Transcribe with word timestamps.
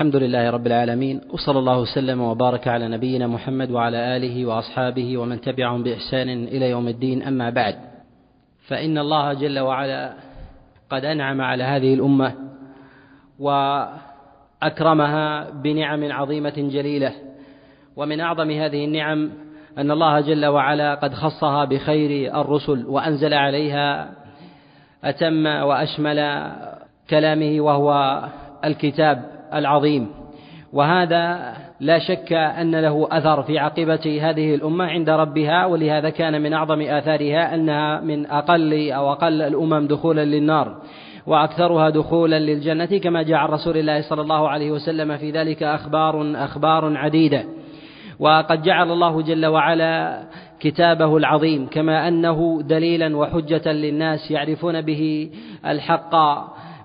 الحمد 0.00 0.16
لله 0.16 0.50
رب 0.50 0.66
العالمين 0.66 1.20
وصلى 1.32 1.58
الله 1.58 1.78
وسلم 1.78 2.20
وبارك 2.20 2.68
على 2.68 2.88
نبينا 2.88 3.26
محمد 3.26 3.70
وعلى 3.70 4.16
آله 4.16 4.46
وأصحابه 4.46 5.18
ومن 5.18 5.40
تبعهم 5.40 5.82
بإحسان 5.82 6.28
إلى 6.28 6.70
يوم 6.70 6.88
الدين 6.88 7.22
أما 7.22 7.50
بعد 7.50 7.74
فإن 8.68 8.98
الله 8.98 9.32
جل 9.32 9.58
وعلا 9.58 10.12
قد 10.90 11.04
أنعم 11.04 11.40
على 11.40 11.64
هذه 11.64 11.94
الأمة 11.94 12.32
وأكرمها 13.38 15.50
بنعم 15.50 16.12
عظيمة 16.12 16.54
جليلة 16.56 17.12
ومن 17.96 18.20
أعظم 18.20 18.50
هذه 18.50 18.84
النعم 18.84 19.30
أن 19.78 19.90
الله 19.90 20.20
جل 20.20 20.46
وعلا 20.46 20.94
قد 20.94 21.14
خصها 21.14 21.64
بخير 21.64 22.40
الرسل 22.40 22.86
وأنزل 22.86 23.34
عليها 23.34 24.10
أتم 25.04 25.46
وأشمل 25.46 26.50
كلامه 27.10 27.60
وهو 27.60 28.20
الكتاب. 28.64 29.39
العظيم. 29.54 30.08
وهذا 30.72 31.54
لا 31.80 31.98
شك 31.98 32.32
أن 32.32 32.76
له 32.76 33.08
أثر 33.10 33.42
في 33.42 33.58
عاقبه 33.58 34.20
هذه 34.22 34.54
الأمة 34.54 34.84
عند 34.84 35.10
ربها 35.10 35.66
ولهذا 35.66 36.10
كان 36.10 36.42
من 36.42 36.52
أعظم 36.52 36.80
آثارها 36.80 37.54
أنها 37.54 38.00
من 38.00 38.26
أقل 38.26 38.92
أو 38.92 39.12
أقل 39.12 39.42
الأمم 39.42 39.86
دخولا 39.86 40.24
للنار 40.24 40.76
وأكثرها 41.26 41.90
دخولا 41.90 42.38
للجنة 42.38 42.98
كما 42.98 43.22
جاء 43.22 43.36
عن 43.36 43.48
رسول 43.48 43.76
الله 43.76 44.00
صلى 44.00 44.22
الله 44.22 44.48
عليه 44.48 44.70
وسلم 44.70 45.16
في 45.16 45.30
ذلك 45.30 45.62
أخبار 45.62 46.44
أخبار 46.44 46.96
عديدة. 46.96 47.44
وقد 48.18 48.62
جعل 48.62 48.90
الله 48.90 49.22
جل 49.22 49.46
وعلا 49.46 50.22
كتابه 50.60 51.16
العظيم 51.16 51.66
كما 51.66 52.08
أنه 52.08 52.62
دليلا 52.62 53.16
وحجة 53.16 53.72
للناس 53.72 54.30
يعرفون 54.30 54.80
به 54.80 55.30
الحق 55.66 56.14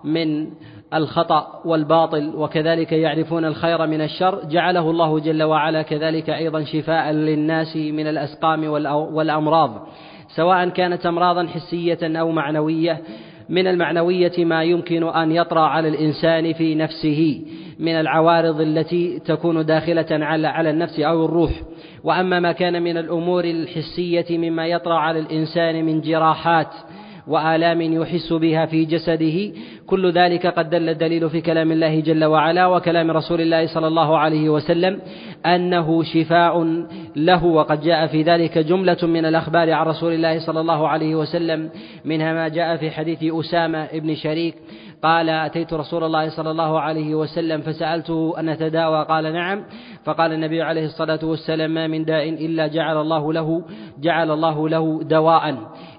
من 0.04 0.48
الخطأ 0.96 1.62
والباطل 1.66 2.32
وكذلك 2.36 2.92
يعرفون 2.92 3.46
الخير 3.46 3.88
من 3.88 4.02
الشر. 4.02 4.46
جعله 4.46 4.90
الله 4.92 5.20
جل 5.20 5.44
وعلا 5.44 5.82
كذلك 5.82 6.30
أيضا 6.30 6.64
شفاء 6.64 7.12
للناس 7.12 7.76
من 7.78 8.08
الأسقام 8.08 8.64
والأمراض. 9.14 9.88
سواء 10.36 10.70
كانت 10.70 11.06
أمراضا 11.06 11.48
حسية 11.48 12.20
أو 12.20 12.32
معنوية 12.32 13.02
من 13.50 13.68
المعنوية 13.68 14.46
ما 14.46 14.64
يمكن 14.64 15.04
أن 15.04 15.32
يطرأ 15.32 15.62
على 15.62 15.88
الإنسان 15.88 16.54
في 16.54 16.76
نفسه 16.76 17.42
من 17.80 17.96
العوارض 17.96 18.62
التي 18.62 19.20
تكون 19.20 19.66
داخلة 19.66 20.06
على 20.12 20.48
على 20.48 20.70
النفس 20.70 21.00
أو 21.00 21.26
الروح. 21.26 21.52
وأما 22.04 22.40
ما 22.40 22.52
كان 22.52 22.84
من 22.84 22.98
الأمور 22.98 23.44
الحسية 23.44 24.38
مما 24.38 24.68
يطرأ 24.68 24.96
على 24.96 25.20
الإنسان 25.20 25.86
من 25.86 26.02
جراحات 26.02 26.74
وآلام 27.28 27.82
يحس 27.82 28.34
بها 28.34 28.66
في 28.66 28.86
جسده. 28.86 29.54
كل 29.88 30.12
ذلك 30.12 30.48
قد 30.48 30.70
دل 30.70 30.90
الدليل 30.90 31.30
في 31.30 31.42
كلام 31.42 31.72
الله 31.72 32.00
جل 32.00 32.26
وعلا 32.26 32.68
وكلام 32.68 33.12
رسول 33.12 33.42
الله 33.42 33.66
صلى 33.68 33.88
الله 33.88 34.18
عليه 34.18 34.50
وسلم 34.50 35.00
أنه 35.46 36.04
شفاء 36.04 36.64
له. 37.16 37.46
وقد 37.46 37.82
جاء 37.82 38.08
في 38.08 38.22
ذلك 38.22 38.58
جملة 38.58 38.98
من 39.04 39.26
الأخبار 39.26 39.72
عن 39.72 39.86
رسول 39.86 40.14
الله 40.14 40.40
صلى 40.40 40.60
الله 40.60 40.88
عليه 40.88 41.16
وسلم 41.16 41.70
منها 42.06 42.34
ما 42.34 42.48
جاء 42.48 42.78
في 42.78 42.92
حديث 42.92 43.24
أسامة 43.24 43.88
بن 43.94 44.16
شريك 44.16 44.56
قال 45.06 45.30
أتيت 45.30 45.74
رسول 45.74 46.04
الله 46.04 46.30
صلى 46.30 46.52
الله 46.52 46.80
عليه 46.80 47.16
وسلم 47.16 47.62
فسألته 47.62 48.34
أن 48.40 48.46
نتداوى 48.46 49.06
قال 49.10 49.34
نعم. 49.34 49.64
فقال 50.04 50.34
النبي 50.34 50.62
عليه 50.62 50.86
الصلاة 50.86 51.20
والسلام 51.24 51.74
ما 51.74 51.88
من 51.88 52.06
داء 52.06 52.30
إلا 52.30 52.68
جعل 52.68 52.98
الله 52.98 53.34
له 53.34 53.64
جعل 54.00 54.32
الله 54.32 54.70
له 54.70 55.04
دواء 55.04 55.58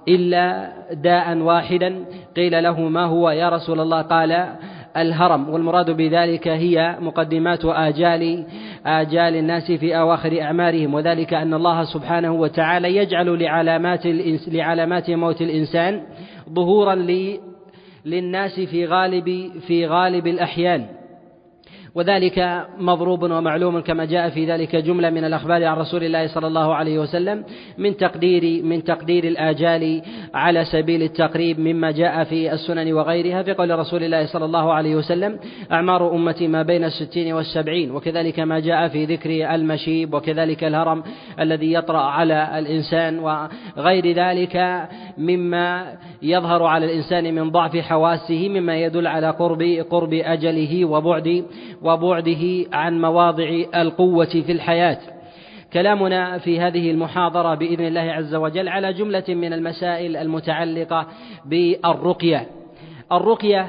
إلا 0.09 0.73
داء 0.93 1.39
واحدا. 1.39 2.05
قيل 2.37 2.62
له 2.62 2.81
ما 2.81 3.05
هو 3.05 3.31
يا 3.31 3.49
رسول 3.49 3.81
الله؟ 3.81 4.03
قال 4.03 4.49
الهرم. 4.97 5.49
والمراد 5.49 5.91
بذلك 5.91 6.49
هي 6.49 6.97
مقدمات 7.01 7.65
آجال 7.65 8.45
آجال 8.87 9.37
الناس 9.37 9.73
في 9.73 9.99
أواخر 9.99 10.43
أعمارهم. 10.43 10.95
وذلك 10.95 11.34
أن 11.34 11.55
الله 11.55 11.84
سبحانه 11.84 12.33
وتعالى 12.33 12.97
يجعل 12.97 13.43
لعلامات 13.43 14.07
لعلامات 14.49 15.11
موت 15.11 15.41
الإنسان 15.43 16.03
ظهورا 16.53 16.94
للناس 18.06 18.61
في 18.61 18.87
غالب 18.87 19.50
في 19.67 19.87
غالب 19.87 20.27
الأحيان. 20.27 20.87
وذلك 21.97 22.67
مضروب 22.78 23.22
ومعلوم 23.22 23.81
كما 23.81 24.05
جاء 24.05 24.28
في 24.28 24.47
ذلك 24.53 24.77
جملة 24.77 25.11
من 25.11 25.25
الأخبار 25.25 25.65
عن 25.65 25.77
رسول 25.77 26.05
الله 26.05 26.27
صلى 26.27 26.47
الله 26.47 26.75
عليه 26.75 26.99
وسلم 26.99 27.44
من 27.78 27.97
تقدير 27.97 28.65
من 28.65 28.84
تقدير 28.84 29.25
الآجال 29.25 30.03
على 30.34 30.64
سبيل 30.64 31.03
التقريب 31.03 31.60
مما 31.60 31.91
جاء 31.91 32.25
في 32.25 32.53
السنن 32.53 32.92
وغيرها 32.92 33.42
في 33.42 33.53
قول 33.53 33.78
رسول 33.78 34.04
الله 34.04 34.26
صلى 34.26 34.44
الله 34.44 34.72
عليه 34.72 34.97
وسلم 34.97 35.38
أعمار 35.72 36.14
أمتي 36.14 36.48
ما 36.48 36.62
بين 36.62 36.84
الستين 36.84 37.32
والسبعين 37.32 37.91
وكذلك 37.91 38.41
ما 38.41 38.60
جاء 38.60 38.88
في 38.88 39.04
ذكر 39.04 39.54
المشيب 39.54 40.14
وكذلك 40.14 40.64
الهرم 40.64 41.03
الذي 41.41 41.72
يطرأ 41.72 42.03
على 42.03 42.59
الإنسان 42.59 43.19
وغير 43.19 44.12
ذلك 44.12 44.87
مما 45.19 45.92
يظهر 46.22 46.62
على 46.62 46.87
الإنسان 46.87 47.34
من 47.34 47.50
ضعف 47.50 47.76
حواسه 47.76 48.48
مما 48.48 48.76
يدل 48.76 49.06
على 49.06 49.31
قرب 49.31 49.62
قرب 49.91 50.12
أجله 50.12 50.84
وبعد 50.84 51.44
وبعده 51.82 52.66
عن 52.72 53.00
مواضع 53.00 53.48
القوة 53.75 54.25
في 54.47 54.53
الحياة. 54.53 54.98
كلامنا 55.72 56.38
في 56.38 56.60
هذه 56.60 56.91
المحاضرة 56.91 57.54
بإذن 57.54 57.87
الله 57.87 58.00
عز 58.00 58.34
وجل 58.34 58.69
على 58.69 58.93
جملة 58.93 59.25
من 59.28 59.53
المسائل 59.53 60.16
المتعلقة 60.16 61.06
بالرقية. 61.44 62.47
الرقية 63.12 63.69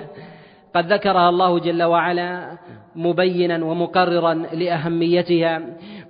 قد 0.75 0.93
ذكرها 0.93 1.29
الله 1.29 1.59
جل 1.59 1.83
وعلا 1.83 2.57
مبينا 2.95 3.65
ومقررا 3.65 4.33
لأهميتها 4.33 5.61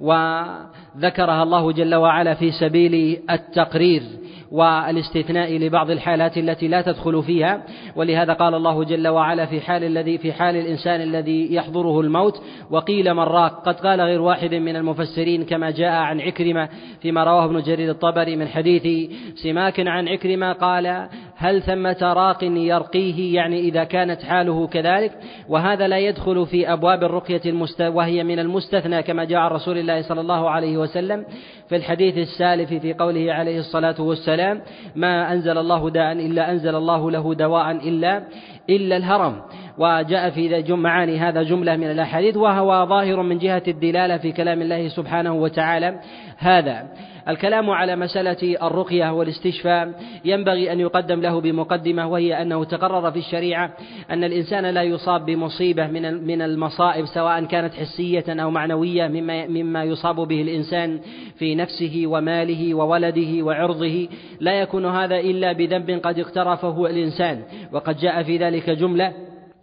وذكرها 0.01 1.43
الله 1.43 1.71
جل 1.71 1.95
وعلا 1.95 2.33
في 2.33 2.51
سبيل 2.51 3.19
التقرير. 3.29 4.03
والاستثناء 4.51 5.57
لبعض 5.57 5.91
الحالات 5.91 6.37
التي 6.37 6.67
لا 6.67 6.81
تدخل 6.81 7.23
فيها 7.23 7.63
ولهذا 7.95 8.33
قال 8.33 8.55
الله 8.55 8.83
جل 8.83 9.07
وعلا 9.07 9.45
في 9.45 9.61
حال 9.61 9.83
الذي 9.83 10.17
في 10.17 10.33
حال 10.33 10.55
الإنسان 10.55 11.01
الذي 11.01 11.53
يحضره 11.53 12.01
الموت 12.01 12.41
وقيل 12.71 13.13
من 13.13 13.23
راق. 13.23 13.65
قد 13.65 13.79
قال 13.79 14.01
غير 14.01 14.21
واحد 14.21 14.53
من 14.53 14.75
المفسرين 14.75 15.45
كما 15.45 15.71
جاء 15.71 15.91
عن 15.91 16.21
عكرمة 16.21 16.69
فيما 17.01 17.23
رواه 17.23 17.45
ابن 17.45 17.61
جرير 17.61 17.91
الطبري 17.91 18.35
من 18.35 18.47
حديث 18.47 19.11
سماك 19.35 19.79
عن 19.79 20.07
عكرمة 20.07 20.53
قال 20.53 21.09
هل 21.39 21.61
ثمة 21.61 21.97
راق 22.01 22.43
يرقيه 22.43 23.35
يعني 23.35 23.59
إذا 23.59 23.83
كانت 23.83 24.23
حاله 24.23 24.67
كذلك. 24.67 25.11
وهذا 25.49 25.87
لا 25.87 25.97
يدخل 25.97 26.45
في 26.45 26.73
أبواب 26.73 27.03
الرقية 27.03 27.41
المست... 27.45 27.81
وهي 27.81 28.23
من 28.23 28.39
المستثنى 28.39 29.03
كما 29.03 29.23
جاء 29.23 29.39
عن 29.39 29.51
رسول 29.51 29.77
الله 29.77 30.01
صلى 30.01 30.21
الله 30.21 30.49
عليه 30.49 30.77
وسلم 30.77 31.25
في 31.69 31.75
الحديث 31.75 32.17
السالف 32.17 32.73
في 32.73 32.93
قوله 32.93 33.33
عليه 33.33 33.59
الصلاة 33.59 34.01
والسلام 34.01 34.61
ما 34.95 35.33
أنزل 35.33 35.57
الله 35.57 35.89
داء 35.89 36.11
إلا 36.11 36.51
أنزل 36.51 36.75
الله 36.75 37.11
له 37.11 37.33
دواء 37.33 37.71
إلا 37.71 38.23
إلا 38.69 38.97
الهرم. 38.97 39.41
وجاء 39.77 40.29
في 40.29 40.63
معاني 40.73 41.19
هذا 41.19 41.43
جملة 41.43 41.75
من 41.75 41.91
الأحاديث 41.91 42.37
وهو 42.37 42.85
ظاهر 42.85 43.21
من 43.21 43.37
جهة 43.37 43.63
الدلالة 43.67 44.17
في 44.17 44.31
كلام 44.31 44.61
الله 44.61 44.87
سبحانه 44.87 45.33
وتعالى 45.33 45.99
هذا. 46.37 46.87
الكلام 47.29 47.69
على 47.69 47.95
مسألة 47.95 48.67
الرقية 48.67 49.13
والاستشفاء 49.13 49.93
ينبغي 50.25 50.71
أن 50.71 50.79
يقدم 50.79 51.21
له 51.21 51.41
بمقدمة 51.41 52.07
وهي 52.07 52.41
أنه 52.41 52.63
تقرر 52.63 53.11
في 53.11 53.19
الشريعة 53.19 53.73
أن 54.09 54.23
الإنسان 54.23 54.65
لا 54.65 54.83
يصاب 54.83 55.25
بمصيبة 55.25 55.88
من 55.88 56.27
من 56.27 56.41
المصائب 56.41 57.05
سواء 57.05 57.45
كانت 57.45 57.73
حسية 57.73 58.25
أو 58.29 58.51
معنوية 58.51 59.07
مما 59.07 59.47
مما 59.47 59.83
يصاب 59.83 60.15
به 60.15 60.41
الإنسان 60.41 60.99
في 61.39 61.55
نفسه 61.55 62.03
وماله 62.05 62.73
وولده 62.73 63.44
وعرضه. 63.44 64.07
لا 64.39 64.61
يكون 64.61 64.85
هذا 64.85 65.19
إلا 65.19 65.51
بذنب 65.51 65.99
قد 66.03 66.19
اقترفه 66.19 66.85
الإنسان. 66.85 67.41
وقد 67.71 67.97
جاء 67.97 68.23
في 68.23 68.38
ذلك 68.38 68.69
جملة 68.69 69.13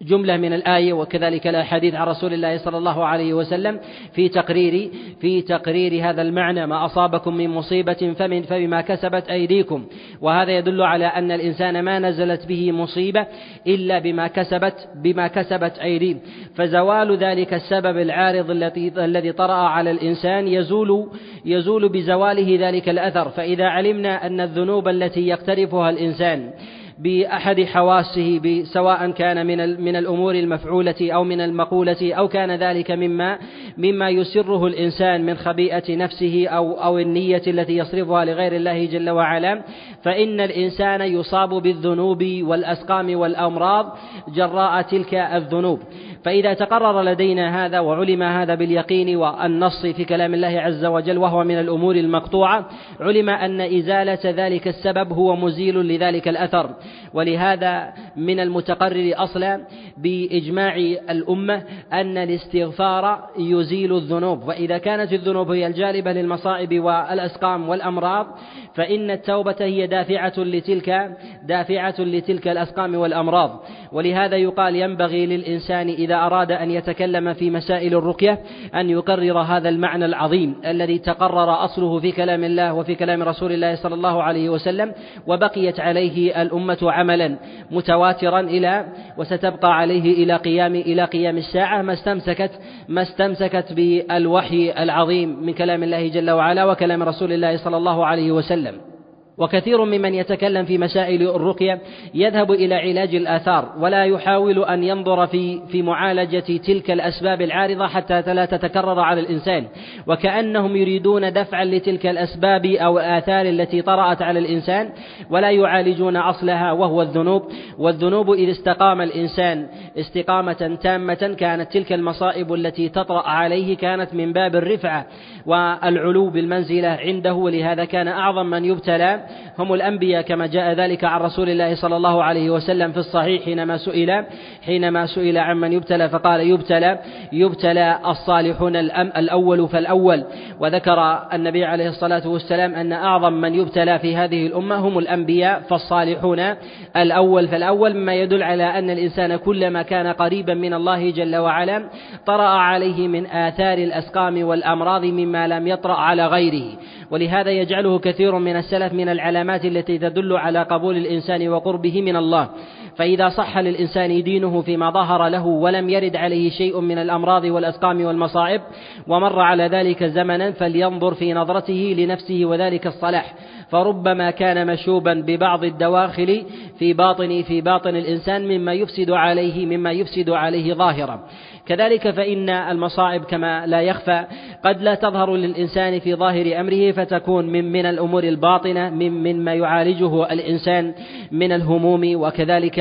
جملة 0.07 0.37
من 0.37 0.53
الآية 0.53 0.93
وكذلك 0.93 1.47
الأحاديث 1.47 1.95
عن 1.95 2.07
رسول 2.07 2.35
الله 2.35 2.59
صلى 2.59 2.79
الله 2.79 3.05
عليه 3.05 3.35
وسلم 3.35 3.81
في 4.15 4.29
تقرير 4.29 4.91
في 5.21 5.43
تقرير 5.43 6.11
هذا 6.11 6.23
المعنى 6.23 6.67
ما 6.67 6.85
أصابكم 6.85 7.37
من 7.37 7.51
مصيبة 7.51 8.15
فمن 8.19 8.43
فبما 8.43 8.81
كسبت 8.81 9.29
أيديكم 9.29 9.85
وهذا 10.21 10.59
يدل 10.59 10.83
على 10.83 11.07
أن 11.07 11.33
الإنسان 11.33 11.83
ما 11.83 11.99
نزلت 11.99 12.47
به 12.47 12.73
مصيبة 12.73 13.27
إلا 13.67 13.99
بما 13.99 14.27
كسبت 14.27 14.89
بما 14.95 15.27
كسبت 15.27 15.79
أيديه 15.79 16.17
فزوال 16.55 17.17
ذلك 17.17 17.55
السبب 17.55 17.99
العارض 17.99 18.51
الذي 18.51 18.93
الذي 18.99 19.33
طرأ 19.33 19.55
على 19.55 19.91
الإنسان 19.91 20.49
يزول 20.49 21.09
يزول 21.45 21.89
بزواله 21.89 22.69
ذلك 22.69 22.89
الأثر. 22.89 23.29
فإذا 23.29 23.65
علمنا 23.65 24.27
أن 24.27 24.41
الذنوب 24.41 24.89
التي 24.89 25.29
يقترفها 25.29 25.91
الإنسان 25.91 26.51
بأحد 26.99 27.61
حواسه 27.61 28.63
سواء 28.65 29.11
كان 29.11 29.47
من 29.47 29.81
من 29.81 29.97
الأمور 29.97 30.35
المفعولة 30.35 30.95
أو 31.03 31.25
من 31.25 31.41
المقولة 31.41 32.15
أو 32.15 32.29
كان 32.29 32.51
ذلك 32.51 32.91
مما 32.91 33.39
مما 33.79 34.11
يسره 34.11 34.67
الإنسان 34.67 35.27
من 35.27 35.35
خبيئة 35.35 35.97
نفسه 35.97 36.49
أو 36.49 36.73
أو 36.73 36.99
النية 36.99 37.43
التي 37.47 37.77
يصرفها 37.77 38.25
لغير 38.25 38.57
الله 38.57 38.87
جل 38.87 39.11
وعلا. 39.11 39.63
فإن 40.03 40.41
الإنسان 40.41 41.01
يصاب 41.01 41.49
بالذنوب 41.49 42.25
والأسقام 42.43 43.19
والأمراض 43.19 43.97
جراء 44.35 44.83
تلك 44.83 45.15
الذنوب. 45.15 45.81
فإذا 46.25 46.55
تقرر 46.55 47.03
لدينا 47.03 47.67
هذا 47.67 47.81
وعلم 47.81 48.23
هذا 48.23 48.55
باليقين 48.55 49.17
والنص 49.17 49.87
في 49.87 50.05
كلام 50.05 50.35
الله 50.35 50.61
عز 50.61 50.85
وجل 50.85 51.19
وهو 51.19 51.45
من 51.45 51.59
الأمور 51.59 51.97
المقطوعة 51.97 52.69
علم 53.01 53.31
أن 53.31 53.61
إزالة 53.61 54.19
ذلك 54.25 54.69
السبب 54.69 55.13
هو 55.13 55.37
مزيل 55.37 55.77
لذلك 55.77 56.29
الأثر. 56.29 56.71
ولهذا 57.15 57.93
من 58.17 58.41
المتقرر 58.41 59.13
أصلا 59.17 59.61
بإجماع 59.97 60.77
الأمة 61.11 61.63
أن 61.93 62.19
الاستغفار 62.19 63.29
يزيل 63.39 63.97
الذنوب. 63.97 64.49
وإذا 64.49 64.79
كانت 64.79 65.13
الذنوب 65.13 65.51
هي 65.51 65.67
الجالبة 65.67 66.13
للمصائب 66.13 66.85
والأسقام 66.85 67.69
والأمراض 67.69 68.27
فإن 68.75 69.11
التوبة 69.11 69.57
هي 69.61 69.87
دافعة 69.87 70.35
لتلك 70.39 71.17
دافعة 71.43 71.95
لتلك 71.99 72.49
الأسقام 72.49 72.95
والأمراض. 72.95 73.65
ولهذا 73.93 74.37
يقال 74.37 74.77
ينبغي 74.77 75.27
للإنسان 75.27 75.89
إذا 75.89 76.14
أراد 76.15 76.53
أن 76.53 76.71
يتكلم 76.71 77.33
في 77.33 77.51
مسائل 77.51 77.95
الرقية 77.95 78.39
أن 78.75 78.91
يقرر 78.91 79.39
هذا 79.39 79.69
المعنى 79.69 80.05
العظيم 80.05 80.55
الذي 80.67 80.99
تقرر 80.99 81.65
أصله 81.65 82.01
في 82.01 82.13
كلام 82.13 82.45
الله 82.45 82.75
وفي 82.75 82.95
كلام 82.95 83.23
رسول 83.23 83.53
الله 83.53 83.75
صلى 83.75 83.95
الله 83.95 84.23
عليه 84.23 84.49
وسلم 84.49 84.93
وبقيت 85.27 85.81
عليه 85.81 86.43
الأمة 86.43 86.79
عملا 86.83 87.37
متواترا 87.71 88.41
إلى 88.41 88.87
وستبقى 89.19 89.77
عليه 89.77 90.25
إلى 90.25 90.37
قيام 90.37 90.75
إلى 90.75 91.05
قيام 91.05 91.37
الساعة 91.37 91.83
ما 91.83 91.93
استمسكت 91.93 92.51
ما 92.89 93.03
استمسكت 93.03 93.73
بالوحي 93.73 94.73
العظيم 94.79 95.43
من 95.43 95.53
كلام 95.53 95.83
الله 95.83 96.09
جل 96.09 96.31
وعلا 96.31 96.65
وكلام 96.65 97.03
رسول 97.03 97.33
الله 97.33 97.57
صلى 97.57 97.77
الله 97.77 98.07
عليه 98.07 98.33
وسلم. 98.33 98.94
وكثير 99.39 99.85
ممن 99.85 100.15
يتكلم 100.15 100.65
في 100.65 100.79
مسائل 100.79 101.23
الرقية 101.23 101.81
يذهب 102.15 102.51
إلى 102.51 102.75
علاج 102.75 103.15
الآثار 103.15 103.73
ولا 103.79 104.05
يحاول 104.05 104.65
أن 104.65 104.85
ينظر 104.85 105.27
في 105.27 105.61
في 105.69 105.83
معالجة 105.83 106.59
تلك 106.67 106.91
الأسباب 106.91 107.43
العارضة 107.43 107.87
حتى 107.87 108.23
لا 108.35 108.45
تتكرر 108.45 109.01
على 109.01 109.21
الإنسان. 109.21 109.67
وكأنهم 110.07 110.77
يريدون 110.77 111.33
دفعا 111.33 111.65
لتلك 111.65 112.07
الأسباب 112.07 112.67
أو 112.67 112.99
الآثار 112.99 113.47
التي 113.47 113.83
طرأت 113.83 114.23
على 114.23 114.39
الإنسان 114.39 114.91
ولا 115.31 115.51
يعالجون 115.51 116.17
أصلها 116.17 116.73
وهو 116.73 117.03
الذنوب. 117.03 117.43
والذنوب 117.79 118.33
إذا 118.33 118.51
استقام 118.51 119.01
الإنسان 119.01 119.67
استقامة 119.99 120.79
تامة 120.83 121.37
كانت 121.39 121.73
تلك 121.73 121.93
المصائب 121.93 122.55
التي 122.55 122.89
تطرأ 122.89 123.29
عليه 123.29 123.77
كانت 123.77 124.15
من 124.15 124.33
باب 124.33 124.57
الرفعة 124.57 125.07
والعلو 125.47 126.31
بالمنزلة 126.31 126.89
عنده. 126.89 127.35
ولهذا 127.35 127.85
كان 127.85 128.09
أعظم 128.09 128.47
من 128.47 128.65
يبتلى 128.65 129.24
هم 129.59 129.75
الأنبياء 129.75 130.23
كما 130.23 130.47
جاء 130.47 130.73
ذلك 130.73 131.05
عن 131.05 131.21
رسول 131.21 131.49
الله 131.49 131.75
صلى 131.75 131.97
الله 131.97 132.23
عليه 132.23 132.51
وسلم 132.51 132.93
في 132.93 132.99
الصحيح 132.99 133.45
حينما 133.45 133.77
سئل. 133.77 134.25
حينما 134.67 135.07
سئل 135.07 135.39
عمن 135.39 135.73
يبتلى 135.73 136.09
فقال 136.09 136.41
يبتلى 136.41 136.99
يبتلى 137.33 137.99
الصالحون 138.07 138.77
الأول 139.17 139.69
فالأول. 139.69 140.25
وذكر 140.61 141.23
النبي 141.33 141.65
عليه 141.65 141.89
الصلاة 141.89 142.29
والسلام 142.29 142.75
أن 142.75 142.93
أعظم 142.93 143.33
من 143.33 143.55
يبتلى 143.55 143.99
في 143.99 144.17
هذه 144.17 144.47
الأمة 144.47 144.77
هم 144.77 144.99
الأنبياء 144.99 145.61
فالصالحون 145.61 146.55
الأول 146.97 147.49
فالأول 147.49 147.95
مما 147.95 148.15
يدل 148.15 148.43
على 148.43 148.79
أن 148.79 148.91
الإنسان 148.91 149.37
كلما 149.37 149.83
كان 149.83 150.07
قريبا 150.07 150.55
من 150.55 150.75
الله 150.75 151.11
جل 151.11 151.37
وعلا 151.37 151.85
طرأ 152.27 152.49
عليه 152.49 153.09
من 153.09 153.27
آثار 153.27 153.79
الأسقام 153.79 154.45
والأمراض 154.45 155.05
مما 155.05 155.49
لم 155.49 155.67
يطرأ 155.67 155.95
على 155.95 156.27
غيره. 156.27 156.79
ولهذا 157.11 157.51
يجعله 157.51 157.99
كثير 157.99 158.39
من 158.39 158.57
السلف 158.57 158.93
من 158.93 159.09
العلامات 159.09 159.65
التي 159.65 159.99
تدل 159.99 160.37
على 160.37 160.63
قبول 160.63 160.97
الإنسان 160.97 161.49
وقربه 161.49 162.03
من 162.03 162.17
الله. 162.17 162.49
فإذا 162.97 163.29
صح 163.29 163.59
للإنسان 163.59 164.23
دينه 164.23 164.61
فيما 164.61 164.91
ظهر 164.91 165.29
له 165.29 165.47
ولم 165.47 165.89
يرد 165.89 166.17
عليه 166.17 166.51
شيء 166.51 166.81
من 166.81 166.99
الأمراض 166.99 167.45
والأسقام 167.45 168.05
والمصائب 168.05 168.61
ومر 169.09 169.41
على 169.41 169.67
ذلك 169.67 170.05
زمنا 170.05 170.51
فلينظر 170.53 171.15
في 171.15 171.35
نظرته 171.35 171.95
لنفسه 171.99 172.41
وذلك 172.45 172.87
الصلاح. 172.87 173.35
فربما 173.71 174.31
كان 174.31 174.67
مشوبا 174.67 175.15
ببعض 175.27 175.65
الدواخل 175.65 176.43
في 176.79 176.93
باطن 176.93 177.43
في 177.43 177.61
باطن 177.61 177.97
الإنسان 177.97 178.49
مما 178.49 178.73
يفسد 178.73 179.11
عليه 179.11 179.67
مما 179.67 179.93
يفسد 179.93 180.31
عليه 180.31 180.75
ظاهرا. 180.75 181.21
كذلك 181.67 182.11
فإن 182.11 182.49
المصائب 182.51 183.25
كما 183.25 183.67
لا 183.67 183.81
يخفى 183.81 184.25
قد 184.65 184.83
لا 184.83 184.95
تظهر 184.95 185.37
للإنسان 185.37 185.99
في 185.99 186.15
ظاهر 186.15 186.61
أمره 186.61 186.91
فتكون 186.91 187.47
من 187.47 187.73
من 187.73 187.87
الأمور 187.87 188.25
الباطنة 188.25 188.91
من 188.91 189.11
مما 189.11 189.55
يعالجه 189.55 190.33
الإنسان 190.33 190.95
من 191.33 191.53
الهموم 191.53 192.03
وكذلك 192.15 192.79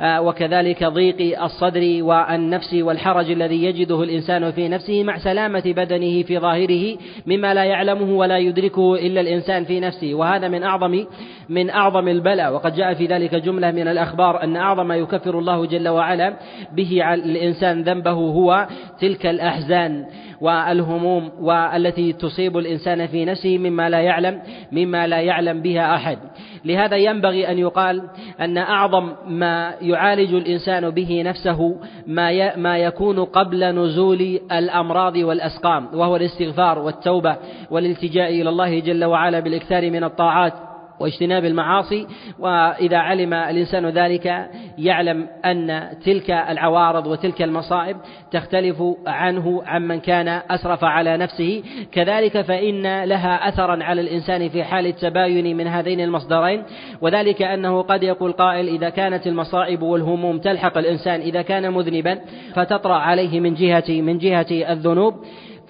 آه، 0.00 0.20
وكذلك 0.20 0.84
ضيق 0.84 1.42
الصدر 1.42 1.98
والنفس 2.02 2.74
والحرج 2.74 3.30
الذي 3.30 3.64
يجده 3.64 4.02
الإنسان 4.02 4.50
في 4.50 4.68
نفسه 4.68 5.02
مع 5.02 5.18
سلامة 5.18 5.62
بدنه 5.66 6.22
في 6.22 6.38
ظاهره 6.38 6.96
مما 7.26 7.54
لا 7.54 7.64
يعلمه 7.64 8.16
ولا 8.16 8.38
يدركه 8.38 8.94
إلا 8.94 9.20
الإنسان 9.20 9.64
في 9.64 9.80
نفسه. 9.80 10.14
وهذا 10.14 10.48
من 10.48 10.62
أعظم 10.62 11.04
من 11.48 11.70
أعظم 11.70 12.08
البلاء. 12.08 12.54
وقد 12.54 12.74
جاء 12.74 12.94
في 12.94 13.06
ذلك 13.06 13.34
جملة 13.34 13.70
من 13.70 13.88
الأخبار 13.88 14.42
أن 14.42 14.56
أعظم 14.56 14.88
ما 14.88 14.96
يكفر 14.96 15.38
الله 15.38 15.66
جل 15.66 15.88
وعلا 15.88 16.36
به 16.72 17.14
الإنسان 17.14 17.82
ذنبه 17.82 18.19
هو 18.28 18.68
تلك 19.00 19.26
الأحزان 19.26 20.06
والهموم 20.40 21.30
والتي 21.40 22.12
تصيب 22.12 22.58
الإنسان 22.58 23.06
في 23.06 23.24
نفسه 23.24 23.58
مما 23.58 23.88
لا 23.88 24.00
يعلم 24.00 24.42
مما 24.72 25.06
لا 25.06 25.20
يعلم 25.20 25.62
بها 25.62 25.94
أحد. 25.94 26.18
لهذا 26.64 26.96
ينبغي 26.96 27.50
أن 27.50 27.58
يقال 27.58 28.02
أن 28.40 28.58
أعظم 28.58 29.12
ما 29.26 29.74
يعالج 29.80 30.34
الإنسان 30.34 30.90
به 30.90 31.22
نفسه 31.22 31.76
ما 32.06 32.56
ما 32.56 32.78
يكون 32.78 33.24
قبل 33.24 33.64
نزول 33.64 34.40
الأمراض 34.52 35.16
والأسقام 35.16 35.88
وهو 35.94 36.16
الاستغفار 36.16 36.78
والتوبة 36.78 37.36
والالتجاء 37.70 38.30
إلى 38.30 38.48
الله 38.48 38.80
جل 38.80 39.04
وعلا 39.04 39.40
بالإكثار 39.40 39.90
من 39.90 40.04
الطاعات. 40.04 40.69
واجتناب 41.00 41.44
المعاصي 41.44 42.06
وإذا 42.38 42.98
علم 42.98 43.34
الإنسان 43.34 43.86
ذلك 43.86 44.50
يعلم 44.78 45.26
أن 45.44 45.88
تلك 46.04 46.30
العوارض 46.30 47.06
وتلك 47.06 47.42
المصائب 47.42 47.96
تختلف 48.30 48.82
عنه 49.06 49.62
عمن 49.66 50.00
كان 50.00 50.28
أسرف 50.50 50.84
على 50.84 51.16
نفسه. 51.16 51.62
كذلك 51.92 52.40
فإن 52.40 53.04
لها 53.04 53.48
أثرا 53.48 53.84
على 53.84 54.00
الإنسان 54.00 54.48
في 54.48 54.64
حال 54.64 54.86
التباين 54.86 55.56
من 55.56 55.66
هذين 55.66 56.00
المصدرين 56.00 56.62
وذلك 57.00 57.42
أنه 57.42 57.82
قد 57.82 58.02
يقول 58.02 58.32
قائل 58.32 58.68
إذا 58.68 58.88
كانت 58.88 59.26
المصائب 59.26 59.82
والهموم 59.82 60.38
تلحق 60.38 60.78
الإنسان 60.78 61.20
إذا 61.20 61.42
كان 61.42 61.72
مذنبا 61.72 62.20
فتطرأ 62.54 62.94
عليه 62.94 63.40
من 63.40 63.54
جهة 63.54 63.84
من 63.88 64.18
جهة 64.18 64.46
الذنوب. 64.50 65.14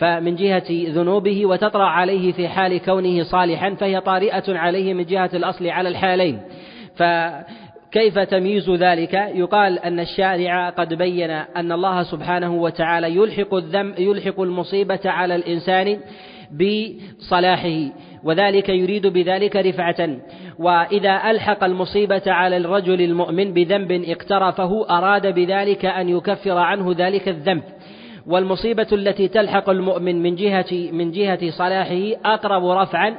فمن 0.00 0.36
جهة 0.36 0.64
ذنوبه 0.70 1.46
وتطرأ 1.46 1.84
عليه 1.84 2.32
في 2.32 2.48
حال 2.48 2.80
كونه 2.80 3.22
صالحا 3.22 3.74
فهي 3.74 4.00
طارئة 4.00 4.58
عليه 4.58 4.94
من 4.94 5.04
جهة 5.04 5.30
الأصل 5.34 5.66
على 5.66 5.88
الحالين. 5.88 6.40
فكيف 6.96 8.18
تمييز 8.18 8.70
ذلك؟ 8.70 9.14
يقال 9.14 9.78
أن 9.78 10.00
الشارع 10.00 10.70
قد 10.70 10.94
بين 10.94 11.30
أن 11.30 11.72
الله 11.72 12.02
سبحانه 12.02 12.54
وتعالى 12.54 13.16
يلحق 13.16 13.54
الذم 13.54 13.94
يلحق 13.98 14.40
المصيبة 14.40 15.00
على 15.04 15.34
الإنسان 15.34 15.98
بصلاحه 16.52 17.78
وذلك 18.24 18.68
يريد 18.68 19.06
بذلك 19.06 19.56
رفعة. 19.56 20.16
وإذا 20.58 21.30
ألحق 21.30 21.64
المصيبة 21.64 22.22
على 22.26 22.56
الرجل 22.56 23.02
المؤمن 23.02 23.52
بذنب 23.52 24.04
اقترفه 24.06 24.98
أراد 24.98 25.34
بذلك 25.34 25.84
أن 25.84 26.08
يكفر 26.08 26.58
عنه 26.58 26.94
ذلك 26.98 27.28
الذنب. 27.28 27.62
والمصيبة 28.26 28.86
التي 28.92 29.28
تلحق 29.28 29.70
المؤمن 29.70 30.22
من 30.22 30.34
جهة 30.36 30.90
من 30.92 31.10
جهة 31.10 31.50
صلاحه 31.50 32.32
أقرب 32.34 32.66
رفعا 32.66 33.14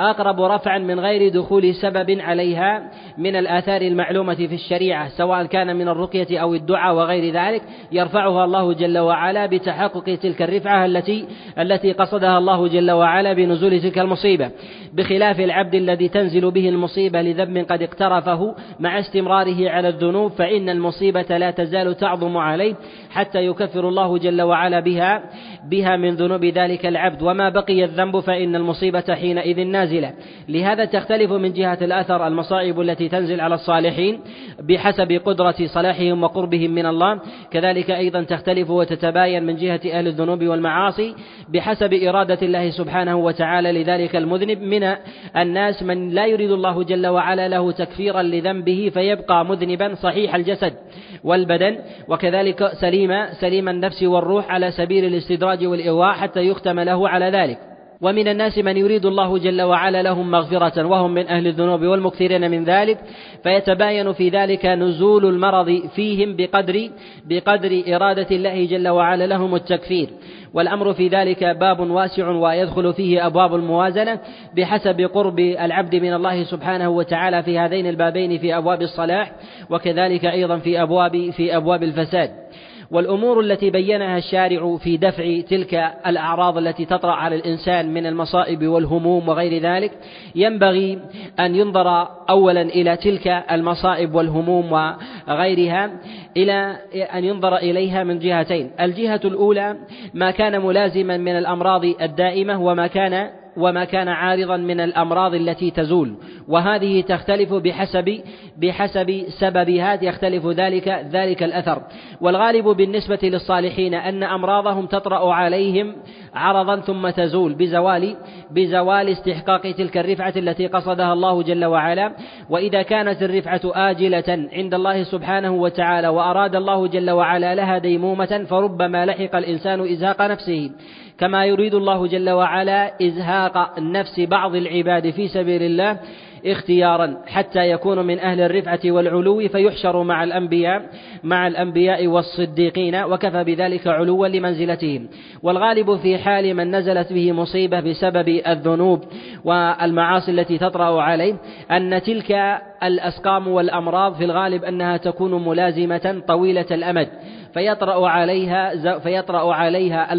أقرب 0.00 0.40
رفعا 0.40 0.78
من 0.78 1.00
غير 1.00 1.32
دخول 1.32 1.74
سبب 1.74 2.20
عليها 2.20 2.90
من 3.18 3.36
الآثار 3.36 3.82
المعلومة 3.82 4.34
في 4.34 4.54
الشريعة 4.54 5.08
سواء 5.08 5.46
كان 5.46 5.76
من 5.76 5.88
الرقية 5.88 6.38
أو 6.38 6.54
الدعاء 6.54 6.94
وغير 6.94 7.34
ذلك 7.34 7.62
يرفعها 7.92 8.44
الله 8.44 8.72
جل 8.72 8.98
وعلا 8.98 9.46
بتحقق 9.46 10.04
تلك 10.22 10.42
الرفعة 10.42 10.86
التي 10.86 11.26
التي 11.58 11.92
قصدها 11.92 12.38
الله 12.38 12.68
جل 12.68 12.90
وعلا 12.90 13.32
بنزول 13.32 13.80
تلك 13.80 13.98
المصيبة. 13.98 14.50
بخلاف 14.94 15.40
العبد 15.40 15.74
الذي 15.74 16.08
تنزل 16.08 16.50
به 16.50 16.68
المصيبة 16.68 17.22
لذنب 17.22 17.58
قد 17.58 17.82
اقترفه 17.82 18.54
مع 18.80 18.98
استمراره 19.00 19.70
على 19.70 19.88
الذنوب 19.88 20.32
فإن 20.32 20.68
المصيبة 20.68 21.38
لا 21.38 21.50
تزال 21.50 21.96
تعظم 21.96 22.36
عليه. 22.36 22.74
حتى 23.14 23.46
يكفر 23.46 23.88
الله 23.88 24.18
جل 24.18 24.42
وعلا 24.42 24.80
بها 24.80 25.22
بها 25.70 25.96
من 25.96 26.14
ذنوب 26.14 26.44
ذلك 26.44 26.86
العبد. 26.86 27.22
وما 27.22 27.48
بقي 27.48 27.84
الذنب 27.84 28.20
فإن 28.20 28.56
المصيبة 28.56 29.14
حينئذ 29.14 29.58
نازلة. 29.66 30.12
لهذا 30.48 30.84
تختلف 30.84 31.32
من 31.32 31.52
جهة 31.52 31.78
الأثر 31.82 32.26
المصائب 32.26 32.80
التي 32.80 33.08
تنزل 33.08 33.40
على 33.40 33.54
الصالحين 33.54 34.20
بحسب 34.68 35.12
قدرة 35.24 35.54
صلاحهم 35.66 36.22
وقربهم 36.22 36.70
من 36.70 36.86
الله. 36.86 37.20
كذلك 37.50 37.90
أيضا 37.90 38.22
تختلف 38.22 38.70
وتتباين 38.70 39.42
من 39.46 39.56
جهة 39.56 39.80
أهل 39.92 40.06
الذنوب 40.06 40.44
والمعاصي 40.44 41.14
بحسب 41.48 41.94
إرادة 41.94 42.38
الله 42.42 42.70
سبحانه 42.70 43.16
وتعالى. 43.16 43.72
لذلك 43.72 44.16
المذنب 44.16 44.60
من 44.62 44.94
الناس 45.36 45.82
من 45.82 46.10
لا 46.10 46.26
يريد 46.26 46.50
الله 46.50 46.82
جل 46.82 47.06
وعلا 47.06 47.48
له 47.48 47.72
تكفيرا 47.72 48.22
لذنبه 48.22 48.90
فيبقى 48.94 49.44
مذنبا 49.44 49.94
صحيح 49.94 50.34
الجسد. 50.34 50.74
والبدن 51.24 51.78
وكذلك 52.08 52.72
سليم 52.80 53.26
سليم 53.40 53.68
النفس 53.68 54.02
والروح 54.02 54.50
على 54.50 54.70
سبيل 54.70 55.04
الاستدراج 55.04 55.66
والإغواء 55.66 56.12
حتى 56.12 56.40
يختم 56.40 56.80
له 56.80 57.08
على 57.08 57.30
ذلك. 57.30 57.73
ومن 58.00 58.28
الناس 58.28 58.58
من 58.58 58.76
يريد 58.76 59.06
الله 59.06 59.38
جل 59.38 59.62
وعلا 59.62 60.02
لهم 60.02 60.30
مغفرة 60.30 60.84
وهم 60.84 61.14
من 61.14 61.26
أهل 61.26 61.46
الذنوب 61.46 61.82
والمكثرين 61.82 62.50
من 62.50 62.64
ذلك 62.64 62.98
فيتباين 63.42 64.12
في 64.12 64.28
ذلك 64.28 64.66
نزول 64.66 65.26
المرض 65.26 65.82
فيهم 65.94 66.36
بقدر 66.36 66.90
بقدر 67.24 67.82
إرادة 67.88 68.26
الله 68.30 68.66
جل 68.66 68.88
وعلا 68.88 69.26
لهم 69.26 69.54
التكفير. 69.54 70.08
والأمر 70.54 70.92
في 70.92 71.08
ذلك 71.08 71.44
باب 71.44 71.80
واسع 71.90 72.28
ويدخل 72.28 72.92
فيه 72.94 73.26
أبواب 73.26 73.54
الموازنة 73.54 74.20
بحسب 74.56 75.00
قرب 75.00 75.38
العبد 75.38 75.94
من 75.94 76.14
الله 76.14 76.44
سبحانه 76.44 76.88
وتعالى 76.88 77.42
في 77.42 77.58
هذين 77.58 77.86
البابين 77.86 78.38
في 78.38 78.56
أبواب 78.56 78.82
الصلاح 78.82 79.32
وكذلك 79.70 80.24
أيضا 80.24 80.58
في 80.58 80.82
أبواب 80.82 81.30
في 81.30 81.56
أبواب 81.56 81.82
الفساد. 81.82 82.43
والأمور 82.90 83.40
التي 83.40 83.70
بينها 83.70 84.18
الشارع 84.18 84.76
في 84.76 84.96
دفع 84.96 85.40
تلك 85.40 85.74
الأعراض 86.06 86.58
التي 86.58 86.84
تطرأ 86.84 87.12
على 87.12 87.36
الإنسان 87.36 87.94
من 87.94 88.06
المصائب 88.06 88.66
والهموم 88.66 89.28
وغير 89.28 89.62
ذلك 89.62 89.92
ينبغي 90.34 90.98
أن 91.40 91.54
ينظر 91.54 92.08
أولا 92.30 92.62
إلى 92.62 92.96
تلك 92.96 93.26
المصائب 93.26 94.14
والهموم 94.14 94.72
وغيرها 94.72 95.90
إلى 96.36 96.76
أن 97.14 97.24
ينظر 97.24 97.56
إليها 97.56 98.04
من 98.04 98.18
جهتين. 98.18 98.70
الجهة 98.80 99.20
الأولى 99.24 99.76
ما 100.14 100.30
كان 100.30 100.60
ملازما 100.60 101.16
من 101.16 101.38
الأمراض 101.38 101.84
الدائمة 101.84 102.62
وما 102.62 102.86
كان 102.86 103.30
وما 103.56 103.84
كان 103.84 104.08
عارضا 104.08 104.56
من 104.56 104.80
الأمراض 104.80 105.34
التي 105.34 105.70
تزول. 105.70 106.14
وهذه 106.48 107.00
تختلف 107.00 107.54
بحسب 107.54 108.20
بحسب 108.58 109.24
سببها 109.40 110.04
يختلف 110.04 110.46
ذلك 110.46 110.88
ذلك 110.88 111.42
الأثر. 111.42 111.82
والغالب 112.20 112.68
بالنسبة 112.68 113.18
للصالحين 113.22 113.94
أن 113.94 114.22
أمراضهم 114.22 114.86
تطرأ 114.86 115.32
عليهم 115.32 115.96
عرضا 116.34 116.80
ثم 116.80 117.10
تزول 117.10 117.54
بزوال 117.54 118.16
بزوال 118.50 119.08
استحقاق 119.08 119.62
تلك 119.72 119.98
الرفعة 119.98 120.32
التي 120.36 120.66
قصدها 120.66 121.12
الله 121.12 121.42
جل 121.42 121.64
وعلا. 121.64 122.12
وإذا 122.50 122.82
كانت 122.82 123.22
الرفعة 123.22 123.60
آجلة 123.64 124.48
عند 124.52 124.74
الله 124.74 125.02
سبحانه 125.02 125.52
وتعالى 125.52 126.08
وأراد 126.08 126.56
الله 126.56 126.86
جل 126.86 127.10
وعلا 127.10 127.54
لها 127.54 127.78
ديمومة 127.78 128.44
فربما 128.50 129.06
لحق 129.06 129.36
الإنسان 129.36 129.80
إزهاق 129.80 130.22
نفسه. 130.22 130.70
كما 131.18 131.46
يريد 131.46 131.74
الله 131.74 132.06
جل 132.06 132.30
وعلا 132.30 132.92
إزهاق 133.02 133.78
نفس 133.78 134.20
بعض 134.20 134.54
العباد 134.54 135.10
في 135.10 135.28
سبيل 135.28 135.62
الله 135.62 135.98
اختيارا 136.46 137.16
حتى 137.26 137.70
يكون 137.70 138.06
من 138.06 138.18
أهل 138.18 138.40
الرفعة 138.40 138.80
والعلو 138.84 139.48
فيحشر 139.48 140.02
مع 140.02 140.24
الأنبياء 140.24 140.82
مع 141.24 141.46
الأنبياء 141.46 142.06
والصديقين 142.06 142.96
وكفى 143.04 143.44
بذلك 143.44 143.86
علوا 143.86 144.28
لمنزلتهم. 144.28 145.08
والغالب 145.42 145.96
في 145.96 146.18
حال 146.18 146.54
من 146.54 146.76
نزلت 146.76 147.12
به 147.12 147.32
مصيبة 147.32 147.80
بسبب 147.80 148.28
الذنوب 148.28 149.04
والمعاصي 149.44 150.30
التي 150.30 150.58
تطرأ 150.58 151.02
عليه 151.02 151.34
أن 151.70 152.02
تلك 152.02 152.60
الأسقام 152.86 153.48
والأمراض 153.48 154.14
في 154.14 154.24
الغالب 154.24 154.64
أنها 154.64 154.96
تكون 154.96 155.44
ملازمة 155.44 156.22
طويلة 156.28 156.66
الأمد 156.70 157.08
فيطرأ 157.54 158.08
عليها 158.08 158.98
فيطرأ 158.98 159.54
عليها 159.54 160.14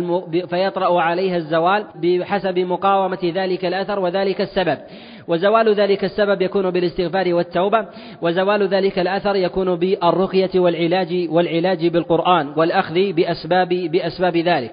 فيطرأ 0.45 1.01
عليها 1.01 1.37
الزوال 1.37 1.85
بحسب 1.95 2.59
مقاومة 2.59 3.31
ذلك 3.35 3.65
الأثر 3.65 3.99
وذلك 3.99 4.41
السبب. 4.41 4.77
وزوال 5.27 5.73
ذلك 5.73 6.03
السبب 6.03 6.41
يكون 6.41 6.71
بالاستغفار 6.71 7.33
والتوبة 7.33 7.85
وزوال 8.21 8.67
ذلك 8.67 8.99
الأثر 8.99 9.35
يكون 9.35 9.75
بالرقية 9.75 10.49
والعلاج 10.55 11.27
والعلاج 11.29 11.87
بالقرآن 11.87 12.53
والأخذ 12.57 13.13
بأسباب 13.13 13.69
بأسباب 13.69 14.37
ذلك. 14.37 14.71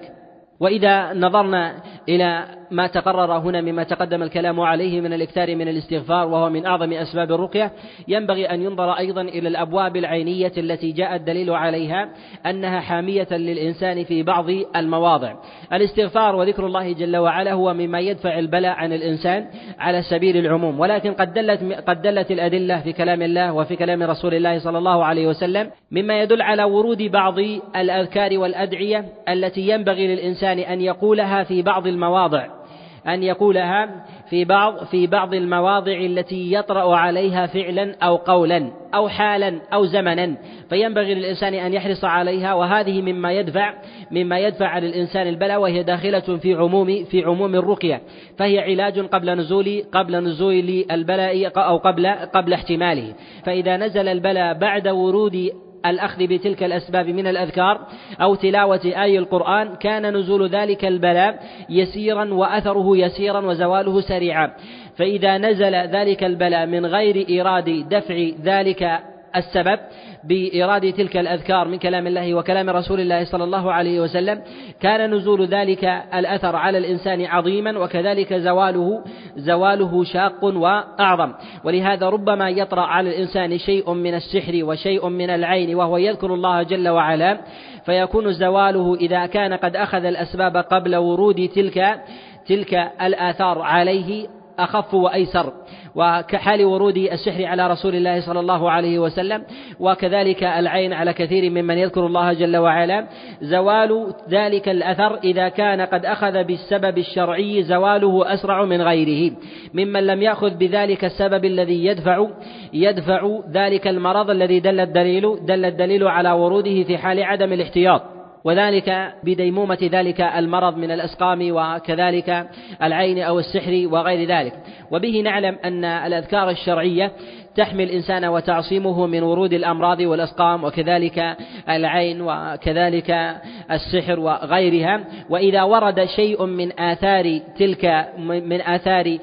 وإذا 0.59 1.13
نظرنا 1.13 1.73
إلى 2.09 2.45
ما 2.73 2.87
تقرر 2.87 3.37
هنا 3.37 3.61
مما 3.61 3.83
تقدم 3.83 4.23
الكلام 4.23 4.59
عليه 4.59 5.01
من 5.01 5.13
الإكثار 5.13 5.55
من 5.55 5.67
الاستغفار 5.67 6.27
وهو 6.27 6.49
من 6.49 6.65
أعظم 6.65 6.93
أسباب 6.93 7.31
الرقية 7.31 7.71
ينبغي 8.07 8.45
أن 8.45 8.61
ينظر 8.61 8.91
أيضا 8.91 9.21
إلى 9.21 9.47
الأبواب 9.47 9.95
العينية 9.95 10.51
التي 10.57 10.91
جاء 10.91 11.15
الدليل 11.15 11.49
عليها 11.49 12.09
أنها 12.45 12.79
حامية 12.79 13.27
للإنسان 13.31 14.03
في 14.03 14.23
بعض 14.23 14.45
المواضع. 14.75 15.33
الاستغفار 15.73 16.35
وذكر 16.35 16.65
الله 16.65 16.91
جل 16.91 17.17
وعلا 17.17 17.53
هو 17.53 17.73
مما 17.73 17.99
يدفع 17.99 18.39
البلاء 18.39 18.71
عن 18.71 18.93
الإنسان 18.93 19.45
على 19.79 20.01
سبيل 20.01 20.37
العموم. 20.37 20.79
ولكن 20.79 21.13
قد 21.13 21.33
دلت 21.33 21.59
قد 21.87 22.01
دلت 22.01 22.31
الأدلة 22.31 22.79
في 22.81 22.93
كلام 22.93 23.21
الله 23.21 23.53
وفي 23.53 23.75
كلام 23.75 24.03
رسول 24.03 24.33
الله 24.33 24.59
صلى 24.59 24.77
الله 24.77 25.05
عليه 25.05 25.27
وسلم 25.27 25.69
مما 25.91 26.21
يدل 26.21 26.41
على 26.41 26.63
ورود 26.63 27.01
بعض 27.03 27.39
الأذكار 27.75 28.37
والأدعية 28.37 29.05
التي 29.29 29.69
ينبغي 29.69 30.07
للإنسان 30.07 30.59
أن 30.59 30.81
يقولها 30.81 31.43
في 31.43 31.61
بعض 31.61 31.87
المواضع. 31.87 32.62
أن 33.07 33.23
يقولها 33.23 34.05
في 34.29 34.45
بعض 34.45 34.83
في 34.83 35.07
بعض 35.07 35.33
المواضع 35.33 35.91
التي 35.91 36.53
يطرأ 36.53 36.95
عليها 36.95 37.45
فعلا 37.45 37.95
أو 38.03 38.15
قولا 38.15 38.71
أو 38.93 39.09
حالا 39.09 39.59
أو 39.73 39.85
زمنا. 39.85 40.37
فينبغي 40.69 41.13
للإنسان 41.13 41.53
أن 41.53 41.73
يحرص 41.73 42.05
عليها 42.05 42.53
وهذه 42.53 43.01
مما 43.01 43.31
يدفع 43.31 43.73
مما 44.11 44.39
يدفع 44.39 44.67
على 44.67 44.87
الإنسان 44.87 45.27
البلاء 45.27 45.61
وهي 45.61 45.83
داخلة 45.83 46.19
في 46.19 46.53
عموم 46.53 47.03
في 47.03 47.23
عموم 47.23 47.55
الرقية. 47.55 48.01
فهي 48.37 48.59
علاج 48.59 48.99
قبل 48.99 49.37
نزول 49.37 49.83
قبل 49.91 50.23
نزول 50.23 50.85
البلاء 50.91 51.51
أو 51.57 51.77
قبل 51.77 52.07
قبل 52.07 52.53
احتماله. 52.53 53.13
فإذا 53.45 53.77
نزل 53.77 54.07
البلاء 54.07 54.53
بعد 54.53 54.87
ورود 54.87 55.49
الأخذ 55.85 56.27
بتلك 56.27 56.63
الأسباب 56.63 57.07
من 57.09 57.27
الأذكار 57.27 57.87
أو 58.21 58.35
تلاوة 58.35 58.81
آي 58.85 59.17
القرآن 59.17 59.75
كان 59.75 60.17
نزول 60.17 60.49
ذلك 60.49 60.85
البلاء 60.85 61.39
يسيرا 61.69 62.33
وأثره 62.33 62.97
يسيرا 62.97 63.39
وزواله 63.39 64.01
سريعا. 64.01 64.53
فإذا 64.97 65.37
نزل 65.37 65.75
ذلك 65.75 66.23
البلاء 66.23 66.65
من 66.65 66.85
غير 66.85 67.25
إيراد 67.29 67.85
دفع 67.89 68.27
ذلك 68.43 69.12
السبب 69.35 69.79
بإرادة 70.23 70.91
تلك 70.91 71.17
الأذكار 71.17 71.67
من 71.67 71.77
كلام 71.77 72.07
الله 72.07 72.33
وكلام 72.33 72.69
رسول 72.69 72.99
الله 72.99 73.25
صلى 73.25 73.43
الله 73.43 73.73
عليه 73.73 73.99
وسلم 73.99 74.41
كان 74.81 75.13
نزول 75.13 75.45
ذلك 75.45 75.83
الأثر 76.13 76.55
على 76.55 76.77
الإنسان 76.77 77.25
عظيما 77.25 77.79
وكذلك 77.79 78.33
زواله 78.33 79.03
زواله 79.35 80.03
شاق 80.03 80.43
وأعظم. 80.43 81.33
ولهذا 81.63 82.09
ربما 82.09 82.49
يطرأ 82.49 82.81
على 82.81 83.09
الإنسان 83.09 83.57
شيء 83.57 83.93
من 83.93 84.13
السحر 84.13 84.59
وشيء 84.63 85.07
من 85.09 85.29
العين 85.29 85.75
وهو 85.75 85.97
يذكر 85.97 86.33
الله 86.33 86.63
جل 86.63 86.89
وعلا 86.89 87.37
فيكون 87.85 88.33
زواله 88.33 88.95
إذا 88.95 89.25
كان 89.25 89.53
قد 89.53 89.75
أخذ 89.75 90.05
الأسباب 90.05 90.57
قبل 90.57 90.95
ورود 90.95 91.49
تلك 91.55 92.01
تلك 92.47 92.73
الآثار 93.01 93.61
عليه 93.61 94.27
أخف 94.59 94.93
وأيسر 94.93 95.53
وكحال 95.95 96.65
ورود 96.65 96.97
السحر 96.97 97.45
على 97.45 97.67
رسول 97.67 97.95
الله 97.95 98.21
صلى 98.21 98.39
الله 98.39 98.71
عليه 98.71 98.99
وسلم 98.99 99.43
وكذلك 99.79 100.43
العين 100.43 100.93
على 100.93 101.13
كثير 101.13 101.49
ممن 101.49 101.77
يذكر 101.77 102.05
الله 102.05 102.33
جل 102.33 102.57
وعلا. 102.57 103.07
زوال 103.41 104.13
ذلك 104.29 104.69
الأثر 104.69 105.17
إذا 105.23 105.49
كان 105.49 105.81
قد 105.81 106.05
أخذ 106.05 106.43
بالسبب 106.43 106.97
الشرعي 106.97 107.63
زواله 107.63 108.33
أسرع 108.33 108.65
من 108.65 108.81
غيره. 108.81 109.35
ممن 109.73 110.07
لم 110.07 110.21
يأخذ 110.21 110.57
بذلك 110.57 111.05
السبب 111.05 111.45
الذي 111.45 111.85
يدفع 111.85 112.27
يدفع 112.73 113.39
ذلك 113.51 113.87
المرض 113.87 114.29
الذي 114.29 114.59
دل 114.59 114.79
الدليل 114.79 115.45
دل 115.45 115.65
الدليل 115.65 116.07
على 116.07 116.31
وروده 116.31 116.83
في 116.83 116.97
حال 116.97 117.23
عدم 117.23 117.53
الاحتياط. 117.53 118.12
وذلك 118.43 119.13
بديمومة 119.23 119.77
ذلك 119.91 120.21
المرض 120.21 120.77
من 120.77 120.91
الأسقام 120.91 121.39
وكذلك 121.51 122.49
العين 122.83 123.19
أو 123.19 123.39
السحر 123.39 123.87
وغير 123.91 124.27
ذلك. 124.27 124.53
وبه 124.91 125.21
نعلم 125.21 125.57
أن 125.65 125.85
الأذكار 125.85 126.49
الشرعية 126.49 127.11
تحمي 127.55 127.83
الإنسان 127.83 128.25
وتعصمه 128.25 129.07
من 129.07 129.23
ورود 129.23 129.53
الأمراض 129.53 129.99
والأسقام 129.99 130.63
وكذلك 130.63 131.37
العين 131.69 132.21
وكذلك 132.21 133.35
السحر 133.71 134.19
وغيرها. 134.19 135.03
وإذا 135.29 135.63
ورد 135.63 136.05
شيء 136.05 136.45
من 136.45 136.79
آثار 136.79 137.39
تلك 137.59 138.09
من 138.19 138.61
آثار 138.61 139.17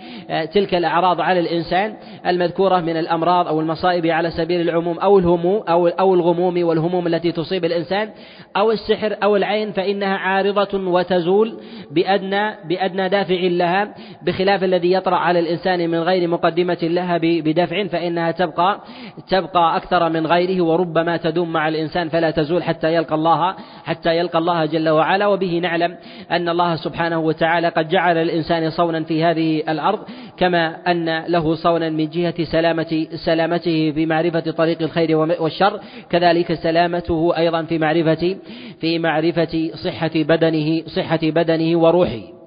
تلك 0.53 0.75
الأعراض 0.75 1.21
على 1.21 1.41
الإنسان 1.41 1.95
المذكورة 2.27 2.81
من 2.81 2.97
الأمراض 2.97 3.49
أو 3.49 3.61
المصائب 3.61 4.07
على 4.07 4.31
سبيل 4.31 4.61
العموم 4.61 4.99
أو 4.99 5.19
الهموم 5.19 5.63
أو 5.69 5.89
أو 5.89 6.15
الغموم 6.15 6.65
والهموم 6.65 7.07
التي 7.07 7.33
تصيب 7.33 7.65
الإنسان 7.65 8.11
أو 8.57 8.71
السحر 8.71 9.17
أو 9.23 9.37
العين 9.37 9.73
فإنها 9.73 10.17
عارضة 10.17 10.91
وتزول 10.91 11.61
بأدنى 11.91 12.55
بأدنى 12.69 13.09
دافع 13.09 13.35
لها 13.35 13.95
بخلاف 14.23 14.65
الذي 14.65 14.93
يطرأ 14.93 15.17
على 15.17 15.39
الإنسان 15.39 15.91
من 15.91 15.99
غير 15.99 16.29
مقدمة 16.29 16.79
لها 16.83 17.19
بدفع 17.19 17.85
فإنها 18.21 18.31
تبقى 18.31 18.81
تبقى 19.29 19.77
أكثر 19.77 20.09
من 20.09 20.27
غيره 20.27 20.65
وربما 20.65 21.17
تدوم 21.17 21.53
مع 21.53 21.69
الإنسان 21.69 22.09
فلا 22.09 22.31
تزول 22.31 22.63
حتى 22.63 22.95
يلقى 22.95 23.15
الله 23.15 23.55
حتى 23.85 24.19
يلقى 24.19 24.39
الله 24.39 24.65
جل 24.65 24.89
وعلا. 24.89 25.27
وبه 25.27 25.59
نعلم 25.59 25.97
أن 26.31 26.49
الله 26.49 26.77
سبحانه 26.77 27.19
وتعالى 27.19 27.69
قد 27.69 27.89
جعل 27.89 28.19
الإنسان 28.19 28.71
صونا 28.71 29.05
في 29.05 29.25
هذه 29.25 29.63
الأرض 29.69 29.99
كما 30.37 30.77
أن 30.87 31.25
له 31.29 31.55
صونا 31.55 31.89
من 31.91 32.09
جهة 32.11 32.45
سلامة 32.45 33.07
سلامته 33.25 33.93
في 33.93 34.07
معرفة 34.07 34.41
طريق 34.51 34.83
الخير 34.83 35.17
والشر. 35.17 35.81
كذلك 36.11 36.55
سلامته 36.55 37.33
أيضا 37.37 37.63
في 37.63 37.79
معرفة 37.79 38.37
في 38.81 38.99
معرفة 38.99 39.71
صحة 39.85 40.11
بدنه 40.15 40.83
صحة 40.87 41.21
بدنه 41.23 41.79
وروحه. 41.79 42.40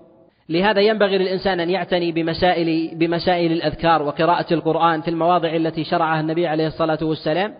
لهذا 0.49 0.81
ينبغي 0.81 1.17
للإنسان 1.17 1.59
أن 1.59 1.69
يعتني 1.69 2.11
بمسائل 2.11 2.91
بمسائل 2.95 3.51
الأذكار 3.51 4.01
وقراءة 4.01 4.53
القرآن 4.53 5.01
في 5.01 5.07
المواضع 5.07 5.55
التي 5.55 5.83
شرعها 5.83 6.19
النبي 6.19 6.47
عليه 6.47 6.67
الصلاة 6.67 6.97
والسلام. 7.01 7.53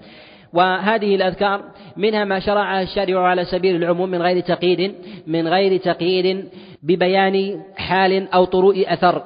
وهذه 0.53 1.15
الأذكار 1.15 1.61
منها 1.97 2.25
ما 2.25 2.39
شرعها 2.39 2.81
الشارع 2.81 3.27
على 3.27 3.45
سبيل 3.45 3.75
العموم 3.75 4.09
من 4.09 4.21
غير 4.21 4.39
تقييد 4.39 4.95
من 5.27 5.47
غير 5.47 5.77
تقييد 5.77 6.45
ببيان 6.83 7.61
حال 7.77 8.33
أو 8.33 8.45
طروء 8.45 8.93
أثر. 8.93 9.23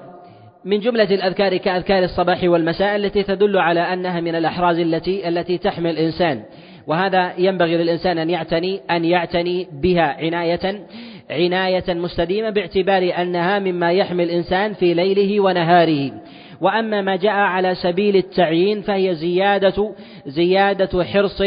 من 0.66 0.80
جملة 0.80 1.16
الأذكار 1.16 1.58
كأذكار 1.58 2.04
الصباح 2.04 2.44
والمساء 2.44 2.96
التي 2.96 3.24
تدل 3.24 3.58
على 3.58 3.80
أنها 3.80 4.20
من 4.20 4.36
الأحراز 4.36 4.80
التي 4.80 5.28
التي 5.28 5.58
تحمي 5.58 5.90
الإنسان. 5.90 6.44
وهذا 6.88 7.34
ينبغي 7.38 7.78
للإنسان 7.78 8.18
أن 8.18 8.30
يعتني 8.30 8.82
أن 8.92 9.06
يعتني 9.06 9.68
بها 9.72 10.18
عناية 10.20 10.86
عناية 11.29 11.84
مستديمة 11.93 12.50
باعتبار 12.50 13.13
أنها 13.22 13.60
مما 13.60 13.91
يحمي 13.91 14.24
الإنسان 14.24 14.74
في 14.74 14.93
ليله 14.93 15.39
ونهاره. 15.39 16.12
وأما 16.62 17.02
ما 17.02 17.16
جاء 17.16 17.34
على 17.34 17.76
سبيل 17.76 18.16
التعيين 18.16 18.82
فهي 18.82 19.16
زيادة 19.16 19.92
زيادة 20.26 21.04
حرص 21.04 21.42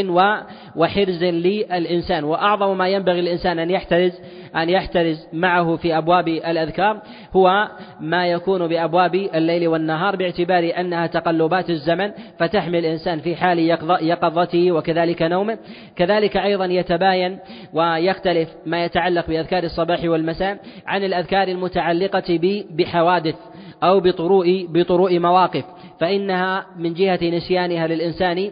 وحرز 0.77 1.25
للإنسان. 1.25 2.25
وأعظم 2.25 2.79
ما 2.79 2.89
ينبغي 2.89 3.21
الإنسان 3.21 3.59
أن 3.59 3.71
يحترز 3.71 4.21
أن 4.57 4.71
يحترز 4.71 5.27
معه 5.33 5.77
في 5.77 5.99
أبواب 5.99 6.29
الأذكار 6.29 7.01
هو 7.33 7.69
ما 8.01 8.27
يكون 8.27 8.67
بأبواب 8.67 9.15
الليل 9.15 9.69
والنهار 9.69 10.17
باعتبار 10.17 10.73
أنها 10.79 11.07
تقلبات 11.07 11.71
الزمن 11.71 12.11
فتحمي 12.39 12.79
الإنسان 12.79 13.19
في 13.19 13.37
حال 13.37 13.59
يقظته 14.01 14.73
وكذلك 14.73 15.23
نومه. 15.23 15.59
كذلك 15.97 16.37
أيضا 16.37 16.65
يتباين 16.65 17.39
ويختلف 17.73 18.49
ما 18.67 18.85
يتعلق 18.85 19.27
بأذكار 19.27 19.63
الصباح 19.63 20.05
والمساء 20.05 20.59
عن 20.87 21.05
الأذكار 21.05 21.49
المتعلقة 21.49 22.61
بحوادث. 22.71 23.35
أو 23.83 24.01
بطروء 24.01 24.67
بطروء 24.71 25.19
مواقف 25.19 25.65
فإنها 26.01 26.67
من 26.79 26.95
جهة 26.95 27.19
نسيانها 27.23 27.87
للإنسان 27.87 28.51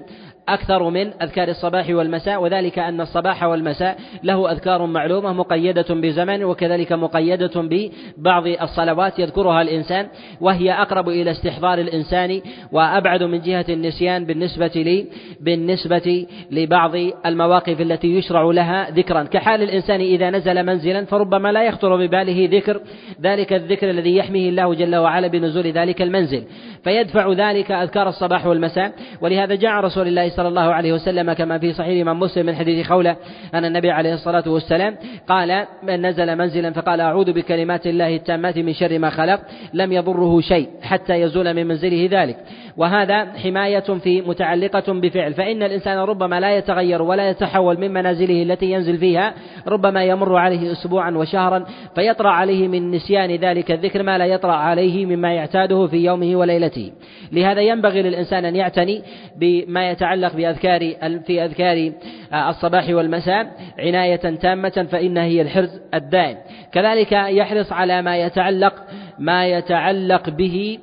أكثر 0.54 0.90
من 0.90 1.10
أذكار 1.22 1.48
الصباح 1.48 1.90
والمساء 1.90 2.42
وذلك 2.42 2.78
أن 2.78 3.00
الصباح 3.00 3.42
والمساء 3.42 3.98
له 4.24 4.52
أذكار 4.52 4.86
معلومة 4.86 5.32
مقيدة 5.32 5.86
بزمن 5.90 6.44
وكذلك 6.44 6.92
مقيدة 6.92 7.50
ببعض 7.56 8.46
الصلوات 8.46 9.18
يذكرها 9.18 9.62
الإنسان 9.62 10.08
وهي 10.40 10.72
أقرب 10.72 11.08
إلى 11.08 11.30
استحضار 11.30 11.78
الإنسان 11.78 12.40
وأبعد 12.72 13.22
من 13.22 13.40
جهة 13.40 13.64
النسيان 13.68 14.24
بالنسبة 14.24 14.72
لي 14.74 15.06
بالنسبة 15.40 16.26
لبعض 16.50 16.92
المواقف 17.26 17.80
التي 17.80 18.08
يشرع 18.08 18.42
لها 18.42 18.90
ذكرا. 18.90 19.22
كحال 19.22 19.62
الإنسان 19.62 20.00
إذا 20.00 20.30
نزل 20.30 20.66
منزلا 20.66 21.04
فربما 21.04 21.52
لا 21.52 21.64
يخطر 21.64 22.06
بباله 22.06 22.48
ذكر 22.52 22.80
ذلك 23.22 23.52
الذكر 23.52 23.90
الذي 23.90 24.16
يحميه 24.16 24.48
الله 24.48 24.74
جل 24.74 24.96
وعلا 24.96 25.28
بنزول 25.28 25.66
ذلك 25.66 26.02
المنزل. 26.02 26.44
فيدفع 26.84 27.32
ذلك 27.32 27.70
أذكار 27.70 28.08
الصباح 28.08 28.46
والمساء. 28.46 28.92
ولهذا 29.20 29.54
جاء 29.54 29.72
رسول 29.72 30.08
الله 30.08 30.28
صلى 30.28 30.48
الله 30.48 30.74
عليه 30.74 30.92
وسلم 30.92 31.32
كما 31.32 31.58
في 31.58 31.72
صحيح 31.72 32.06
من 32.06 32.12
مسلم 32.12 32.46
من 32.46 32.54
حديث 32.54 32.86
خولة 32.86 33.16
أن 33.54 33.64
النبي 33.64 33.90
عليه 33.90 34.14
الصلاة 34.14 34.44
والسلام 34.46 34.96
قال 35.28 35.66
من 35.82 36.06
نزل 36.06 36.36
منزلا 36.36 36.72
فقال 36.72 37.00
أعوذ 37.00 37.32
بكلمات 37.32 37.86
الله 37.86 38.16
التامات 38.16 38.58
من 38.58 38.72
شر 38.72 38.98
ما 38.98 39.10
خلق 39.10 39.40
لم 39.74 39.92
يضره 39.92 40.40
شيء 40.40 40.68
حتى 40.82 41.14
يزول 41.14 41.54
من 41.54 41.66
منزله 41.66 42.08
ذلك. 42.10 42.36
وهذا 42.78 43.24
حماية 43.24 43.80
في 43.80 44.20
متعلقة 44.20 44.92
بفعل. 44.92 45.34
فإن 45.34 45.62
الإنسان 45.62 45.98
ربما 45.98 46.40
لا 46.40 46.56
يتغير 46.56 47.02
ولا 47.02 47.30
يتحول 47.30 47.80
من 47.80 47.92
منازله 47.92 48.42
التي 48.42 48.70
ينزل 48.70 48.98
فيها 48.98 49.34
ربما 49.66 50.04
يمر 50.04 50.36
عليه 50.36 50.72
أسبوعا 50.72 51.10
وشهرا 51.10 51.64
فيطرأ 51.94 52.30
عليه 52.30 52.68
من 52.68 52.90
نسيان 52.90 53.30
ذلك 53.30 53.70
الذكر 53.70 54.02
ما 54.02 54.18
لا 54.18 54.24
يطرأ 54.24 54.52
عليه 54.52 55.06
مما 55.06 55.32
يعتاده 55.32 55.86
في 55.86 55.96
يومه 55.96 56.36
وليلته. 56.36 56.92
لهذا 57.32 57.60
ينبغي 57.60 58.02
للإنسان 58.02 58.44
أن 58.44 58.56
يعتني 58.56 59.02
بما 59.36 59.90
يتعلق 59.90 60.36
بأذكار 60.36 60.80
في 61.26 61.44
أذكار 61.44 61.92
الصباح 62.32 62.88
والمساء 62.88 63.46
عناية 63.78 64.36
تامة 64.40 64.86
فإنها 64.90 65.24
هي 65.24 65.42
الحرز 65.42 65.80
الدائم. 65.94 66.36
كذلك 66.72 67.12
يحرص 67.12 67.72
على 67.72 68.02
ما 68.02 68.16
يتعلق 68.16 68.74
ما 69.18 69.46
يتعلق 69.46 70.30
به 70.30 70.78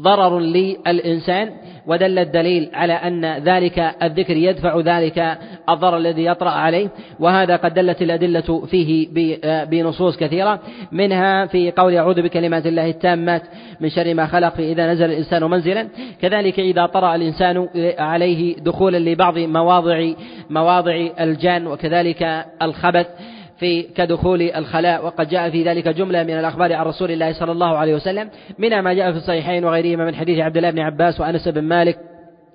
ضرر 0.00 0.38
للإنسان 0.38 1.50
ودل 1.86 2.18
الدليل 2.18 2.70
على 2.74 2.92
أن 2.92 3.24
ذلك 3.24 3.94
الذكر 4.02 4.36
يدفع 4.36 4.80
ذلك 4.80 5.38
الضرر 5.68 5.96
الذي 5.96 6.24
يطرأ 6.24 6.50
عليه 6.50 6.88
وهذا 7.20 7.56
قد 7.56 7.74
دلت 7.74 8.02
الأدلة 8.02 8.66
فيه 8.66 9.08
بنصوص 9.64 10.16
كثيرة. 10.16 10.60
منها 10.92 11.46
في 11.46 11.70
قول 11.70 11.94
أعوذ 11.94 12.22
بكلمات 12.22 12.66
الله 12.66 12.90
التامات 12.90 13.42
من 13.80 13.88
شر 13.88 14.14
ما 14.14 14.26
خلق 14.26 14.54
إذا 14.58 14.92
نزل 14.92 15.04
الإنسان 15.04 15.44
منزلا. 15.44 15.88
كذلك 16.22 16.60
إذا 16.60 16.86
طرأ 16.86 17.14
الإنسان 17.14 17.68
عليه 17.98 18.56
دخولا 18.56 18.98
لبعض 18.98 19.38
مواضع 19.38 20.12
مواضع 20.50 21.06
الجان 21.20 21.66
وكذلك 21.66 22.44
الخبث. 22.62 23.06
في 23.58 23.82
كدخول 23.82 24.42
الخلاء 24.42 25.06
وقد 25.06 25.28
جاء 25.28 25.50
في 25.50 25.62
ذلك 25.62 25.88
جملة 25.88 26.22
من 26.22 26.38
الأخبار 26.38 26.72
عن 26.72 26.86
رسول 26.86 27.10
الله 27.10 27.32
صلى 27.32 27.52
الله 27.52 27.76
عليه 27.76 27.94
وسلم 27.94 28.30
منها 28.58 28.80
ما 28.80 28.92
جاء 28.92 29.12
في 29.12 29.18
الصحيحين 29.18 29.64
وغيرهما 29.64 30.04
من 30.04 30.14
حديث 30.14 30.38
عبد 30.38 30.56
الله 30.56 30.70
بن 30.70 30.78
عباس 30.78 31.20
وأنس 31.20 31.48
بن 31.48 31.62
مالك 31.62 31.98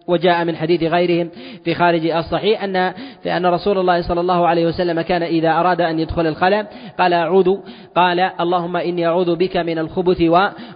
وجاء 0.08 0.46
من 0.46 0.56
حديث 0.56 0.84
غيرهم 0.84 1.30
في 1.64 1.76
خارج 1.76 2.06
الصحيح 2.06 2.64
أن 2.64 2.76
أن 3.26 3.46
رسول 3.46 3.78
الله 3.78 4.02
صلى 4.02 4.22
الله 4.22 4.48
عليه 4.48 4.66
وسلم 4.66 5.02
كان 5.02 5.24
إذا 5.24 5.50
أراد 5.50 5.82
أن 5.82 6.00
يدخل 6.00 6.28
الخلاء 6.28 6.66
قال 7.00 7.14
أعوذ 7.14 7.58
قال 7.96 8.20
اللهم 8.20 8.78
إني 8.78 9.08
أعوذ 9.08 9.36
بك 9.36 9.58
من 9.58 9.80
الخبث 9.80 10.22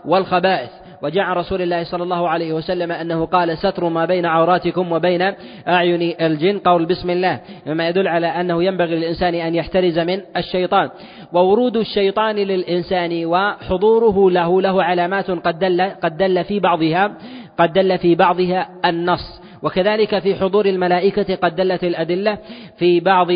والخبائث. 0.05 0.69
وجاء 1.05 1.23
عن 1.23 1.35
رسول 1.35 1.61
الله 1.61 1.83
صلى 1.83 2.03
الله 2.03 2.29
عليه 2.29 2.53
وسلم 2.53 2.91
أنه 2.91 3.25
قال 3.25 3.57
ستر 3.57 3.89
ما 3.89 4.05
بين 4.05 4.25
عوراتكم 4.25 4.91
وبين 4.91 5.21
أعين 5.67 6.15
الجن. 6.21 6.59
قول 6.59 6.85
بسم 6.85 7.09
الله. 7.09 7.39
مما 7.67 7.87
يدل 7.87 8.07
على 8.07 8.27
أنه 8.27 8.63
ينبغي 8.63 8.95
للإنسان 8.95 9.35
أن 9.35 9.55
يحترز 9.55 9.99
من 9.99 10.21
الشيطان. 10.37 10.89
وورود 11.33 11.77
الشيطان 11.77 12.35
للإنسان 12.35 13.25
وحضوره 13.25 14.31
له 14.31 14.61
له 14.61 14.83
علامات 14.83 15.31
قد 15.31 15.59
دل 15.59 15.81
قد 15.81 16.17
دل 16.17 16.43
في 16.43 16.59
بعضها 16.59 17.17
قد 17.57 17.73
دل 17.73 17.97
في 17.97 18.15
بعضها 18.15 18.69
النص. 18.85 19.41
وكذلك 19.65 20.19
في 20.19 20.35
حضور 20.35 20.65
الملائكة 20.65 21.35
قد 21.35 21.55
دلت 21.55 21.83
الأدلة 21.83 22.37
في 22.77 22.99
بعض 22.99 23.27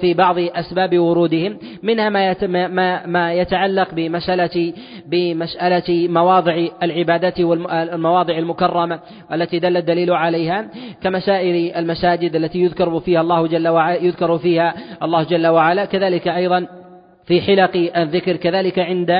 في 0.00 0.14
بعض 0.14 0.38
أسباب 0.38 0.98
ورودهم 0.98 1.58
منها 1.82 2.08
ما 2.08 3.06
ما 3.06 3.32
يتعلق 3.32 3.94
بمسألة 3.94 4.72
بمسألة 5.06 6.08
مواضع 6.08 6.66
العبادات 6.82 7.40
والمواضع 7.40 8.38
المكرمة 8.38 9.00
التي 9.32 9.58
دل 9.58 9.76
الدليل 9.76 10.10
عليها 10.10 10.68
كمسائل 11.02 11.76
المساجد 11.76 12.36
التي 12.36 12.58
يذكر 12.58 13.00
فيها 13.00 13.20
الله 13.20 13.46
جل 13.46 13.68
وعلا 13.68 14.02
يذكر 14.02 14.38
فيها 14.38 14.74
الله 15.02 15.22
جل 15.22 15.46
وعلا 15.46 15.84
كذلك 15.84 16.28
أيضا 16.28 16.85
في 17.26 17.40
حلق 17.40 17.90
الذكر 17.96 18.36
كذلك 18.36 18.78
عند 18.78 19.10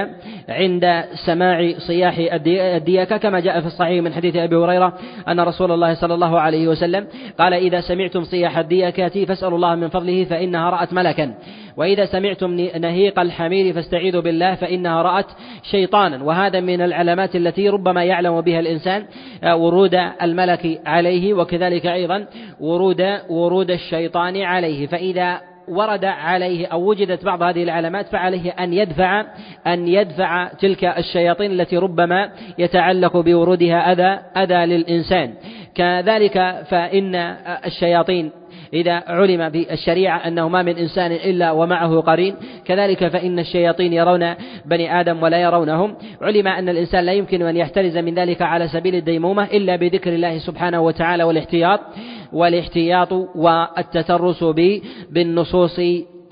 عند 0.49 1.05
سماع 1.27 1.73
صياح 1.79 2.19
الديكة 2.19 3.17
كما 3.17 3.41
جاء 3.41 3.61
في 3.61 3.67
الصحيح 3.67 4.03
من 4.03 4.13
حديث 4.13 4.37
أبي 4.37 4.57
هريرة 4.57 4.99
أن 5.29 5.41
رسول 5.41 5.73
الله 5.73 5.95
صلى 5.95 6.15
الله 6.15 6.41
عليه 6.41 6.69
وسلم 6.69 7.07
قال 7.39 7.55
إذا 7.55 7.81
سمعتم 7.81 8.25
صياح 8.25 8.59
الديكة 8.59 9.25
فاسألوا 9.25 9.57
الله 9.57 9.75
من 9.75 9.89
فضله 9.89 10.25
فإنها 10.25 10.71
رأت 10.71 10.93
ملكا 10.93 11.35
وإذا 11.77 12.05
سمعتم 12.05 12.51
نهيق 12.55 13.21
الحمير 13.21 13.75
فاستعيذوا 13.75 14.23
بالله 14.23 14.55
فإنها 14.55 15.03
رأت 15.03 15.27
شيطانا. 15.71 16.25
وهذا 16.25 16.61
من 16.61 16.81
العلامات 16.81 17.37
التي 17.37 17.69
ربما 17.69 18.05
يعلم 18.05 18.41
بها 18.41 18.61
الإنسان 18.61 19.05
آه، 19.45 19.57
ورود 19.57 19.95
الملك 20.23 20.81
عليه 20.87 21.35
وكذلك 21.35 21.87
أيضا 21.87 22.27
ورود 22.61 23.03
ورود 23.29 23.71
الشيطان 23.71 24.43
عليه. 24.43 24.87
فإذا 24.87 25.41
ورد 25.69 26.05
عليه 26.05 26.67
أو 26.67 26.91
وجدت 26.91 27.25
بعض 27.25 27.43
هذه 27.43 27.63
العلامات 27.63 28.07
فعليه 28.09 28.51
أن 28.51 28.73
يدفع 28.73 29.25
أن 29.67 29.89
يدفع 29.89 30.49
تلك 30.49 30.85
الشياطين 30.85 31.51
التي 31.51 31.77
ربما 31.77 32.31
يتعلق 32.59 33.17
بورودها 33.17 33.93
أذى 33.93 34.21
أذى 34.37 34.67
للإنسان. 34.67 35.35
كذلك 35.75 36.65
فإن 36.71 37.15
الشياطين 37.67 38.31
إذا 38.73 38.93
علم 39.07 39.51
في 39.51 39.73
الشريعة 39.73 40.19
أنه 40.19 40.49
ما 40.49 40.63
من 40.63 40.77
إنسان 40.77 41.13
إلا 41.13 41.53
ومعه 41.53 42.01
قرين. 42.01 42.35
كذلك 42.65 43.09
فإن 43.09 43.39
الشياطين 43.39 43.93
يرون 43.93 44.35
بني 44.67 45.01
آدم 45.01 45.23
ولا 45.23 45.43
يرونهم. 45.43 45.95
علم 46.23 46.47
أن 46.47 46.69
الإنسان 46.69 47.05
لا 47.05 47.13
يمكن 47.13 47.43
أن 47.43 47.57
يحترز 47.57 47.97
من 47.97 48.15
ذلك 48.15 48.43
على 48.43 48.69
سبيل 48.69 48.95
الديمومة 48.95 49.45
إلا 49.45 49.77
بذكر 49.77 50.13
الله 50.13 50.39
سبحانه 50.39 50.81
وتعالى 50.81 51.25
والاحتياط 51.25 51.81
والاحتياط 52.33 53.13
والتترس 53.35 54.45
بالنصوص 55.11 55.81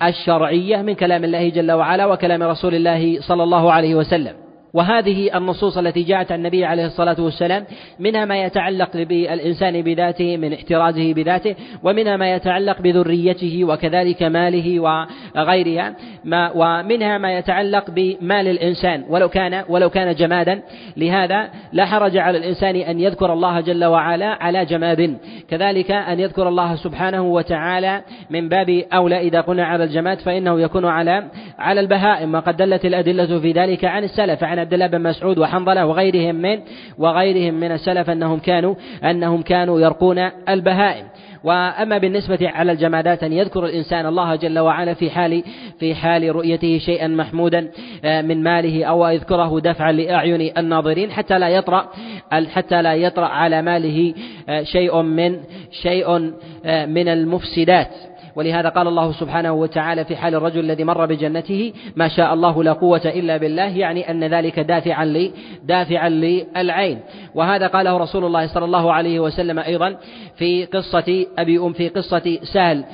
الشرعية 0.03 0.81
من 0.81 0.93
كلام 0.93 1.23
الله 1.23 1.49
جل 1.49 1.71
وعلا 1.71 2.05
وكلام 2.05 2.43
رسول 2.43 2.75
الله 2.75 3.21
صلى 3.21 3.43
الله 3.43 3.71
عليه 3.71 3.95
وسلم. 3.95 4.44
وهذه 4.75 5.37
النصوص 5.37 5.77
التي 5.77 6.03
جاءت 6.03 6.31
عن 6.31 6.39
النبي 6.39 6.65
عليه 6.65 6.85
الصلاة 6.85 7.15
والسلام 7.19 7.65
منها 7.99 8.25
ما 8.25 8.43
يتعلق 8.43 8.97
بالإنسان 8.97 9.81
بذاته 9.81 10.37
من 10.37 10.53
احترازه 10.53 11.13
بذاته 11.13 11.55
ومنها 11.83 12.17
ما 12.17 12.33
يتعلق 12.33 12.81
بذريته 12.81 13.63
وكذلك 13.63 14.23
ماله 14.23 14.79
وغيرها 14.79 15.95
ما 16.23 16.51
ومنها 16.55 17.17
ما 17.17 17.37
يتعلق 17.37 17.89
بمال 17.89 18.47
الإنسان. 18.47 19.03
ولو 19.09 19.29
كان 19.29 19.63
ولو 19.69 19.89
كان 19.89 20.15
جمادا 20.15 20.61
لهذا 20.97 21.49
لا 21.73 21.85
حرج 21.85 22.17
على 22.17 22.37
الإنسان 22.37 22.75
أن 22.75 22.99
يذكر 22.99 23.33
الله 23.33 23.61
جل 23.61 23.85
وعلا 23.85 24.43
على 24.43 24.65
جماد. 24.65 25.17
كذلك 25.49 25.91
أن 25.91 26.19
يذكر 26.19 26.47
الله 26.47 26.75
سبحانه 26.75 27.21
وتعالى 27.21 28.01
من 28.29 28.49
باب 28.49 28.83
أولى. 28.93 29.19
إذا 29.19 29.41
قلنا 29.41 29.65
على 29.65 29.83
الجماد 29.83 30.19
فإنه 30.19 30.61
يكون 30.61 30.85
على 30.85 31.23
على 31.59 31.79
البهائم 31.79 32.35
وقد 32.35 32.57
دلت 32.57 32.85
الأدلة 32.85 33.39
في 33.39 33.51
ذلك 33.51 33.85
عن 33.85 34.03
السلف 34.03 34.43
عن 34.43 34.64
عبد 34.65 34.73
الله 34.73 34.87
بن 34.87 35.01
مسعود 35.01 35.37
وحنظلة 35.37 35.85
وغيرهم 35.85 36.35
من 36.35 36.59
وغيرهم 36.97 37.53
من 37.53 37.71
السلف 37.71 38.09
أنهم 38.09 38.39
كانوا 38.39 38.75
أنهم 39.03 39.41
كانوا 39.41 39.79
يرقون 39.79 40.29
البهائم. 40.49 41.05
وأما 41.43 41.97
بالنسبة 41.97 42.37
على 42.41 42.71
الجمادات 42.71 43.23
أن 43.23 43.33
يذكر 43.33 43.65
الإنسان 43.65 44.05
الله 44.05 44.35
جل 44.35 44.59
وعلا 44.59 44.93
في 44.93 45.09
حال 45.09 45.43
في 45.79 45.95
حال 45.95 46.35
رؤيته 46.35 46.77
شيئا 46.77 47.07
محمودا 47.07 47.71
آه، 48.05 48.21
من 48.21 48.43
ماله 48.43 48.85
أو 48.85 49.07
يذكره 49.07 49.59
دفعا 49.59 49.91
لأعين 49.91 50.57
الناظرين 50.57 51.11
حتى 51.11 51.39
لا 51.39 51.49
يطرأ 51.49 51.89
حتى 52.31 52.81
لا 52.81 52.93
يطرأ 52.95 53.25
على 53.25 53.61
ماله 53.61 54.13
آه، 54.49 54.63
شيء 54.63 55.01
من 55.01 55.39
شيء 55.71 56.33
آه، 56.65 56.85
من 56.85 57.07
المفسدات. 57.07 57.89
ولهذا 58.35 58.69
قال 58.69 58.87
الله 58.87 59.11
سبحانه 59.11 59.51
وتعالى 59.51 60.05
في 60.05 60.15
حال 60.15 60.35
الرجل 60.35 60.59
الذي 60.59 60.83
مر 60.83 61.05
بجنته 61.05 61.73
ما 61.95 62.07
شاء 62.07 62.33
الله 62.33 62.63
لا 62.63 62.73
قوة 62.73 63.01
إلا 63.05 63.37
بالله 63.37 63.77
يعني 63.77 64.11
أن 64.11 64.23
ذلك 64.23 64.59
دافعا 64.59 65.05
لي 65.05 65.31
دافعا 65.63 66.09
للعين. 66.09 66.99
وهذا 67.35 67.67
قاله 67.67 67.97
رسول 67.97 68.25
الله 68.25 68.47
صلى 68.47 68.65
الله 68.65 68.93
عليه 68.93 69.19
وسلم 69.19 69.59
أيضا 69.59 69.97
في 70.35 70.65
قصة 70.65 71.25
أبي 71.37 71.57
أم 71.59 71.73
في 71.73 71.89
قصة 71.89 72.37
سهل 72.43 72.85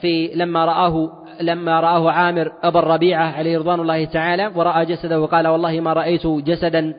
في 0.00 0.30
لما 0.34 0.64
رآه 0.64 1.12
لما 1.40 1.80
رآه 1.80 2.10
عامر 2.10 2.52
أبا 2.62 2.78
الربيعة 2.78 3.32
عليه 3.32 3.58
رضوان 3.58 3.80
الله 3.80 4.04
تعالى 4.04 4.50
ورأى 4.54 4.86
جسده 4.86 5.20
وقال 5.20 5.48
والله 5.48 5.80
ما 5.80 5.92
رأيت 5.92 6.26
جسدا 6.26 6.94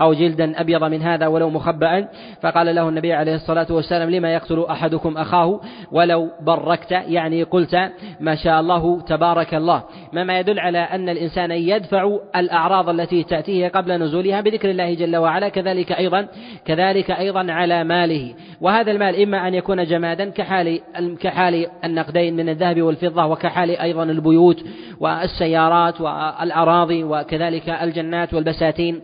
أو 0.00 0.12
جلدا 0.12 0.60
أبيض 0.60 0.84
من 0.84 1.02
هذا 1.02 1.26
ولو 1.26 1.50
مخبأ 1.50 2.08
فقال 2.42 2.74
له 2.74 2.88
النبي 2.88 3.12
عليه 3.12 3.34
الصلاة 3.34 3.66
والسلام 3.70 4.10
لما 4.10 4.34
يقتل 4.34 4.66
أحدكم 4.70 5.16
أخاه 5.16 5.60
ولو 5.92 6.30
بركت؟ 6.40 6.90
يعني 6.90 7.42
قلت 7.42 7.90
ما 8.20 8.34
شاء 8.34 8.60
الله 8.60 9.00
تبارك 9.00 9.54
الله. 9.54 9.82
مما 10.12 10.38
يدل 10.38 10.58
على 10.58 10.78
أن 10.78 11.08
الإنسان 11.08 11.50
يدفع 11.50 12.18
الأعراض 12.36 12.88
التي 12.88 13.22
تأتيه 13.22 13.68
قبل 13.68 13.92
نزولها 13.92 14.40
بذكر 14.40 14.70
الله 14.70 14.94
جل 14.94 15.16
وعلا 15.16 15.48
كذلك 15.48 15.92
أيضا 15.92 16.28
كذلك 16.64 17.10
أيضا 17.10 17.52
على 17.52 17.84
ماله. 17.84 18.34
وهذا 18.60 18.90
المال 18.90 19.22
إما 19.22 19.48
أن 19.48 19.54
يكون 19.54 19.84
جمادا 19.84 20.30
كحال 20.30 20.80
كحال 21.20 21.66
النقدين 21.84 22.36
من 22.36 22.48
الذهب 22.48 22.82
والفضة 22.82 23.26
وكحال 23.26 23.70
أيضا 23.70 24.02
البيوت 24.02 24.64
والسيارات 25.00 26.00
والأراضي 26.00 27.04
وكذلك 27.04 27.68
الجنات 27.68 28.34
والبساتين 28.34 29.00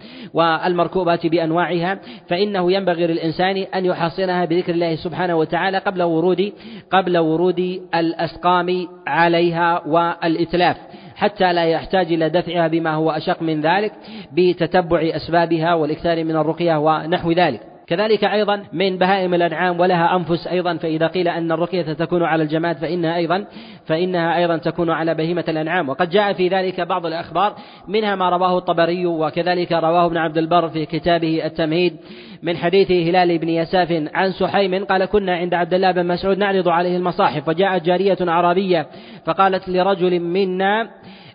والمركوبات 0.80 1.26
بأنواعها 1.26 1.98
فإنه 2.28 2.72
ينبغي 2.72 3.06
للإنسان 3.06 3.56
أن 3.56 3.84
يحصنها 3.84 4.44
بذكر 4.44 4.72
الله 4.72 4.96
سبحانه 4.96 5.34
وتعالى 5.36 5.78
قبل 5.78 6.02
ورود 6.02 6.52
قبل 6.90 7.18
ورود 7.18 7.80
الأسقام 7.94 8.86
عليها 9.06 9.82
والإتلاف 9.86 10.76
حتى 11.16 11.52
لا 11.52 11.64
يحتاج 11.64 12.12
إلى 12.12 12.28
دفعها 12.28 12.68
بما 12.68 12.94
هو 12.94 13.10
أشق 13.10 13.42
من 13.42 13.60
ذلك 13.60 13.92
بتتبع 14.32 15.00
أسبابها 15.16 15.74
والإكثار 15.74 16.24
من 16.24 16.36
الرقية 16.36 16.76
ونحو 16.76 17.32
ذلك. 17.32 17.69
كذلك 17.90 18.24
أيضا 18.24 18.62
من 18.72 18.98
بهائم 18.98 19.35
الأنعام 19.35 19.81
ولها 19.81 20.16
أنفس 20.16 20.46
أيضا 20.46 20.76
فإذا 20.76 21.07
قيل 21.07 21.29
أن 21.29 21.53
الرقية 21.53 21.83
تكون 21.83 22.22
على 22.22 22.42
الجماد 22.42 22.76
فإنها 22.76 23.16
أيضا 23.16 23.44
فإنها 23.87 24.37
أيضا 24.37 24.57
تكون 24.57 24.90
على 24.90 25.14
بهيمة 25.14 25.44
الأنعام. 25.48 25.88
وقد 25.88 26.11
جاء 26.11 26.33
في 26.33 26.48
ذلك 26.48 26.81
بعض 26.81 27.07
الأخبار 27.07 27.55
منها 27.88 28.14
ما 28.14 28.29
رواه 28.29 28.59
الطبري 28.59 29.07
وكذلك 29.07 29.72
رواه 29.72 30.07
ابن 30.07 30.16
عبد 30.16 30.38
البر 30.38 30.68
في 30.68 30.87
كتابه 30.87 31.46
التمهيد 31.46 31.96
من 32.42 32.57
حديث 32.57 32.90
هلال 32.90 33.38
بن 33.38 33.48
يساف 33.48 34.09
عن 34.14 34.33
سحيم 34.33 34.85
قال 34.85 35.05
كنا 35.05 35.37
عند 35.37 35.55
عبد 35.55 35.74
الله 35.74 35.92
بن 35.92 36.07
مسعود 36.07 36.38
نعرض 36.38 36.68
عليه 36.68 36.96
المصاحف 36.96 37.48
وجاءت 37.48 37.83
جارية 37.83 38.18
عربية 38.20 38.87
فقالت 39.24 39.68
لرجل 39.68 40.20
منا 40.20 40.90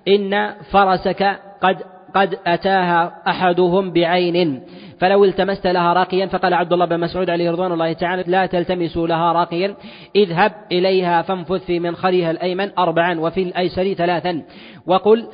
إن 0.07 0.53
فرسك 0.71 1.39
قد 1.61 1.77
قد 2.15 2.39
أتاها 2.47 3.21
أحدهم 3.27 3.91
بعين 3.91 4.61
فلو 4.99 5.25
التمست 5.25 5.67
لها 5.67 5.93
راقيا 5.93 6.25
فقال 6.25 6.53
عبد 6.53 6.73
الله 6.73 6.85
بن 6.85 6.99
مسعود 6.99 7.29
عليه 7.29 7.51
رضوان 7.51 7.71
الله 7.71 7.93
تعالى 7.93 8.23
لا 8.27 8.45
تلتمسوا 8.45 9.07
لها 9.07 9.33
راقيا. 9.33 9.75
اذهب 10.15 10.51
إليها 10.71 11.21
فانفث 11.21 11.65
في 11.65 11.79
منخرها 11.79 12.31
الأيمن 12.31 12.69
أربعا 12.77 13.19
وفي 13.19 13.43
الأيسر 13.43 13.93
ثلاثا. 13.93 14.43
وقل 14.87 15.27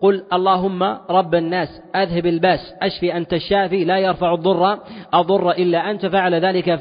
قل 0.00 0.24
اللهم 0.32 0.82
رب 1.10 1.34
الناس 1.34 1.68
أذهب 1.96 2.26
الباس 2.26 2.74
أشفي 2.82 3.16
أنت 3.16 3.32
الشافي 3.32 3.84
لا 3.84 3.98
يرفع 3.98 4.34
الضر 4.34 4.78
أضر 5.12 5.50
إلا 5.50 5.90
أنت 5.90 6.06
فعل 6.06 6.34
ذلك 6.34 6.74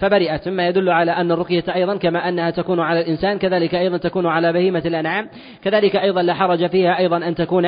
فبرئت. 0.00 0.48
مما 0.48 0.68
يدل 0.68 0.88
على 0.88 1.10
أن 1.10 1.32
الرقية 1.32 1.64
أيضا 1.74 1.96
كما 1.96 2.28
أنها 2.28 2.50
تكون 2.50 2.80
على 2.80 3.00
الإنسان 3.00 3.38
كذلك 3.38 3.74
أيضا 3.74 3.96
تكون 3.96 4.26
على 4.26 4.52
بهيمة 4.52 4.82
الأنعام. 4.86 5.28
كذلك 5.64 5.96
أيضا 5.96 6.22
لا 6.22 6.34
حرج 6.34 6.66
فيها 6.66 6.98
أيضا 6.98 7.16
أن 7.16 7.34
تكون 7.34 7.64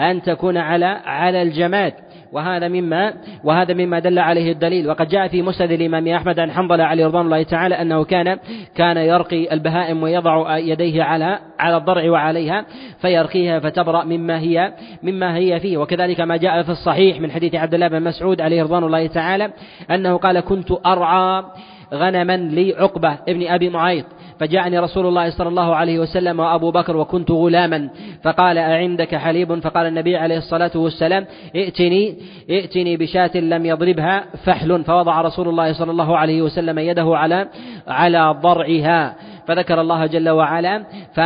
أن 0.00 0.22
تكون 0.22 0.56
على 0.56 0.86
على 1.04 1.42
الجماد. 1.42 1.92
وهذا 2.32 2.68
مما 2.68 3.14
وهذا 3.44 3.74
مما 3.74 3.98
دل 3.98 4.18
عليه 4.18 4.52
الدليل. 4.52 4.88
وقد 4.88 5.08
جاء 5.08 5.28
في 5.28 5.42
مسند 5.42 5.70
الإمام 5.70 6.08
أحمد 6.08 6.38
عن 6.38 6.50
حنظلة 6.50 6.84
عليه 6.84 7.06
رضوان 7.06 7.24
الله 7.26 7.42
تعالى 7.42 7.74
أنه 7.74 8.04
كان 8.04 8.38
كان 8.74 8.96
يرقي 8.96 9.52
البهائم 9.52 10.02
ويضع 10.02 10.58
يديه 10.58 11.02
على 11.02 11.38
على 11.58 11.76
الضرع 11.76 12.10
وعليها 12.10 12.64
فيرقيها 13.00 13.60
فتبرأ 13.60 14.04
مما 14.04 14.40
هي 14.40 14.72
مما 15.02 15.36
هي 15.36 15.60
فيه. 15.60 15.78
وكذلك 15.78 16.20
ما 16.20 16.36
جاء 16.36 16.62
في 16.62 16.70
الصحيح 16.70 17.20
من 17.20 17.30
حديث 17.30 17.54
عبد 17.54 17.74
الله 17.74 17.88
بن 17.88 18.02
مسعود 18.02 18.40
عليه 18.40 18.62
رضوان 18.62 18.84
الله 18.84 19.06
تعالى 19.06 19.50
أنه 19.90 20.16
قال 20.16 20.40
كنت 20.40 20.72
أرعى 20.86 21.44
غنما 21.94 22.36
لعقبة 22.36 23.18
ابن 23.28 23.46
أبي 23.46 23.70
معيط 23.70 24.04
فجاءني 24.40 24.78
رسول 24.78 25.06
الله 25.06 25.30
صلى 25.30 25.48
الله 25.48 25.76
عليه 25.76 25.98
وسلم 25.98 26.40
وأبو 26.40 26.70
بكر 26.70 26.96
وكنت 26.96 27.30
غلاما 27.30 27.88
فقال 28.22 28.58
أعندك 28.58 29.14
حليب؟ 29.14 29.58
فقال 29.60 29.86
النبي 29.86 30.16
عليه 30.16 30.38
الصلاة 30.38 30.70
والسلام 30.74 31.26
ائتني 31.56 32.14
ائتني 32.50 32.96
بشاة 32.96 33.36
لم 33.36 33.66
يضربها 33.66 34.24
فحل 34.44 34.84
فوضع 34.84 35.20
رسول 35.20 35.48
الله 35.48 35.72
صلى 35.72 35.90
الله 35.90 36.16
عليه 36.16 36.42
وسلم 36.42 36.78
يده 36.78 37.16
على 37.16 37.48
على 37.88 38.36
ضرعها 38.42 39.14
فذكر 39.46 39.80
الله 39.80 40.06
جل 40.06 40.28
وعلا 40.28 40.84
ف 41.14 41.20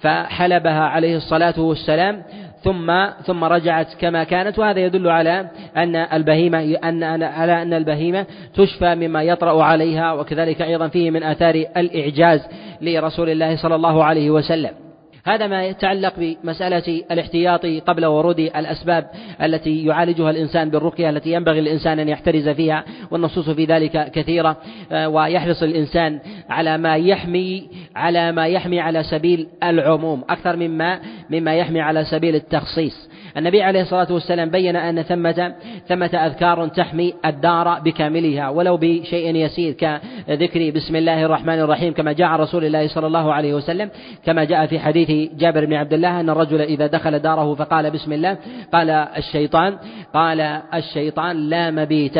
فحلبها 0.00 0.82
عليه 0.82 1.16
الصلاة 1.16 1.60
والسلام 1.60 2.22
ثم 2.62 3.06
ثم 3.26 3.44
رجعت 3.44 3.94
كما 4.00 4.24
كانت 4.24 4.58
وهذا 4.58 4.80
يدل 4.80 5.08
على 5.08 5.50
أن 5.76 5.96
البهيمة 5.96 6.74
أن 6.84 7.22
على 7.22 7.62
أن 7.62 7.72
البهيمة 7.72 8.26
تشفى 8.54 8.94
مما 8.94 9.22
يطرأ 9.22 9.62
عليها 9.62 10.12
وكذلك 10.12 10.62
أيضا 10.62 10.88
فيه 10.88 11.10
من 11.10 11.22
آثار 11.22 11.54
الإعجاز 11.54 12.40
لرسول 12.80 13.28
الله 13.28 13.56
صلى 13.56 13.74
الله 13.74 14.04
عليه 14.04 14.30
وسلم. 14.30 14.87
هذا 15.28 15.46
ما 15.46 15.64
يتعلق 15.64 16.12
بمسألة 16.16 17.02
الاحتياط 17.10 17.66
قبل 17.66 18.06
ورود 18.06 18.38
الأسباب 18.38 19.10
التي 19.42 19.84
يعالجها 19.84 20.30
الإنسان 20.30 20.70
بالرقية 20.70 21.10
التي 21.10 21.32
ينبغي 21.32 21.60
للإنسان 21.60 21.98
أن 21.98 22.08
يحترز 22.08 22.48
فيها 22.48 22.84
والنصوص 23.10 23.50
في 23.50 23.64
ذلك 23.64 24.10
كثيرة 24.10 24.56
آه، 24.92 25.08
ويحرص 25.08 25.62
الإنسان 25.62 26.20
على 26.50 26.78
ما 26.78 26.96
يحمي 26.96 27.68
على 27.96 28.32
ما 28.32 28.46
يحمي 28.46 28.80
على 28.80 29.02
سبيل 29.02 29.48
العموم 29.62 30.24
أكثر 30.28 30.56
مما 30.56 31.00
مما 31.30 31.54
يحمي 31.54 31.80
على 31.80 32.04
سبيل 32.04 32.34
التخصيص. 32.34 33.08
النبي 33.36 33.62
عليه 33.62 33.82
الصلاة 33.82 34.12
والسلام 34.12 34.50
بين 34.50 34.76
أن 34.76 35.02
ثمة 35.02 35.54
ثمة 35.88 36.06
أذكار 36.06 36.68
تحمي 36.68 37.14
الدار 37.24 37.80
بكاملها 37.80 38.48
ولو 38.48 38.76
بشيء 38.76 39.36
يسير 39.36 39.72
كذكر 39.72 40.70
بسم 40.70 40.96
الله 40.96 41.24
الرحمن 41.24 41.58
الرحيم 41.58 41.92
كما 41.92 42.12
جاء 42.12 42.28
رسول 42.28 42.64
الله 42.64 42.88
صلى 42.88 43.06
الله 43.06 43.32
عليه 43.32 43.54
وسلم 43.54 43.90
كما 44.26 44.44
جاء 44.44 44.66
في 44.66 44.78
حديث 44.78 45.32
جابر 45.34 45.64
بن 45.64 45.74
عبد 45.74 45.92
الله 45.92 46.20
أن 46.20 46.30
الرجل 46.30 46.60
إذا 46.60 46.86
دخل 46.86 47.18
داره 47.18 47.54
فقال 47.54 47.90
بسم 47.90 48.12
الله 48.12 48.36
قال 48.72 48.90
الشيطان 48.90 49.78
قال 50.14 50.40
الشيطان 50.74 51.36
لا 51.36 51.70
مبيت. 51.70 52.18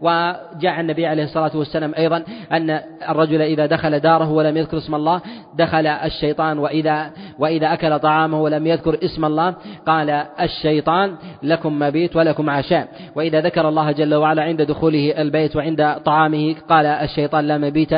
وجاء 0.00 0.80
النبي 0.80 1.06
عليه 1.06 1.24
الصلاة 1.24 1.50
والسلام 1.54 1.94
أيضا 1.98 2.22
أن 2.52 2.80
الرجل 3.08 3.42
إذا 3.42 3.66
دخل 3.66 4.00
داره 4.00 4.30
ولم 4.30 4.56
يذكر 4.56 4.76
اسم 4.78 4.94
الله 4.94 5.20
دخل 5.54 5.86
الشيطان 5.86 6.58
وإذا 6.58 7.10
وإذا 7.38 7.72
أكل 7.72 7.98
طعامه 7.98 8.42
ولم 8.42 8.66
يذكر 8.66 8.98
اسم 9.04 9.24
الله 9.24 9.54
قال 9.86 10.10
الشيطان 10.40 11.14
لكم 11.42 11.78
مبيت 11.78 12.16
ولكم 12.16 12.50
عشاء. 12.50 12.88
وإذا 13.14 13.40
ذكر 13.40 13.68
الله 13.68 13.92
جل 13.92 14.14
وعلا 14.14 14.42
عند 14.42 14.62
دخوله 14.62 15.22
البيت 15.22 15.56
وعند 15.56 15.94
طعامه 16.04 16.54
قال 16.68 16.86
الشيطان 16.86 17.44
لا 17.44 17.58
مبيت. 17.58 17.92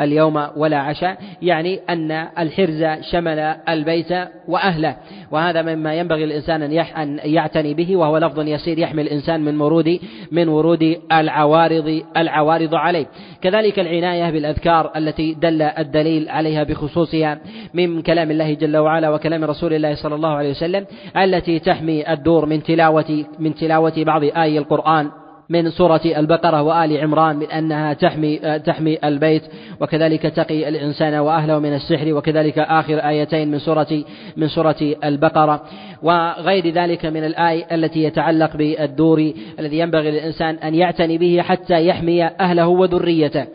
اليوم 0.00 0.46
ولا 0.56 0.78
عشاء 0.78 1.18
يعني 1.42 1.80
أن 1.90 2.10
الحرز 2.38 2.84
شمل 3.10 3.38
البيت 3.68 4.12
وأهله. 4.48 4.96
وهذا 5.30 5.62
مما 5.62 5.94
ينبغي 5.94 6.24
الإنسان 6.24 6.62
أن 6.62 7.20
يعتني 7.24 7.74
به 7.74 7.96
وهو 7.96 8.18
لفظ 8.18 8.40
يسير 8.40 8.78
يحمي 8.78 9.02
الإنسان 9.02 9.40
من 9.40 9.60
ورود 9.60 9.98
من 10.32 10.48
ورود 10.48 10.96
العوارض 11.12 12.02
العوارض 12.16 12.74
عليه. 12.74 13.06
كذلك 13.42 13.78
العناية 13.78 14.30
بالأذكار 14.30 14.92
التي 14.96 15.34
دل 15.34 15.62
الدليل 15.62 16.28
عليها 16.28 16.62
بخصوصها 16.62 17.38
من 17.74 18.02
كلام 18.02 18.30
الله 18.30 18.54
جل 18.54 18.76
وعلا 18.76 19.10
وكلام 19.10 19.44
رسول 19.44 19.74
الله 19.74 19.94
صلى 19.94 20.14
الله 20.14 20.28
عليه 20.28 20.50
وسلم 20.50 20.86
التي 21.16 21.58
تحمي 21.58 22.12
الدور 22.12 22.46
من 22.46 22.62
تلاوة 22.62 23.24
من 23.38 23.54
تلاوة 23.54 24.04
بعض 24.04 24.22
آي 24.24 24.58
القرآن. 24.58 25.21
من 25.48 25.70
سورة 25.70 26.00
البقرة 26.04 26.62
وآل 26.62 26.98
عمران 26.98 27.36
من 27.36 27.46
أنها 27.46 27.92
تحمي 27.92 28.58
تحمي 28.58 28.98
البيت 29.04 29.42
وكذلك 29.80 30.22
تقي 30.22 30.68
الإنسان 30.68 31.14
وأهله 31.14 31.58
من 31.58 31.74
السحر 31.74 32.12
وكذلك 32.12 32.58
آخر 32.58 32.98
آيتين 32.98 33.50
من 33.50 33.58
سورة 33.58 34.04
من 34.36 34.48
سورة 34.48 34.76
البقرة. 35.04 35.62
وغير 36.02 36.68
ذلك 36.68 37.06
من 37.06 37.24
الآي 37.24 37.64
التي 37.72 38.02
يتعلق 38.02 38.56
بالدور 38.56 39.32
الذي 39.58 39.78
ينبغي 39.78 40.10
للإنسان 40.10 40.54
أن 40.54 40.74
يعتني 40.74 41.18
به 41.18 41.42
حتى 41.42 41.86
يحمي 41.86 42.24
أهله 42.24 42.68
وذريته. 42.68 43.46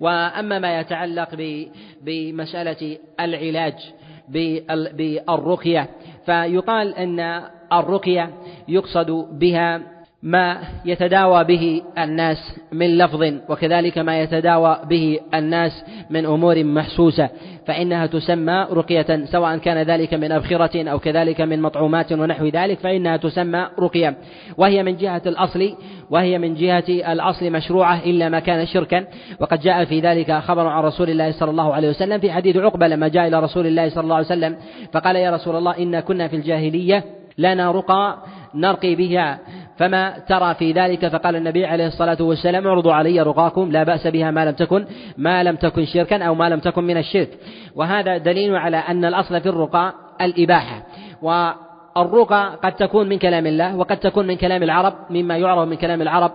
وأما 0.00 0.58
ما 0.58 0.80
يتعلق 0.80 1.28
بمسألة 2.02 2.98
العلاج 3.20 3.74
بالرقية 4.28 5.88
فيقال 6.26 6.94
أن 6.94 7.42
الرقية 7.72 8.30
يقصد 8.68 9.10
بها 9.38 9.95
ما 10.22 10.58
يتداوى 10.84 11.44
به 11.44 11.82
الناس 11.98 12.60
من 12.72 12.98
لفظ 12.98 13.32
وكذلك 13.48 13.98
ما 13.98 14.20
يتداوى 14.20 14.80
به 14.88 15.20
الناس 15.34 15.84
من 16.10 16.26
أمور 16.26 16.64
محسوسة 16.64 17.28
فإنها 17.66 18.06
تسمى 18.06 18.66
رقية 18.70 19.24
سواء 19.24 19.56
كان 19.56 19.82
ذلك 19.82 20.14
من 20.14 20.32
أبخرة 20.32 20.90
أو 20.90 20.98
كذلك 20.98 21.40
من 21.40 21.62
مطعومات 21.62 22.12
ونحو 22.12 22.46
ذلك 22.46 22.78
فإنها 22.78 23.16
تسمى 23.16 23.66
رقية. 23.78 24.16
وهي 24.56 24.82
من 24.82 24.96
جهة 24.96 25.22
الأصل 25.26 25.74
وهي 26.10 26.38
من 26.38 26.54
جهة 26.54 26.84
الأصل 26.88 27.50
مشروعة 27.50 28.00
إلا 28.04 28.28
ما 28.28 28.40
كان 28.40 28.66
شركا. 28.66 29.06
وقد 29.40 29.60
جاء 29.60 29.84
في 29.84 30.00
ذلك 30.00 30.32
خبر 30.32 30.66
عن 30.66 30.82
رسول 30.82 31.10
الله 31.10 31.30
صلى 31.30 31.50
الله 31.50 31.74
عليه 31.74 31.88
وسلم 31.88 32.20
في 32.20 32.32
حديث 32.32 32.56
عقبة 32.56 32.88
لما 32.88 33.08
جاء 33.08 33.28
إلى 33.28 33.40
رسول 33.40 33.66
الله 33.66 33.88
صلى 33.88 34.04
الله 34.04 34.16
عليه 34.16 34.26
وسلم 34.26 34.56
فقال 34.92 35.16
يا 35.16 35.30
رسول 35.30 35.56
الله 35.56 35.78
إنا 35.78 36.00
كنا 36.00 36.28
في 36.28 36.36
الجاهلية 36.36 37.04
لنا 37.38 37.70
رقى 37.70 38.18
نرقي 38.56 38.94
بها 38.94 39.38
فما 39.78 40.18
ترى 40.18 40.54
في 40.54 40.72
ذلك 40.72 41.08
فقال 41.08 41.36
النبي 41.36 41.66
عليه 41.66 41.86
الصلاة 41.86 42.22
والسلام 42.22 42.66
اعرضوا 42.66 42.92
علي 42.92 43.22
رقاكم 43.22 43.72
لا 43.72 43.82
بأس 43.82 44.06
بها 44.06 44.30
ما 44.30 44.44
لم 44.44 44.52
تكن 44.52 44.86
ما 45.18 45.42
لم 45.42 45.56
تكن 45.56 45.84
شركا 45.84 46.24
أو 46.24 46.34
ما 46.34 46.48
لم 46.48 46.60
تكن 46.60 46.84
من 46.84 46.96
الشرك. 46.96 47.28
وهذا 47.74 48.18
دليل 48.18 48.56
على 48.56 48.76
أن 48.76 49.04
الأصل 49.04 49.40
في 49.40 49.48
الرقى 49.48 49.94
الإباحة. 50.20 50.82
والرقى 51.22 52.58
قد 52.64 52.72
تكون 52.72 53.08
من 53.08 53.18
كلام 53.18 53.46
الله 53.46 53.76
وقد 53.76 53.96
تكون 53.96 54.26
من 54.26 54.36
كلام 54.36 54.62
العرب 54.62 54.94
مما 55.10 55.36
يعرف 55.36 55.68
من 55.68 55.76
كلام 55.76 56.02
العرب 56.02 56.32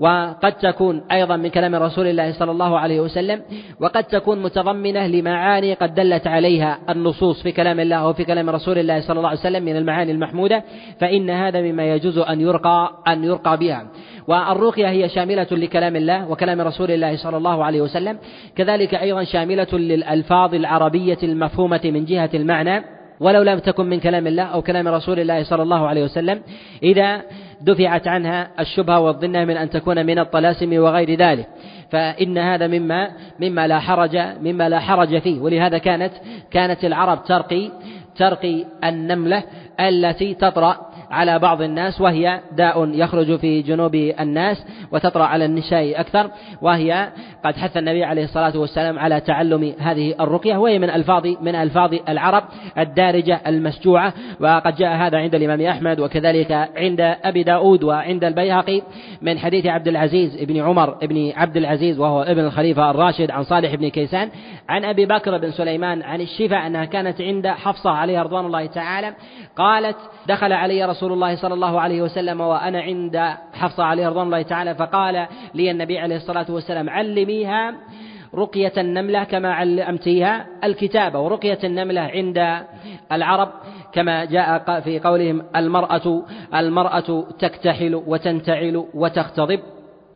وقد 0.00 0.52
تكون 0.52 1.02
أيضا 1.12 1.36
من 1.36 1.48
كلام 1.48 1.74
رسول 1.74 2.06
الله 2.06 2.32
صلى 2.32 2.50
الله 2.50 2.78
عليه 2.78 3.00
وسلم 3.00 3.42
وقد 3.80 4.04
تكون 4.04 4.42
متضمنة 4.42 5.06
لمعاني 5.06 5.74
قد 5.74 5.94
دلت 5.94 6.26
عليها 6.26 6.78
النصوص 6.90 7.42
في 7.42 7.52
كلام 7.52 7.80
الله 7.80 8.06
وفي 8.08 8.24
كلام 8.24 8.50
رسول 8.50 8.78
الله 8.78 9.00
صلى 9.00 9.16
الله 9.16 9.28
عليه 9.28 9.38
وسلم 9.38 9.62
من 9.64 9.76
المعاني 9.76 10.12
المحمودة 10.12 10.64
فإن 11.00 11.30
هذا 11.30 11.60
مما 11.60 11.94
يجوز 11.94 12.18
أن 12.18 12.40
يرقى 12.40 12.92
أن 13.08 13.24
يرقى 13.24 13.56
بها. 13.56 13.86
والرقية 14.28 14.90
هي 14.90 15.08
شاملة 15.08 15.46
لكلام 15.50 15.96
الله 15.96 16.30
وكلام 16.30 16.60
رسول 16.60 16.90
الله 16.90 17.16
صلى 17.16 17.36
الله 17.36 17.64
عليه 17.64 17.80
وسلم 17.80 18.18
كذلك 18.56 18.94
أيضا 18.94 19.24
شاملة 19.24 19.72
للألفاظ 19.72 20.54
العربية 20.54 21.18
المفهومة 21.22 21.80
من 21.84 22.04
جهة 22.04 22.30
المعنى 22.34 22.84
ولو 23.20 23.42
لم 23.42 23.58
تكن 23.58 23.86
من 23.86 24.00
كلام 24.00 24.26
الله 24.26 24.42
أو 24.42 24.62
كلام 24.62 24.88
رسول 24.88 25.20
الله 25.20 25.42
صلى 25.42 25.62
الله 25.62 25.86
عليه 25.86 26.04
وسلم. 26.04 26.42
إذا 26.82 27.22
دفعت 27.60 28.08
عنها 28.08 28.50
الشبهة 28.60 29.00
والظنة 29.00 29.44
من 29.44 29.56
أن 29.56 29.70
تكون 29.70 30.06
من 30.06 30.18
الطلاسم 30.18 30.78
وغير 30.78 31.18
ذلك. 31.18 31.46
فإن 31.90 32.38
هذا 32.38 32.66
مما 32.66 33.10
مما 33.40 33.66
لا 33.66 33.78
حرج 33.78 34.16
مما 34.16 34.68
لا 34.68 34.80
حرج 34.80 35.18
فيه. 35.18 35.40
ولهذا 35.40 35.78
كانت 35.78 36.12
كانت 36.50 36.84
العرب 36.84 37.24
ترقي 37.24 37.70
ترقي 38.16 38.64
النملة 38.84 39.42
التي 39.80 40.34
تطرأ 40.34 40.87
على 41.10 41.38
بعض 41.38 41.62
الناس 41.62 42.00
وهي 42.00 42.40
داء 42.52 42.88
يخرج 42.94 43.36
في 43.36 43.62
جنوب 43.62 43.94
الناس 43.94 44.64
وتطرأ 44.92 45.24
على 45.24 45.44
النساء 45.44 46.00
أكثر 46.00 46.30
وهي 46.62 47.08
قد 47.44 47.56
حث 47.56 47.76
النبي 47.76 48.04
عليه 48.04 48.24
الصلاة 48.24 48.58
والسلام 48.58 48.98
على 48.98 49.20
تعلم 49.20 49.74
هذه 49.78 50.14
الرقية 50.20 50.56
وهي 50.56 50.78
من 50.78 50.90
ألفاظ 50.90 51.26
من 51.26 51.54
ألفاظ 51.54 51.94
العرب 52.08 52.44
الدارجة 52.78 53.40
المسجوعة 53.46 54.12
وقد 54.40 54.76
جاء 54.76 54.96
هذا 54.96 55.18
عند 55.18 55.34
الإمام 55.34 55.60
أحمد 55.60 56.00
وكذلك 56.00 56.52
عند 56.76 57.00
أبي 57.00 57.42
داود 57.42 57.84
وعند 57.84 58.24
البيهقي 58.24 58.82
من 59.22 59.38
حديث 59.38 59.66
عبد 59.66 59.88
العزيز 59.88 60.44
بن 60.44 60.60
عمر 60.60 60.90
بن 60.90 61.32
عبد 61.36 61.56
العزيز 61.56 61.98
وهو 61.98 62.22
ابن 62.22 62.44
الخليفة 62.44 62.90
الراشد 62.90 63.30
عن 63.30 63.44
صالح 63.44 63.74
بن 63.74 63.88
كيسان 63.88 64.28
عن 64.68 64.84
أبي 64.84 65.06
بكر 65.06 65.38
بن 65.38 65.50
سليمان 65.50 66.02
عن 66.02 66.20
الشفاء 66.20 66.66
أنها 66.66 66.84
كانت 66.84 67.20
عند 67.20 67.46
حفصة 67.46 67.90
عليها 67.90 68.22
رضوان 68.22 68.46
الله 68.46 68.66
تعالى 68.66 69.14
قالت 69.56 69.96
دخل 70.26 70.52
علي 70.52 70.84
رسول 70.84 71.12
الله 71.12 71.36
صلى 71.36 71.54
الله 71.54 71.80
عليه 71.80 72.02
وسلم 72.02 72.40
وأنا 72.40 72.80
عند 72.80 73.34
حفصة 73.52 73.84
عليه 73.84 74.08
رضوان 74.08 74.26
الله 74.26 74.42
تعالى 74.42 74.74
فقال 74.74 75.26
لي 75.54 75.70
النبي 75.70 75.98
عليه 75.98 76.16
الصلاة 76.16 76.46
والسلام 76.48 76.90
علميها 76.90 77.74
رقية 78.34 78.72
النملة 78.78 79.24
كما 79.24 79.52
علمتيها 79.54 80.46
الكتابة 80.64 81.20
ورقية 81.20 81.58
النملة 81.64 82.00
عند 82.00 82.64
العرب 83.12 83.48
كما 83.92 84.24
جاء 84.24 84.80
في 84.80 84.98
قولهم 84.98 85.42
المرأة 85.56 86.22
المرأة 86.54 87.24
تكتحل 87.38 87.94
وتنتعل 88.06 88.84
وتختضب 88.94 89.60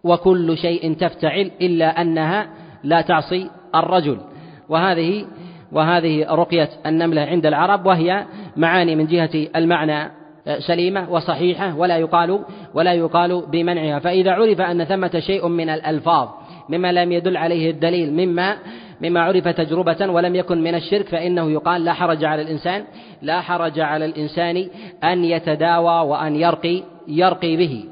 وكل 0.04 0.58
شيء 0.58 0.94
تفتعل 0.94 1.50
إلا 1.60 2.00
أنها 2.00 2.48
لا 2.84 3.00
تعصي 3.00 3.50
الرجل. 3.74 4.18
وهذه 4.68 5.26
وهذه 5.72 6.26
رقية 6.30 6.68
النملة 6.86 7.22
عند 7.22 7.46
العرب 7.46 7.86
وهي 7.86 8.26
معاني 8.56 8.96
من 8.96 9.06
جهة 9.06 9.48
المعنى 9.56 10.10
سليمة 10.58 11.10
وصحيحة 11.10 11.76
ولا 11.76 11.96
يقال 11.96 12.44
ولا 12.74 12.92
يقال 12.92 13.46
بمنعها. 13.46 13.98
فإذا 13.98 14.30
عرف 14.30 14.60
أن 14.60 14.84
ثمة 14.84 15.20
شيء 15.26 15.48
من 15.48 15.68
الألفاظ 15.68 16.28
مما 16.68 16.92
لم 16.92 17.12
يدل 17.12 17.36
عليه 17.36 17.70
الدليل 17.70 18.12
مما 18.12 18.56
مما 19.00 19.20
عرف 19.20 19.48
تجربة 19.48 20.10
ولم 20.10 20.34
يكن 20.34 20.62
من 20.62 20.74
الشرك 20.74 21.08
فإنه 21.08 21.50
يقال 21.50 21.84
لا 21.84 21.92
حرج 21.92 22.24
على 22.24 22.42
الإنسان 22.42 22.84
لا 23.22 23.40
حرج 23.40 23.80
على 23.80 24.04
الإنسان 24.04 24.68
أن 25.04 25.24
يتداوى 25.24 26.08
وأن 26.08 26.36
يرقي 26.36 26.82
يرقي 27.08 27.56
به. 27.56 27.84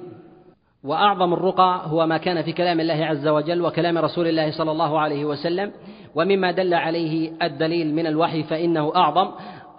وأعظم 0.84 1.32
الرقى 1.32 1.82
هو 1.84 2.06
ما 2.06 2.16
كان 2.16 2.42
في 2.42 2.52
كلام 2.52 2.80
الله 2.80 3.04
عز 3.04 3.28
وجل 3.28 3.62
وكلام 3.62 3.98
رسول 3.98 4.26
الله 4.26 4.50
صلى 4.50 4.70
الله 4.70 5.00
عليه 5.00 5.24
وسلم 5.24 5.72
ومما 6.14 6.50
دل 6.50 6.74
عليه 6.74 7.32
الدليل 7.42 7.94
من 7.94 8.06
الوحي 8.06 8.42
فإنه 8.42 8.92
أعظم 8.96 9.28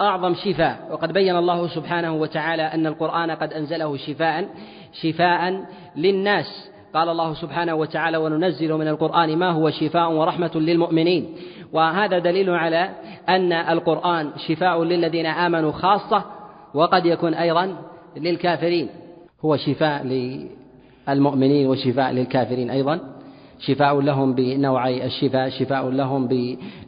أعظم 0.02 0.34
شفاء. 0.34 0.88
وقد 0.92 1.14
بين 1.14 1.36
الله 1.36 1.68
سبحانه 1.68 2.14
وتعالى 2.14 2.64
أن 2.64 2.88
القرآن 2.88 3.32
قد 3.32 3.54
أنزله 3.54 3.98
شفاء 3.98 4.48
شفاء 4.94 5.66
للناس. 5.96 6.72
قال 6.94 7.10
الله 7.10 7.34
سبحانه 7.34 7.76
وتعالى 7.76 8.18
وننزل 8.18 8.74
من 8.74 8.88
القرآن 8.88 9.38
ما 9.38 9.50
هو 9.52 9.70
شفاء 9.70 10.12
ورحمة 10.12 10.52
للمؤمنين. 10.56 11.36
وهذا 11.74 12.20
دليل 12.20 12.50
على 12.50 12.90
أن 13.30 13.54
القرآن 13.54 14.30
شفاء 14.48 14.84
للذين 14.84 15.26
آمنوا 15.26 15.72
خاصة 15.72 16.24
وقد 16.74 17.06
يكون 17.06 17.34
أيضا 17.34 17.76
للكافرين. 18.18 18.90
هو 19.46 19.58
شفاء 19.58 20.04
للمؤمنين 21.08 21.68
وشفاء 21.68 22.12
للكافرين 22.12 22.70
أيضا. 22.70 23.00
شفاء 23.66 24.00
لهم 24.00 24.34
بنوعي 24.34 25.06
الشفاء 25.06 25.50
شفاء 25.50 25.90
لهم 25.90 26.28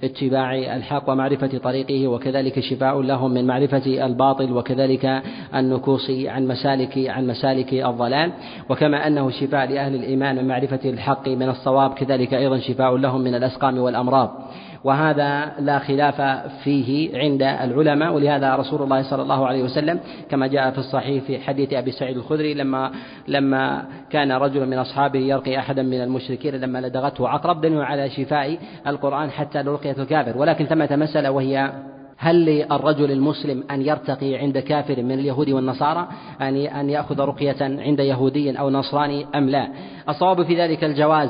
باتباع 0.02 0.56
الحق 0.56 1.10
ومعرفة 1.10 1.58
طريقه 1.58 2.08
وكذلك 2.08 2.60
شفاء 2.60 3.02
لهم 3.02 3.32
من 3.32 3.48
معرفة 3.48 4.06
الباطل 4.06 4.52
وكذلك 4.52 5.22
النكوص 5.56 6.10
عن 6.10 6.48
مسالك 6.48 6.98
عن 6.98 7.28
مسالك 7.28 7.74
الضلال. 7.74 8.32
وكما 8.70 9.08
أنه 9.08 9.30
شفاء 9.30 9.66
لأهل 9.66 9.96
الإيمان 9.96 10.36
من 10.36 10.48
معرفة 10.48 10.80
الحق 10.86 11.28
من 11.28 11.50
الصواب 11.50 11.94
كذلك 11.94 12.34
أيضا 12.34 12.58
شفاء 12.58 12.96
لهم 12.96 13.22
من 13.22 13.36
الأسقام 13.36 13.78
والأمراض. 13.78 14.32
وهذا 14.84 15.52
لا 15.60 15.80
خلاف 15.80 16.22
فيه 16.64 17.18
عند 17.18 17.44
العلماء 17.44 18.14
ولهذا 18.14 18.56
رسول 18.56 18.82
الله 18.82 19.02
صلى 19.02 19.22
الله 19.22 19.48
عليه 19.48 19.64
وسلم 19.64 20.00
كما 20.30 20.48
جاء 20.48 20.72
في 20.72 20.78
الصحيح 20.78 21.24
في 21.24 21.40
حديث 21.40 21.74
أبي 21.74 21.92
سعيد 21.92 22.18
الخدري 22.18 22.54
لما 22.54 22.92
لما 23.28 23.86
كان 24.10 24.32
رجل 24.32 24.66
من 24.66 24.78
أصحابه 24.78 25.20
يرقي 25.20 25.60
أحدا 25.60 25.84
من 25.84 26.02
المشركين 26.02 26.56
لما 26.56 26.80
لدغته 26.80 27.30
عقرب 27.30 27.62
دليل 27.62 27.82
على 27.82 28.10
شفاء 28.10 28.58
القرآن 28.88 29.30
حتى 29.32 29.64
لرقيه 29.64 29.96
الكافر. 30.00 30.38
ولكن 30.38 30.66
ثمة 30.66 30.96
مسألة 30.96 31.32
وهي 31.32 31.72
هل 32.18 32.46
للرجل 32.46 33.12
المسلم 33.12 33.64
أن 33.72 33.82
يرتقي 33.82 34.36
عند 34.36 34.58
كافر 34.58 35.02
من 35.02 35.12
اليهود 35.12 35.50
والنصارى؟ 35.50 36.08
أن 36.42 36.56
أن 36.56 36.90
يأخذ 36.90 37.20
رقية 37.20 37.56
عند 37.62 38.00
يهودي 38.00 38.60
أو 38.60 38.70
نصراني 38.70 39.26
أم 39.36 39.50
لا؟ 39.50 39.68
الصواب 40.10 40.44
في 40.44 40.62
ذلك 40.62 40.84
الجواز. 40.84 41.30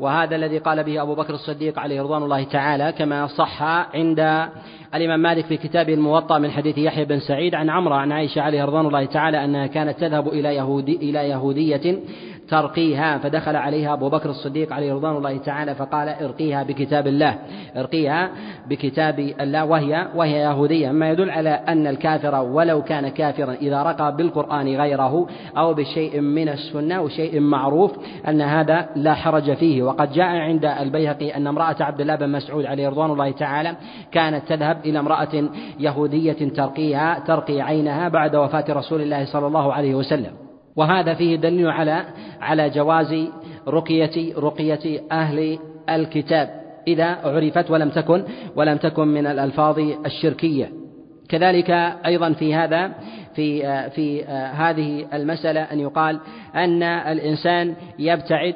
وهذا 0.00 0.36
الذي 0.36 0.58
قال 0.58 0.84
به 0.84 1.02
أبو 1.02 1.14
بكر 1.14 1.34
الصديق 1.34 1.78
عليه 1.78 2.02
رضوان 2.02 2.22
الله 2.22 2.44
تعالى 2.44 2.92
كما 2.92 3.26
صح 3.26 3.62
عند 3.94 4.48
الإمام 4.94 5.20
مالك 5.20 5.44
في 5.44 5.56
كتابه 5.56 5.94
الموطأ 5.94 6.38
من 6.38 6.50
حديث 6.50 6.78
يحيى 6.78 7.04
بن 7.04 7.20
سعيد 7.20 7.54
عن 7.54 7.70
عمرو 7.70 7.94
عن 7.94 8.12
عائشة 8.12 8.42
عليه 8.42 8.64
رضوان 8.64 8.86
الله 8.86 9.04
تعالى 9.04 9.44
أنها 9.44 9.66
كانت 9.66 10.00
تذهب 10.00 10.28
إلى 10.28 10.54
يهودي 10.54 10.96
إلى 10.96 11.28
يهودية 11.28 12.00
ترقيها 12.48 13.18
فدخل 13.18 13.56
عليها 13.56 13.92
أبو 13.92 14.08
بكر 14.08 14.30
الصديق 14.30 14.72
عليه 14.72 14.94
رضوان 14.94 15.16
الله 15.16 15.38
تعالى 15.38 15.74
فقال 15.74 16.08
ارقيها 16.08 16.62
بكتاب 16.62 17.06
الله 17.06 17.38
ارقيها 17.76 18.30
بكتاب 18.68 19.18
الله 19.18 19.64
وهي 19.64 20.08
وهي 20.14 20.38
يهودية. 20.38 20.90
مما 20.90 21.10
يدل 21.10 21.30
على 21.30 21.50
أن 21.50 21.86
الكافر 21.86 22.34
ولو 22.34 22.82
كان 22.82 23.08
كافرا 23.08 23.52
إذا 23.52 23.82
رقى 23.82 24.16
بالقرآن 24.16 24.76
غيره 24.76 25.26
أو 25.56 25.74
بشيء 25.74 26.20
من 26.20 26.48
السنة 26.48 27.00
وشيء 27.00 27.40
معروف 27.40 27.92
أن 28.28 28.40
هذا 28.40 28.88
لا 28.96 29.14
حرج 29.14 29.54
فيه. 29.54 29.82
وقد 29.82 30.12
جاء 30.12 30.26
عند 30.26 30.64
البيهقي 30.64 31.36
أن 31.36 31.46
امرأة 31.46 31.76
عبد 31.80 32.00
الله 32.00 32.14
بن 32.14 32.28
مسعود 32.28 32.66
عليه 32.66 32.88
رضوان 32.88 33.10
الله 33.10 33.30
تعالى 33.30 33.76
كانت 34.12 34.48
تذهب 34.48 34.78
إلى 34.84 34.98
امرأة 34.98 35.48
يهودية 35.80 36.48
ترقيها 36.48 37.18
ترقي 37.26 37.60
عينها 37.60 38.08
بعد 38.08 38.36
وفاة 38.36 38.64
رسول 38.68 39.00
الله 39.02 39.24
صلى 39.24 39.46
الله 39.46 39.72
عليه 39.72 39.94
وسلم. 39.94 40.45
وهذا 40.76 41.14
فيه 41.14 41.36
دليل 41.36 41.68
على 41.68 42.04
على 42.40 42.70
جواز 42.70 43.28
رقية 43.68 44.34
رقية 44.38 45.00
أهل 45.12 45.58
الكتاب 45.90 46.60
إذا 46.86 47.04
عرفت 47.04 47.70
ولم 47.70 47.90
تكن 47.90 48.24
ولم 48.56 48.76
تكن 48.76 49.08
من 49.08 49.26
الألفاظ 49.26 49.78
الشركية. 50.06 50.70
كذلك 51.28 51.70
أيضا 52.06 52.32
في 52.32 52.54
هذا 52.54 52.92
في 53.34 53.60
في 53.90 54.24
هذه 54.54 55.06
المسألة 55.12 55.60
أن 55.60 55.80
يقال 55.80 56.20
أن 56.54 56.82
الإنسان 56.82 57.74
يبتعد 57.98 58.54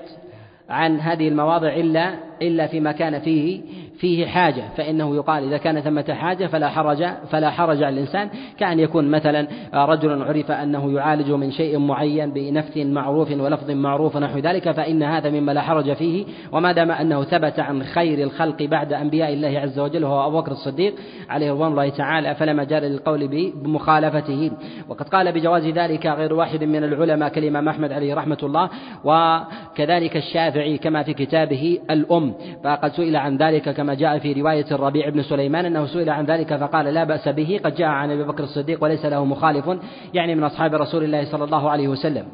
عن 0.69 1.01
هذه 1.01 1.29
المواضع 1.29 1.69
إلا 1.69 2.15
إلا 2.43 2.67
فيما 2.67 2.93
كان 2.93 3.21
فيه 3.21 3.61
فيه 4.01 4.27
حاجة 4.27 4.63
فإنه 4.77 5.17
يقال 5.17 5.45
إذا 5.45 5.57
كان 5.57 5.81
ثمة 5.81 6.15
حاجة 6.15 6.47
فلا 6.47 6.69
حرج 6.69 7.07
فلا 7.31 7.51
حرج 7.51 7.83
على 7.83 7.95
الإنسان 7.95 8.29
كأن 8.59 8.81
يكون 8.81 9.11
مثلا 9.11 9.49
رجل 9.75 10.23
عرف 10.23 10.51
أنه 10.51 10.93
يعالج 10.93 11.31
من 11.31 11.51
شيء 11.51 11.79
معين 11.79 12.31
بنفث 12.31 12.77
معروف 12.77 13.31
ولفظ 13.31 13.71
معروف 13.71 14.17
نحو 14.17 14.39
ذلك 14.39 14.71
فإن 14.71 15.03
هذا 15.03 15.31
مما 15.31 15.53
لا 15.53 15.61
حرج 15.61 15.93
فيه 15.93 16.25
وما 16.53 16.73
دام 16.73 16.91
أنه 16.91 17.25
ثبت 17.25 17.61
عن 17.61 17.83
خير 17.83 18.23
الخلق 18.23 18.63
بعد 18.63 18.93
أنبياء 18.93 19.33
الله 19.33 19.59
عز 19.59 19.79
وجل 19.79 20.05
وهو 20.05 20.27
أبو 20.27 20.41
بكر 20.41 20.53
الصديق 20.53 20.95
عليه 21.29 21.53
رضوان 21.53 21.71
الله 21.71 21.89
تعالى 21.89 22.35
فلا 22.35 22.53
مجال 22.53 22.83
للقول 22.83 23.29
بمخالفته. 23.29 24.51
وقد 24.89 25.09
قال 25.09 25.33
بجواز 25.33 25.67
ذلك 25.67 26.07
غير 26.07 26.35
واحد 26.35 26.65
من 26.65 26.85
العلماء 26.85 27.29
كالإمام 27.29 27.69
أحمد 27.69 27.93
عليه 27.93 28.15
رحمة 28.15 28.39
الله 28.43 28.71
وكذلك 29.05 30.17
الشافعي 30.17 30.79
كما 30.79 31.03
في 31.03 31.15
كتابه 31.15 31.79
الأم 31.91 32.35
فقد 32.65 32.93
سئل 32.93 33.17
عن 33.17 33.37
ذلك 33.37 33.69
كما 33.69 33.90
جاء 33.95 34.19
في 34.19 34.33
رواية 34.33 34.67
الربيع 34.73 35.09
بن 35.09 35.23
سليمان 35.23 35.65
أنه 35.65 35.87
سئل 35.87 36.11
عن 36.11 36.25
ذلك 36.25 36.57
فقال 36.57 36.87
لا 36.87 37.05
بأس 37.05 37.29
به 37.29 37.61
قد 37.65 37.75
جاء 37.75 37.89
عن 37.89 38.11
أبي 38.11 38.25
بكر 38.25 38.45
الصديق 38.45 38.85
وليس 38.85 39.07
له 39.07 39.25
مخالف 39.25 39.79
يعني 40.15 40.35
من 40.35 40.45
أصحاب 40.45 40.75
رسول 40.75 41.05
الله 41.05 41.25
صلى 41.25 41.45
الله 41.45 41.71
عليه 41.71 41.89
وسلم. 41.89 42.27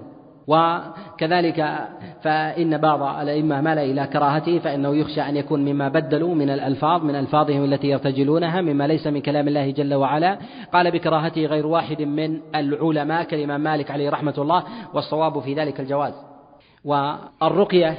وكذلك 0.49 1.79
فإن 2.23 2.79
بعض 2.79 3.03
الأئمة 3.23 3.61
مال 3.61 3.79
إلى 3.79 4.07
كراهته 4.07 4.59
فإنه 4.59 4.97
يخشى 4.97 5.21
أن 5.21 5.37
يكون 5.37 5.64
مما 5.64 5.88
بدلوا 5.88 6.35
من 6.35 6.51
الألفاظ 6.51 7.05
من 7.05 7.14
ألفاظهم 7.14 7.64
التي 7.64 7.88
يرتجلونها 7.88 8.61
مما 8.61 8.87
ليس 8.87 9.07
من 9.07 9.21
كلام 9.21 9.49
الله 9.49 9.71
جل 9.71 9.95
وعلا. 9.95 10.38
قال 10.73 10.90
بكراهته 10.90 11.47
غير 11.47 11.66
واحد 11.66 12.03
من 12.03 12.40
العلماء 12.55 13.23
كالإمام 13.23 13.61
مالك 13.61 13.90
عليه 13.90 14.11
رحمة 14.11 14.35
الله 14.38 14.62
والصواب 14.95 15.40
في 15.40 15.55
ذلك 15.55 15.81
الجواز. 15.81 16.14
والرقية 16.85 17.95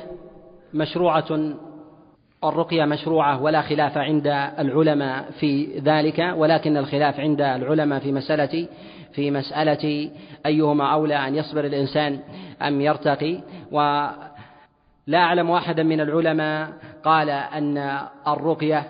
مشروعة 0.73 1.53
الرقية 2.49 2.85
مشروعة 2.85 3.41
ولا 3.41 3.61
خلاف 3.61 3.97
عند 3.97 4.27
العلماء 4.59 5.25
في 5.39 5.79
ذلك 5.79 6.33
ولكن 6.35 6.77
الخلاف 6.77 7.19
عند 7.19 7.41
العلماء 7.41 7.99
في 7.99 8.11
مسألة 8.11 8.67
في 9.13 9.31
مسألة 9.31 10.09
أيهما 10.45 10.93
أولى 10.93 11.15
أن 11.15 11.35
يصبر 11.35 11.65
الإنسان 11.65 12.19
أم 12.61 12.81
يرتقي. 12.81 13.39
ولا 13.71 15.17
أعلم 15.17 15.51
أحدا 15.51 15.83
من 15.83 16.01
العلماء 16.01 16.69
قال 17.03 17.29
أن 17.29 17.99
الرقية 18.27 18.83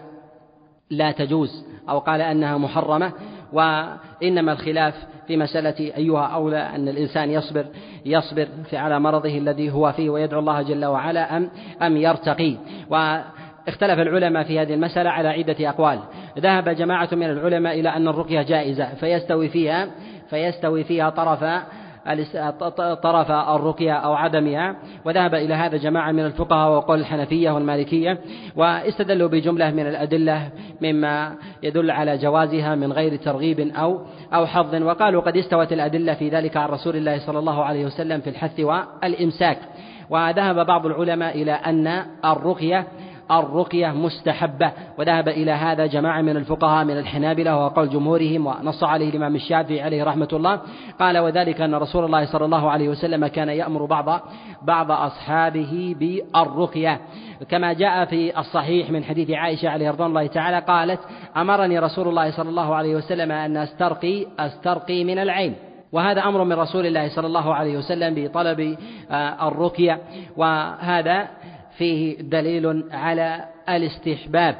لا 0.90 1.12
تجوز 1.12 1.66
أو 1.90 2.00
قال 2.00 2.22
أنها 2.22 2.58
محرمة 2.58 3.12
وإنما 3.54 4.52
الخلاف 4.52 4.94
في 5.28 5.38
مسألة 5.38 5.80
أيها 5.80 6.26
أولى 6.26 6.60
أن 6.60 6.88
الإنسان 6.88 7.32
يصبر 7.32 7.66
يصبر 8.06 8.48
على 8.74 9.00
مرضه 9.00 9.38
الذي 9.38 9.72
هو 9.72 9.92
فيه 9.92 10.10
ويدعو 10.10 10.40
الله 10.40 10.62
جل 10.62 10.86
وعلا 10.86 11.38
أم 11.38 11.50
أم 11.82 11.98
يرتقي. 11.98 12.56
واختلف 13.68 14.00
العلماء 14.00 14.44
في 14.44 14.60
هذه 14.60 14.74
المسألة 14.74 15.10
على 15.10 15.28
عدة 15.28 15.70
أقوال. 15.70 16.00
ذهب 16.40 16.70
جماعة 16.70 17.10
من 17.12 17.30
العلماء 17.30 17.80
إلى 17.80 17.90
أن 17.90 18.08
الرقية 18.08 18.42
جائزة 18.42 18.94
فيستوي 18.94 19.50
فيها 19.50 19.88
فيستوي 20.30 20.84
فيها 20.84 21.10
طرف 21.10 21.44
طرف 23.04 23.32
الرقية 23.32 23.94
أو 23.94 24.14
عدمها. 24.14 24.76
وذهب 25.06 25.36
إلى 25.36 25.54
هذا 25.54 25.78
جماعة 25.78 26.12
من 26.12 26.26
الفقهاء 26.26 26.72
وقول 26.72 27.00
الحنفية 27.00 27.52
والمالكية 27.52 28.20
واستدلوا 28.56 29.30
بجملة 29.30 29.72
من 29.72 29.88
الأدلة 29.88 30.50
مما 30.82 31.36
يدل 31.64 31.92
على 31.92 32.18
جوازها 32.18 32.76
من 32.76 32.94
غير 32.94 33.16
ترغيب 33.16 33.60
أو 33.60 34.02
أو 34.34 34.46
حظ. 34.46 34.76
وقالوا 34.76 35.22
قد 35.22 35.38
استوت 35.38 35.74
الأدلة 35.74 36.14
في 36.14 36.30
ذلك 36.30 36.58
عن 36.58 36.70
رسول 36.70 36.96
الله 36.96 37.20
صلى 37.20 37.40
الله 37.40 37.64
عليه 37.64 37.86
وسلم 37.86 38.22
في 38.22 38.30
الحث 38.30 38.60
والإمساك. 38.60 39.58
وذهب 40.10 40.66
بعض 40.66 40.86
العلماء 40.86 41.42
إلى 41.42 41.52
أن 41.52 42.06
الرقية 42.26 42.88
الرقية 43.32 43.88
مستحبة. 43.88 44.72
وذهب 44.98 45.28
إلى 45.28 45.52
هذا 45.52 45.86
جماعة 45.86 46.22
من 46.22 46.38
الفقهاء 46.38 46.86
من 46.86 46.98
الحنابلة 46.98 47.58
وقول 47.58 47.90
جمهورهم 47.90 48.46
ونص 48.46 48.84
عليه 48.84 49.10
الإمام 49.10 49.36
الشافعي 49.36 49.82
عليه 49.82 50.04
رحمة 50.04 50.28
الله. 50.34 50.60
قال 51.00 51.18
وذلك 51.18 51.62
أن 51.62 51.76
رسول 51.76 52.06
الله 52.06 52.26
صلى 52.26 52.46
الله 52.46 52.72
عليه 52.72 52.90
وسلم 52.90 53.28
كان 53.28 53.50
يأمر 53.50 53.86
بعض 53.86 54.22
بعض 54.62 54.92
أصحابه 54.92 55.96
بالرقية. 56.00 57.00
كما 57.50 57.74
جاء 57.74 58.06
في 58.06 58.40
الصحيح 58.40 58.92
من 58.92 59.04
حديث 59.04 59.32
عائشة 59.32 59.70
عليه 59.70 59.92
رضوان 59.92 60.10
الله 60.10 60.28
تعالى 60.28 60.60
قالت 60.60 61.00
أمرني 61.38 61.80
رسول 61.80 62.08
الله 62.08 62.32
صلى 62.32 62.50
الله 62.50 62.76
عليه 62.76 62.96
وسلم 62.96 63.32
أن 63.32 63.58
أسترقي 63.58 64.26
أسترقي 64.40 65.04
من 65.04 65.20
العين. 65.20 65.56
وهذا 65.92 66.22
أمر 66.22 66.44
من 66.44 66.54
رسول 66.54 66.86
الله 66.86 67.10
صلى 67.10 67.28
الله 67.28 67.56
عليه 67.56 67.78
وسلم 67.78 68.16
بطلب 68.16 68.78
آه، 69.12 69.48
الرقية. 69.48 70.00
وهذا 70.38 71.28
فيه 71.78 72.22
دليل 72.22 72.84
على 72.92 73.46
الاستحباب. 73.70 74.56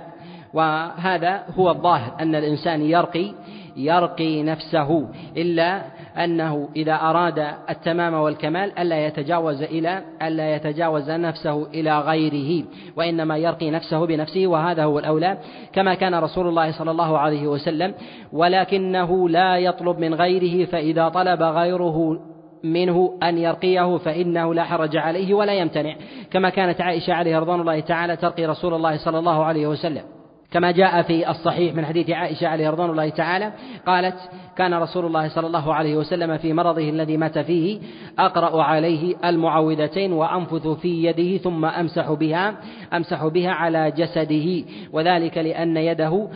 وهذا 0.54 1.44
هو 1.56 1.70
الظاهر 1.70 2.16
أن 2.20 2.36
الإنسان 2.36 2.82
يرقي 2.82 3.32
يرقي 3.78 4.44
نفسه 4.44 5.10
إلا 5.38 5.82
أنه 6.24 6.70
إذا 6.76 6.94
أراد 6.94 7.54
التمام 7.70 8.14
والكمال 8.14 8.80
ألا 8.80 9.06
يتجاوز 9.06 9.62
إلى 9.62 10.04
ألا 10.22 10.56
يتجاوز 10.56 11.12
نفسه 11.12 11.68
إلى 11.68 12.00
غيره 12.00 12.66
وإنما 12.96 13.38
يرقي 13.38 13.72
نفسه 13.72 14.06
بنفسه 14.06 14.48
وهذا 14.48 14.84
هو 14.84 15.00
الأولى. 15.00 15.38
كما 15.74 15.94
كان 15.94 16.16
رسول 16.16 16.48
الله 16.48 16.72
صلى 16.72 16.92
الله 16.92 17.18
عليه 17.18 17.48
وسلم 17.48 17.94
ولكنه 18.34 19.30
لا 19.30 19.58
يطلب 19.58 20.00
من 20.00 20.14
غيره 20.14 20.66
فإذا 20.66 21.10
طلب 21.10 21.44
غيره 21.44 22.20
منه 22.64 23.20
أن 23.24 23.38
يرقيه 23.38 23.98
فإنه 23.98 24.54
لا 24.54 24.64
حرج 24.64 24.98
عليه 24.98 25.34
ولا 25.34 25.54
يمتنع 25.54 25.96
كما 26.32 26.50
كانت 26.50 26.82
عائشة 26.82 27.14
عليه 27.14 27.40
رضوان 27.40 27.60
الله 27.62 27.80
تعالى 27.80 28.16
ترقي 28.16 28.46
رسول 28.46 28.74
الله 28.74 28.98
صلى 28.98 29.20
الله 29.20 29.46
عليه 29.46 29.68
وسلم. 29.68 30.17
كما 30.58 30.72
جاء 30.72 31.02
في 31.02 31.30
الصحيح 31.32 31.76
من 31.76 31.86
حديث 31.86 32.10
عائشة 32.10 32.48
عليه 32.48 32.70
رضوان 32.70 32.90
الله 32.90 33.10
تعالى 33.10 33.52
قالت 33.88 34.16
كان 34.58 34.74
رسول 34.74 35.06
الله 35.06 35.28
صلى 35.28 35.48
الله 35.48 35.74
عليه 35.74 35.96
وسلم 35.96 36.38
في 36.38 36.54
مرضه 36.54 36.90
الذي 36.90 37.18
مات 37.18 37.40
فيه 37.40 37.80
أقرأ 38.20 38.64
عليه 38.64 39.16
المعوذتين 39.26 40.14
وأنفث 40.14 40.68
في 40.68 41.04
يده 41.04 41.38
ثم 41.38 41.66
أمسح 41.66 42.12
بها 42.12 42.56
أمسح 42.94 43.28
بها 43.28 43.52
على 43.52 43.92
جسده 43.92 44.64
وذلك 44.94 45.38
لأن 45.38 45.78
يده 45.78 46.28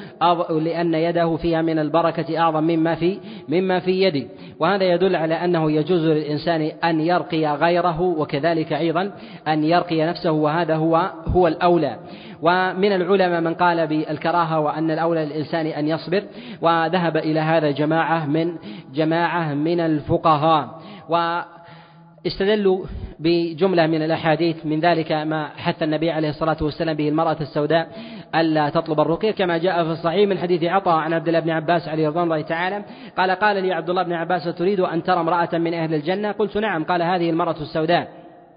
لأن 0.50 0.94
يده 0.94 1.36
فيها 1.36 1.62
من 1.62 1.80
البركة 1.80 2.40
أعظم 2.40 2.64
مما 2.64 2.96
في 2.96 3.18
مما 3.50 3.80
في 3.80 3.92
يدي. 4.02 4.28
وهذا 4.60 4.84
يدل 4.84 5.16
على 5.16 5.34
أنه 5.34 5.72
يجوز 5.72 6.06
للإنسان 6.06 6.72
أن 6.84 7.02
يرقي 7.02 7.46
غيره 7.46 8.02
وكذلك 8.02 8.74
أيضا 8.74 9.12
أن 9.48 9.64
يرقي 9.64 10.06
نفسه 10.06 10.32
وهذا 10.32 10.76
هو 10.76 11.12
هو 11.28 11.48
الأولى. 11.48 11.98
ومن 12.42 12.92
العلماء 12.92 13.42
من 13.42 13.54
قال 13.54 13.88
بالكراهة 13.88 14.60
وأن 14.60 14.92
الأولى 14.92 15.26
للإنسان 15.26 15.66
أن 15.66 15.88
يصبر 15.88 16.24
وذهب 16.62 17.18
إلى 17.18 17.40
هذا 17.40 17.72
جماعة 17.72 18.26
من 18.26 18.56
جماعة 18.94 19.54
من 19.54 19.80
الفقهاء. 19.80 20.82
واستدلوا 21.10 22.86
بجملة 23.20 23.88
من 23.88 24.02
الأحاديث 24.02 24.66
من 24.66 24.80
ذلك 24.80 25.12
ما 25.12 25.48
حث 25.48 25.84
النبي 25.84 26.12
عليه 26.12 26.30
الصلاة 26.30 26.58
والسلام 26.62 26.96
به 26.96 27.10
المرأة 27.10 27.38
السوداء 27.42 27.88
ألا 28.36 28.70
تطلب 28.70 29.00
الرقية 29.00 29.32
كما 29.32 29.58
جاء 29.58 29.84
في 29.84 29.92
الصحيح 29.92 30.30
من 30.30 30.38
حديث 30.38 30.64
عطاء 30.64 30.96
عن 30.96 31.14
عبد 31.14 31.28
الله 31.28 31.40
بن 31.40 31.50
عباس 31.50 31.88
عليه 31.88 32.08
رضوان 32.08 32.24
الله 32.24 32.42
تعالى 32.42 32.84
قال 33.18 33.32
قال 33.32 33.64
لي 33.64 33.74
عبد 33.74 33.90
الله 33.90 34.04
بن 34.04 34.14
عباس 34.14 34.44
تريد 34.44 34.80
أن 34.80 35.04
ترى 35.04 35.20
امرأة 35.20 35.50
من 35.54 35.74
أهل 35.74 35.94
الجنة؟ 35.94 36.32
قلت 36.32 36.58
نعم. 36.58 36.84
قال 36.84 37.02
هذه 37.02 37.30
المرأة 37.30 37.56
السوداء. 37.62 38.08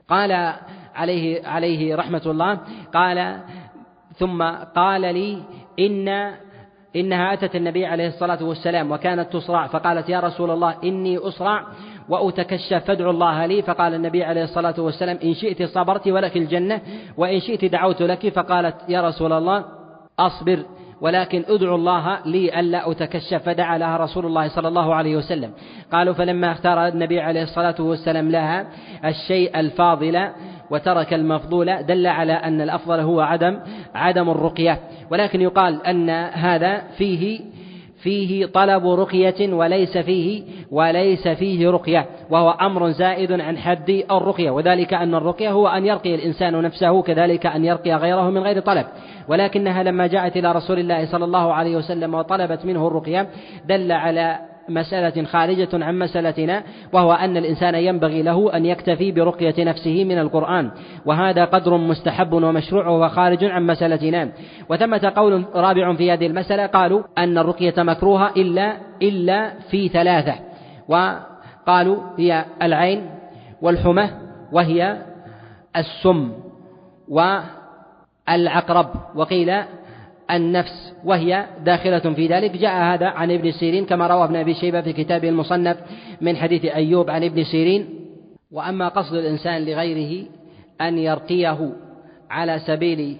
قال 0.09 0.55
عليه 0.95 1.47
عليه 1.47 1.97
رحمة 1.97 2.23
الله 2.27 2.59
قال 2.95 3.41
ثم 4.17 4.43
قال 4.77 5.01
لي 5.01 5.43
إن 5.79 6.35
إنها 6.97 7.33
أتت 7.33 7.57
النبي 7.57 7.87
عليه 7.87 8.07
الصلاة 8.07 8.45
والسلام 8.45 8.93
وكانت 8.93 9.33
تصرع 9.33 9.67
فقالت 9.67 10.09
يا 10.09 10.21
رسول 10.21 10.51
الله 10.51 10.77
إني 10.85 11.19
أصرع 11.19 11.65
وأتكشف 12.09 12.85
فادعو 12.85 13.11
الله 13.11 13.47
لي 13.47 13.63
فقال 13.63 13.95
النبي 13.95 14.25
عليه 14.25 14.43
الصلاة 14.43 14.75
والسلام 14.79 15.19
إن 15.25 15.35
شئت 15.35 15.63
صبرت 15.63 16.09
ولك 16.09 16.37
الجنة 16.37 16.81
وإن 17.17 17.41
شئت 17.41 17.65
دعوت 17.65 18.03
لك 18.03 18.29
فقالت 18.29 18.77
يا 18.89 19.09
رسول 19.09 19.33
الله 19.33 19.65
أصبر 20.19 20.59
ولكن 21.01 21.45
ادعو 21.49 21.75
الله 21.75 22.19
لي 22.27 22.61
ألا 22.61 22.91
أتكشف 22.91 23.43
فدعا 23.43 23.79
لها 23.79 23.97
رسول 23.97 24.27
الله 24.27 24.49
صلى 24.49 24.69
الله 24.69 24.95
عليه 24.95 25.17
وسلم. 25.17 25.51
قالوا 25.93 26.15
فلما 26.15 26.53
اختار 26.53 26.89
النبي 26.89 27.21
عليه 27.21 27.43
الصلاة 27.43 27.75
والسلام 27.79 28.31
لها 28.31 28.67
الشيء 29.05 29.61
الفاضل 29.61 30.29
وترك 30.71 31.15
المفضول 31.15 31.83
دل 31.83 32.07
على 32.07 32.33
أن 32.33 32.61
الأفضل 32.61 33.01
هو 33.01 33.21
عدم 33.21 33.59
عدم 33.95 34.31
الرقية. 34.31 34.79
ولكن 35.11 35.41
يقال 35.41 35.87
أن 35.87 36.11
هذا 36.33 36.83
فيه 36.99 37.41
فيه 38.03 38.47
طلب 38.47 38.87
رقية 38.87 39.53
وليس 39.53 39.99
فيه 39.99 40.43
وليس 40.71 41.29
فيه 41.29 41.71
رقية. 41.71 42.07
وهو 42.31 42.51
أمر 42.51 42.91
زائد 42.91 43.33
عن 43.33 43.59
حد 43.59 44.05
الرقية. 44.11 44.51
وذلك 44.51 44.95
أن 44.95 45.15
الرقية 45.15 45.51
هو 45.51 45.69
أن 45.69 45.87
يرقي 45.87 46.15
الإنسان 46.15 46.63
نفسه 46.63 47.03
كذلك 47.03 47.47
أن 47.47 47.65
يرقي 47.65 47.95
غيره 47.95 48.31
من 48.31 48.43
غير 48.43 48.61
طلب. 48.61 48.87
ولكنها 49.29 49.83
لما 49.83 50.07
جاءت 50.07 50.37
إلى 50.37 50.53
رسول 50.53 50.79
الله 50.79 51.07
صلى 51.07 51.25
الله 51.25 51.53
عليه 51.53 51.77
وسلم 51.77 52.15
وطلبت 52.15 52.65
منه 52.65 52.87
الرقية 52.87 53.29
دل 53.67 53.93
على 53.93 54.54
مسألة 54.69 55.25
خارجة 55.25 55.69
عن 55.73 55.99
مسألتنا 55.99 56.63
وهو 56.93 57.13
أن 57.13 57.37
الإنسان 57.37 57.75
ينبغي 57.75 58.23
له 58.23 58.57
أن 58.57 58.67
يكتفي 58.67 59.13
برقية 59.13 59.65
نفسه 59.65 60.05
من 60.05 60.19
القرآن 60.19 60.71
وهذا 61.07 61.45
قدر 61.45 61.77
مستحب 61.77 62.33
ومشروع 62.33 62.89
وهو 62.89 63.09
خارج 63.09 63.45
عن 63.45 63.67
مسألتنا. 63.67 64.29
وثمة 64.69 65.13
قول 65.17 65.45
رابع 65.55 65.95
في 65.95 66.13
هذه 66.13 66.27
المسألة 66.27 66.67
قالوا 66.67 67.03
أن 67.19 67.39
الرقية 67.39 67.75
مكروهة 67.79 68.33
إلا 68.37 68.77
إلا 69.03 69.53
في 69.71 69.89
ثلاثة 69.89 70.35
وقالوا 70.89 71.97
هي 72.19 72.45
العين 72.63 73.11
والحمى 73.63 74.11
وهي 74.53 74.99
السم 75.77 76.33
والعقرب 77.09 78.91
وقيل 79.15 79.65
النفس 80.31 80.95
وهي 81.05 81.47
داخلة 81.65 81.99
في 81.99 82.27
ذلك. 82.27 82.57
جاء 82.57 82.95
هذا 82.95 83.07
عن 83.07 83.31
ابن 83.31 83.51
سيرين 83.51 83.87
كما 83.87 84.07
روى 84.07 84.25
ابن 84.25 84.37
أبي 84.37 84.55
شيبة 84.55 84.81
في 84.81 84.93
كتابه 84.93 85.29
المصنف 85.29 85.77
من 86.21 86.37
حديث 86.37 86.65
أيوب 86.65 87.11
عن 87.11 87.25
ابن 87.25 87.45
سيرين. 87.45 87.89
وأما 88.53 88.89
قصد 88.89 89.15
الإنسان 89.15 89.65
لغيره 89.65 90.27
أن 90.81 90.99
يرقيه 90.99 91.73
على 92.31 92.59
سبيل 92.59 93.17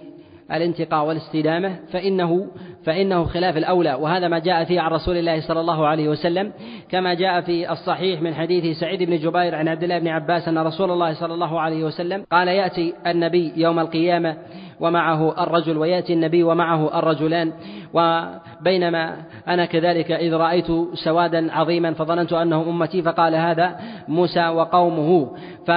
الانتقاء 0.51 1.05
والاستدامة 1.05 1.75
فإنه 1.91 2.47
فإنه 2.85 3.23
خلاف 3.23 3.57
الأولى. 3.57 3.93
وهذا 3.93 4.27
ما 4.27 4.39
جاء 4.39 4.63
فيه 4.63 4.81
عن 4.81 4.91
رسول 4.91 5.17
الله 5.17 5.41
صلى 5.41 5.59
الله 5.59 5.87
عليه 5.87 6.09
وسلم 6.09 6.51
كما 6.89 7.13
جاء 7.13 7.41
في 7.41 7.71
الصحيح 7.71 8.21
من 8.21 8.35
حديث 8.35 8.77
سعيد 8.77 9.03
بن 9.03 9.17
جبير 9.17 9.55
عن 9.55 9.67
عبد 9.67 9.83
الله 9.83 9.99
بن 9.99 10.07
عباس 10.07 10.47
أن 10.47 10.57
رسول 10.57 10.91
الله 10.91 11.13
صلى 11.13 11.33
الله 11.33 11.59
عليه 11.59 11.83
وسلم 11.83 12.25
قال 12.31 12.47
يأتي 12.47 12.93
النبي 13.07 13.53
يوم 13.55 13.79
القيامة 13.79 14.37
ومعه 14.79 15.43
الرجل 15.43 15.77
ويأتي 15.77 16.13
النبي 16.13 16.43
ومعه 16.43 16.99
الرجلان. 16.99 17.53
وبينما 17.93 19.15
أنا 19.47 19.65
كذلك 19.65 20.11
إذ 20.11 20.33
رأيت 20.33 20.67
سوادا 20.93 21.53
عظيما 21.53 21.93
فظننت 21.93 22.33
أنه 22.33 22.61
أمتي 22.61 23.01
فقال 23.01 23.35
هذا 23.35 23.79
موسى 24.07 24.47
وقومه. 24.47 25.31
ف 25.67 25.71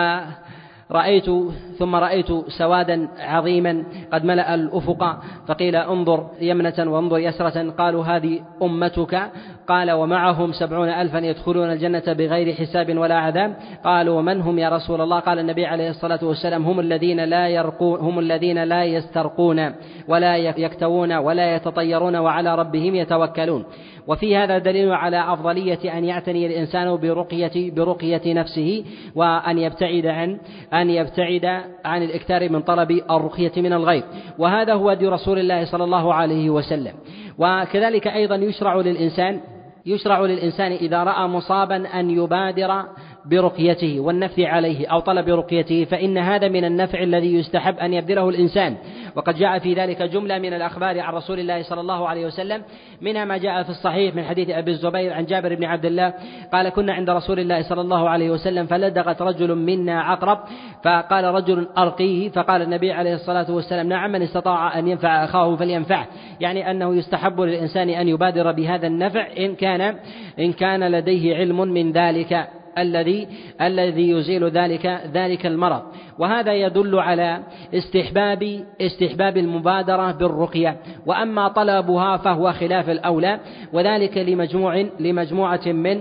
رأيت 0.91 1.31
ثم 1.79 1.95
رأيت 1.95 2.31
سوادا 2.49 3.09
عظيما 3.19 3.85
قد 4.13 4.25
ملأ 4.25 4.55
الأفق 4.55 5.03
فقيل 5.47 5.77
انظر 5.77 6.27
يمنة 6.41 6.79
وانظر 6.79 7.19
يسرة. 7.19 7.71
قالوا 7.71 8.05
هذه 8.05 8.41
أمتك. 8.63 9.31
قال 9.69 9.91
ومعهم 9.91 10.53
سبعون 10.53 10.89
ألفا 10.89 11.19
يدخلون 11.19 11.73
الجنة 11.73 12.03
بغير 12.07 12.55
حساب 12.55 12.99
ولا 12.99 13.15
عذاب. 13.15 13.57
قالوا 13.85 14.19
ومن 14.19 14.41
هم 14.41 14.59
يا 14.59 14.69
رسول 14.69 15.01
الله؟ 15.01 15.21
قال 15.21 15.39
النبي 15.39 15.67
عليه 15.67 15.91
الصلاة 15.91 16.19
والسلام 16.23 16.65
هم 16.65 16.81
الذين 16.81 17.25
لا 17.25 17.49
يرقون 17.49 18.01
هم 18.01 18.19
الذين 18.19 18.65
لا 18.65 18.85
يسترقون 18.85 19.75
ولا 20.09 20.37
يكتوون 20.37 21.13
ولا 21.13 21.57
يتطيرون 21.57 22.17
وعلى 22.17 22.55
ربهم 22.55 22.95
يتوكلون. 22.95 23.65
وفي 24.07 24.37
هذا 24.37 24.59
دليل 24.59 24.93
على 24.93 25.33
أفضلية 25.33 25.99
أن 25.99 26.05
يعتني 26.05 26.47
الإنسان 26.47 26.97
برقية 26.97 27.71
برقية 27.71 28.35
نفسه 28.35 28.85
وأن 29.15 29.59
يبتعد 29.59 30.07
عن 30.07 30.39
أن 30.75 30.91
يبتعد 30.91 31.45
عن 31.85 32.03
الإكثار 32.03 32.53
من 32.53 32.61
طلب 32.61 32.91
الرقية 33.11 33.53
من 33.57 33.73
الغير 33.73 34.03
وهذا 34.39 34.75
هو 34.75 34.95
دي 34.95 35.07
رسول 35.07 35.39
الله 35.39 35.65
صلى 35.65 35.85
الله 35.85 36.15
عليه 36.15 36.51
وسلم. 36.51 36.93
وكذلك 37.39 38.07
أيضا 38.07 38.35
يشرع 38.35 38.77
للإنسان 38.77 39.41
يشرع 39.89 40.21
للإنسان 40.21 40.73
إذا 40.73 41.03
رأى 41.05 41.27
مصابا 41.29 41.77
أن 42.01 42.11
يبادر 42.11 42.85
برقيته 43.31 44.01
والنفي 44.01 44.47
عليه 44.47 44.87
أو 44.87 45.01
طلب 45.01 45.29
رقيته 45.29 45.85
فإن 45.85 46.19
هذا 46.19 46.49
من 46.49 46.65
النفع 46.65 47.03
الذي 47.03 47.35
يستحب 47.35 47.79
أن 47.79 47.95
يبذله 47.95 48.29
الإنسان. 48.29 48.77
وقد 49.17 49.35
جاء 49.35 49.59
في 49.59 49.75
ذلك 49.75 50.03
جملة 50.03 50.39
من 50.39 50.55
الأخبار 50.55 51.01
عن 51.01 51.15
رسول 51.15 51.41
الله 51.41 51.63
صلى 51.63 51.81
الله 51.81 52.09
عليه 52.09 52.27
وسلم 52.27 52.63
منها 53.01 53.25
ما 53.25 53.37
جاء 53.37 53.63
في 53.63 53.71
الصحيح 53.71 54.15
من 54.15 54.25
حديث 54.25 54.51
أبي 54.51 54.71
الزبير 54.71 55.13
عن 55.13 55.25
جابر 55.25 55.55
بن 55.55 55.65
عبد 55.65 55.85
الله 55.85 56.15
قال 56.53 56.69
كنا 56.69 56.93
عند 56.93 57.11
رسول 57.11 57.41
الله 57.41 57.63
صلى 57.63 57.81
الله 57.81 58.09
عليه 58.09 58.31
وسلم 58.31 58.67
فلدغت 58.67 59.23
رجل 59.23 59.55
منا 59.55 60.03
عقرب 60.03 60.39
فقال 60.85 61.25
رجل 61.25 61.69
أرقيه. 61.79 62.29
فقال 62.29 62.63
النبي 62.63 62.93
عليه 62.93 63.15
الصلاة 63.15 63.51
والسلام 63.51 63.89
نعم 63.89 64.13
من 64.13 64.23
استطاع 64.23 64.79
أن 64.79 64.89
ينفع 64.89 65.25
أخاه 65.25 65.57
فلينفعه. 65.57 66.07
يعني 66.41 66.71
أنه 66.71 66.95
يستحب 66.95 67.41
للإنسان 67.41 67.89
أن 67.89 68.09
يبادر 68.09 68.53
بهذا 68.53 68.87
النفع 68.87 69.27
إن 69.39 69.55
كان 69.55 69.97
إن 70.39 70.53
كان 70.53 70.91
لديه 70.91 71.37
علم 71.37 71.61
من 71.61 71.93
ذلك. 71.93 72.58
الذي 72.79 73.29
الذي 73.61 74.11
يزيل 74.11 74.45
ذلك 74.45 74.87
ذلك 75.13 75.47
المرض. 75.47 75.83
وهذا 76.19 76.53
يدل 76.53 76.99
على 76.99 77.43
استحباب 77.75 78.65
استحباب 78.81 79.37
المبادرة 79.37 80.13
بالرقية. 80.13 80.77
وأما 81.07 81.49
طلبها 81.49 82.17
فهو 82.17 82.53
خلاف 82.53 82.91
الأولى 82.91 83.41
وذلك 83.73 84.19
لمجموع 84.19 84.87
لمجموعة 85.01 85.67
من 85.67 86.01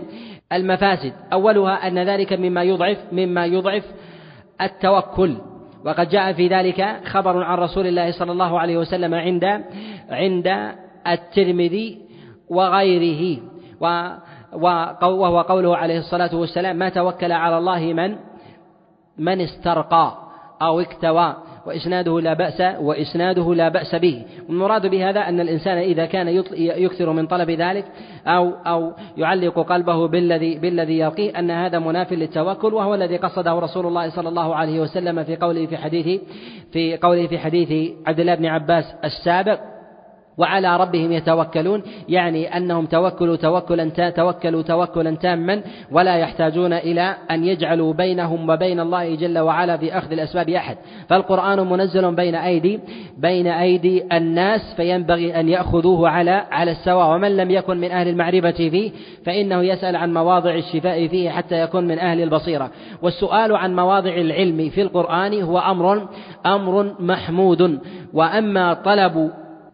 المفاسد. 0.53 1.13
أولها 1.33 1.87
أن 1.87 1.99
ذلك 1.99 2.33
مما 2.33 2.63
يضعف 2.63 2.97
مما 3.11 3.45
يضعف 3.45 3.83
التوكل. 4.61 5.37
وقد 5.85 6.09
جاء 6.09 6.33
في 6.33 6.47
ذلك 6.47 6.99
خبر 7.05 7.43
عن 7.43 7.57
رسول 7.57 7.87
الله 7.87 8.11
صلى 8.11 8.31
الله 8.31 8.59
عليه 8.59 8.77
وسلم 8.77 9.13
عند 9.13 9.63
عند 10.09 10.47
الترمذي 11.07 11.97
وغيره. 12.49 13.39
وهو 14.53 15.41
قوله 15.41 15.77
عليه 15.77 15.99
الصلاة 15.99 16.35
والسلام 16.35 16.75
ما 16.75 16.89
توكل 16.89 17.31
على 17.31 17.57
الله 17.57 17.93
من 17.93 18.15
من 19.17 19.41
استرقى 19.41 20.17
أو 20.61 20.79
اكتوى 20.79 21.35
وإسناده 21.65 22.19
لا 22.19 22.33
بأس 22.33 22.61
وإسناده 22.79 23.55
لا 23.55 23.69
بأس 23.69 23.95
به. 23.95 24.25
والمراد 24.49 24.87
بهذا 24.87 25.19
أن 25.19 25.39
الإنسان 25.39 25.77
إذا 25.77 26.05
كان 26.05 26.43
يكثر 26.57 27.11
من 27.11 27.27
طلب 27.27 27.49
ذلك 27.49 27.85
أو 28.27 28.51
أو 28.67 28.93
يعلق 29.17 29.59
قلبه 29.59 30.07
بالذي 30.07 30.59
بالذي 30.59 30.97
يرقيه 30.97 31.39
أن 31.39 31.51
هذا 31.51 31.79
مناف 31.79 32.13
للتوكل 32.13 32.73
وهو 32.73 32.95
الذي 32.95 33.17
قصده 33.17 33.53
رسول 33.53 33.85
الله 33.85 34.09
صلى 34.09 34.29
الله 34.29 34.55
عليه 34.55 34.79
وسلم 34.79 35.23
في 35.23 35.35
قوله 35.35 35.65
في 35.65 35.77
حديث 35.77 36.21
في 36.71 36.97
قوله 36.97 37.27
في 37.27 37.39
حديث 37.39 37.91
عبد 38.07 38.19
الله 38.19 38.35
بن 38.35 38.45
عباس 38.45 38.85
السابق. 39.03 39.59
وعلى 40.37 40.77
ربهم 40.77 41.11
يتوكلون 41.11 41.83
يعني 42.09 42.57
أنهم 42.57 42.85
توكلوا 42.85 43.35
توكلا 43.35 44.09
توكلوا 44.09 44.61
توكلا 44.61 45.15
تاما 45.15 45.61
ولا 45.91 46.15
يحتاجون 46.15 46.73
إلى 46.73 47.15
أن 47.31 47.43
يجعلوا 47.43 47.93
بينهم 47.93 48.49
وبين 48.49 48.79
الله 48.79 49.15
جل 49.15 49.39
وعلا 49.39 49.77
في 49.77 49.97
أخذ 49.97 50.11
الأسباب 50.11 50.49
أحد. 50.49 50.77
فالقرآن 51.09 51.69
منزل 51.69 52.15
بين 52.15 52.35
أيدي 52.35 52.79
بين 53.17 53.47
أيدي 53.47 54.03
الناس 54.17 54.73
فينبغي 54.75 55.39
أن 55.39 55.49
يأخذوه 55.49 56.09
على 56.09 56.45
على 56.51 56.71
السواء. 56.71 57.15
ومن 57.15 57.37
لم 57.37 57.51
يكن 57.51 57.77
من 57.77 57.91
أهل 57.91 58.07
المعرفة 58.07 58.51
فيه 58.51 58.91
فإنه 59.25 59.63
يسأل 59.63 59.95
عن 59.95 60.13
مواضع 60.13 60.55
الشفاء 60.55 61.07
فيه 61.07 61.29
حتى 61.29 61.61
يكون 61.61 61.87
من 61.87 61.99
أهل 61.99 62.21
البصيرة. 62.23 62.71
والسؤال 63.01 63.55
عن 63.55 63.75
مواضع 63.75 64.13
العلم 64.13 64.69
في 64.69 64.81
القرآن 64.81 65.41
هو 65.41 65.59
أمر 65.59 66.07
أمر 66.45 66.95
محمود. 66.99 67.79
وأما 68.13 68.73
طلب 68.73 69.31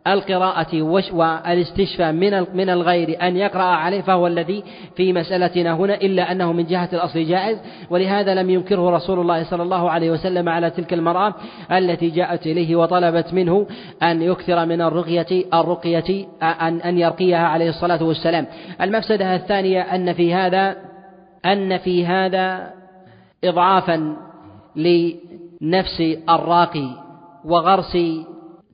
القراءة 0.08 0.82
والاستشفاء 0.82 2.12
من 2.12 2.46
من 2.54 2.70
الغير 2.70 3.18
أن 3.22 3.38
يقرأ 3.38 3.64
عليه 3.64 4.02
فهو 4.02 4.28
الذي 4.28 4.64
في 4.96 5.14
مسألتنا 5.14 5.74
هنا 5.74 5.96
إلا 5.96 6.32
أنه 6.32 6.54
من 6.54 6.66
جهة 6.66 6.90
الأصل 6.94 7.26
جائز 7.26 7.58
ولهذا 7.90 8.36
لم 8.36 8.50
ينكره 8.50 8.90
رسول 8.96 9.20
الله 9.20 9.44
صلى 9.44 9.64
الله 9.64 9.90
عليه 9.90 10.12
وسلم 10.12 10.50
على 10.50 10.70
تلك 10.70 10.94
المرأة 10.94 11.34
التي 11.72 12.10
جاءت 12.10 12.48
إليه 12.48 12.76
وطلبت 12.76 13.34
منه 13.34 13.68
أن 14.04 14.22
يكثر 14.22 14.66
من 14.66 14.82
الرقية 14.82 15.46
الرقية 15.54 16.28
أن 16.44 16.82
أن 16.82 16.98
يرقيها 16.98 17.48
عليه 17.48 17.70
الصلاة 17.70 18.04
والسلام. 18.04 18.48
المفسدة 18.82 19.36
الثانية 19.36 19.82
أن 19.82 20.14
في 20.14 20.34
هذا 20.34 20.76
أن 21.46 21.78
في 21.78 22.06
هذا 22.06 22.74
إضعافا 23.44 24.16
لنفس 24.76 26.02
الراقي 26.30 26.90
وغرس 27.46 27.98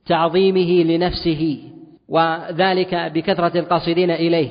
تعظيمه 0.06 0.82
لنفسه 0.82 1.58
وذلك 2.08 2.94
بكثرة 2.94 3.58
القاصدين 3.58 4.10
إليه. 4.10 4.48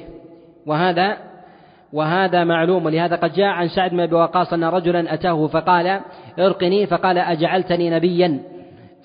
وهذا 0.66 1.18
وهذا 1.93 2.43
معلوم. 2.43 2.86
ولهذا 2.86 3.16
قد 3.16 3.34
جاء 3.34 3.47
عن 3.47 3.68
سعد 3.68 3.91
بن 3.91 4.00
أبي 4.00 4.16
وقاص 4.16 4.54
أن 4.54 4.64
رجلا 4.64 5.14
أتاه 5.14 5.47
فقال 5.47 6.02
ارقني. 6.39 6.88
فقال 6.88 7.18
أجعلتني 7.18 7.89
نبيا. 7.89 8.39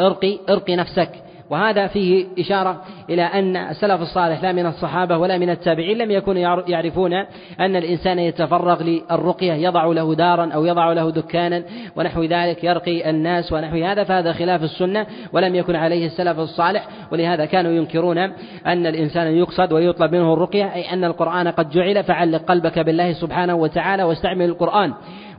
ارقي 0.01 0.39
ارقي 0.49 0.77
نفسك. 0.77 1.11
وهذا 1.55 1.87
فيه 1.87 2.27
إشارة 2.39 2.81
إلى 3.11 3.23
أن 3.23 3.57
السلف 3.57 4.01
الصالح 4.01 4.43
لا 4.43 4.53
من 4.53 4.67
الصحابة 4.67 5.19
ولا 5.19 5.39
من 5.39 5.51
التابعين 5.51 5.99
لم 5.99 6.11
يكونوا 6.11 6.63
يعرفون 6.69 7.13
أن 7.61 7.77
الإنسان 7.77 8.19
يتفرغ 8.19 8.83
للرقية 8.83 9.53
يضع 9.53 9.85
له 9.85 10.15
دارا 10.15 10.53
أو 10.55 10.65
يضع 10.65 10.93
له 10.93 11.11
دكانا 11.11 11.65
ونحو 11.97 12.23
ذلك 12.23 12.65
يرقي 12.65 13.11
الناس 13.11 13.53
ونحو 13.53 13.77
هذا 13.77 14.05
فهذا 14.05 14.33
خلاف 14.33 14.63
السنة 14.63 15.07
ولم 15.33 15.55
يكن 15.55 15.77
عليه 15.77 16.07
السلف 16.07 16.39
الصالح 16.39 16.89
ولهذا 17.13 17.45
كانوا 17.45 17.73
ينكرون 17.73 18.19
أن 18.67 18.87
الإنسان 18.87 19.27
يقصد 19.27 19.73
ويطلب 19.73 20.15
منه 20.15 20.33
الرقية 20.33 20.75
أي 20.75 20.93
أن 20.93 21.05
القرآن 21.05 21.49
قد 21.49 21.71
جعل 21.71 22.05
فعلق 22.05 22.43
قلبك 22.45 22.79
بالله 22.79 23.13
سبحانه 23.13 23.55
وتعالى 23.55 24.03
واستعمل 24.03 24.45
القرآن. 24.45 24.95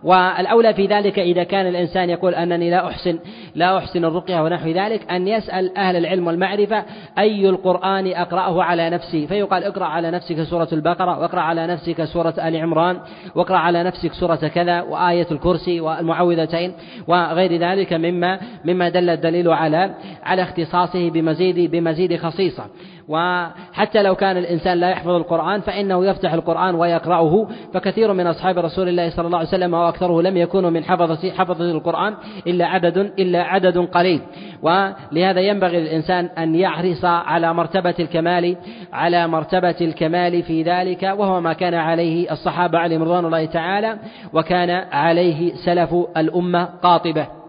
والأولى 0.06 0.74
في 0.74 0.86
ذلك 0.86 1.20
إذا 1.20 1.43
كان 1.43 1.68
الإنسان 1.68 2.10
يقول 2.10 2.36
أنني 2.36 2.70
لا 2.70 2.88
أحسن 2.88 3.20
لا 3.56 3.78
أحسن 3.78 4.06
الرقية 4.06 4.43
ونحو 4.43 4.70
ذلك 4.70 5.12
أن 5.12 5.28
يسأل 5.28 5.78
أهل 5.78 5.95
العلم 5.95 6.28
والمعرفة 6.28 6.84
أي 7.18 7.49
القرآن 7.49 8.08
أقرأه 8.08 8.64
على 8.64 8.89
نفسي 8.89 9.28
فيقال 9.28 9.64
اقرأ 9.64 9.86
على 9.86 10.12
نفسك 10.12 10.43
سورة 10.43 10.68
البقرة 10.74 11.20
واقرأ 11.20 11.41
على 11.41 11.68
نفسك 11.68 12.03
سورة 12.03 12.34
آل 12.38 12.56
عمران 12.56 12.99
واقرأ 13.36 13.58
على 13.58 13.84
نفسك 13.84 14.14
سورة 14.14 14.36
كذا 14.36 14.82
وآية 14.82 15.28
الكرسي 15.32 15.82
والمعوذتين 15.82 16.74
وغير 17.08 17.58
ذلك 17.58 17.93
مما 17.93 18.39
مما 18.66 18.89
دل 18.89 19.10
الدليل 19.10 19.49
على 19.49 19.95
على 20.24 20.41
اختصاصه 20.41 21.10
بمزيد 21.10 21.72
بمزيد 21.72 22.18
خصيصة. 22.18 22.66
وحتى 23.08 24.03
لو 24.03 24.16
كان 24.16 24.38
الإنسان 24.38 24.78
لا 24.78 24.89
يحفظ 24.89 25.10
القرآن 25.10 25.62
فإنه 25.62 26.06
يفتح 26.06 26.34
القرآن 26.34 26.76
ويقرأه 26.76 27.47
فكثير 27.74 28.14
من 28.14 28.28
أصحاب 28.28 28.58
رسول 28.58 28.89
الله 28.89 29.10
صلى 29.10 29.26
الله 29.26 29.38
عليه 29.38 29.47
وسلم 29.47 29.74
وأكثره 29.74 30.22
لم 30.22 30.38
يكونوا 30.38 30.70
من 30.70 30.84
حفظة 30.84 31.32
حفظة 31.32 31.72
القرآن 31.72 32.14
إلا 32.47 32.66
عدد 32.66 32.97
إلا 32.97 33.43
عدد 33.43 33.78
قليل. 33.78 34.22
ولهذا 34.62 35.41
ينبغي 35.41 35.80
للإنسان 35.80 36.26
أن 36.26 36.56
يحرص 36.56 37.06
على 37.06 37.53
مرتبة 37.53 37.95
الكمال 37.99 38.58
على 38.93 39.28
مرتبة 39.28 39.76
الكمال 39.82 40.43
في 40.43 40.64
ذلك 40.64 41.03
وهو 41.03 41.41
ما 41.41 41.53
كان 41.53 41.74
عليه 41.74 42.32
الصحابة 42.32 42.80
عليهم 42.80 43.03
رضوان 43.03 43.26
الله 43.26 43.45
تعالى 43.45 43.97
وكان 44.34 44.70
عليه 44.91 45.53
سلف 45.66 45.93
الأمة 46.18 46.66
قاطبة. 46.66 47.45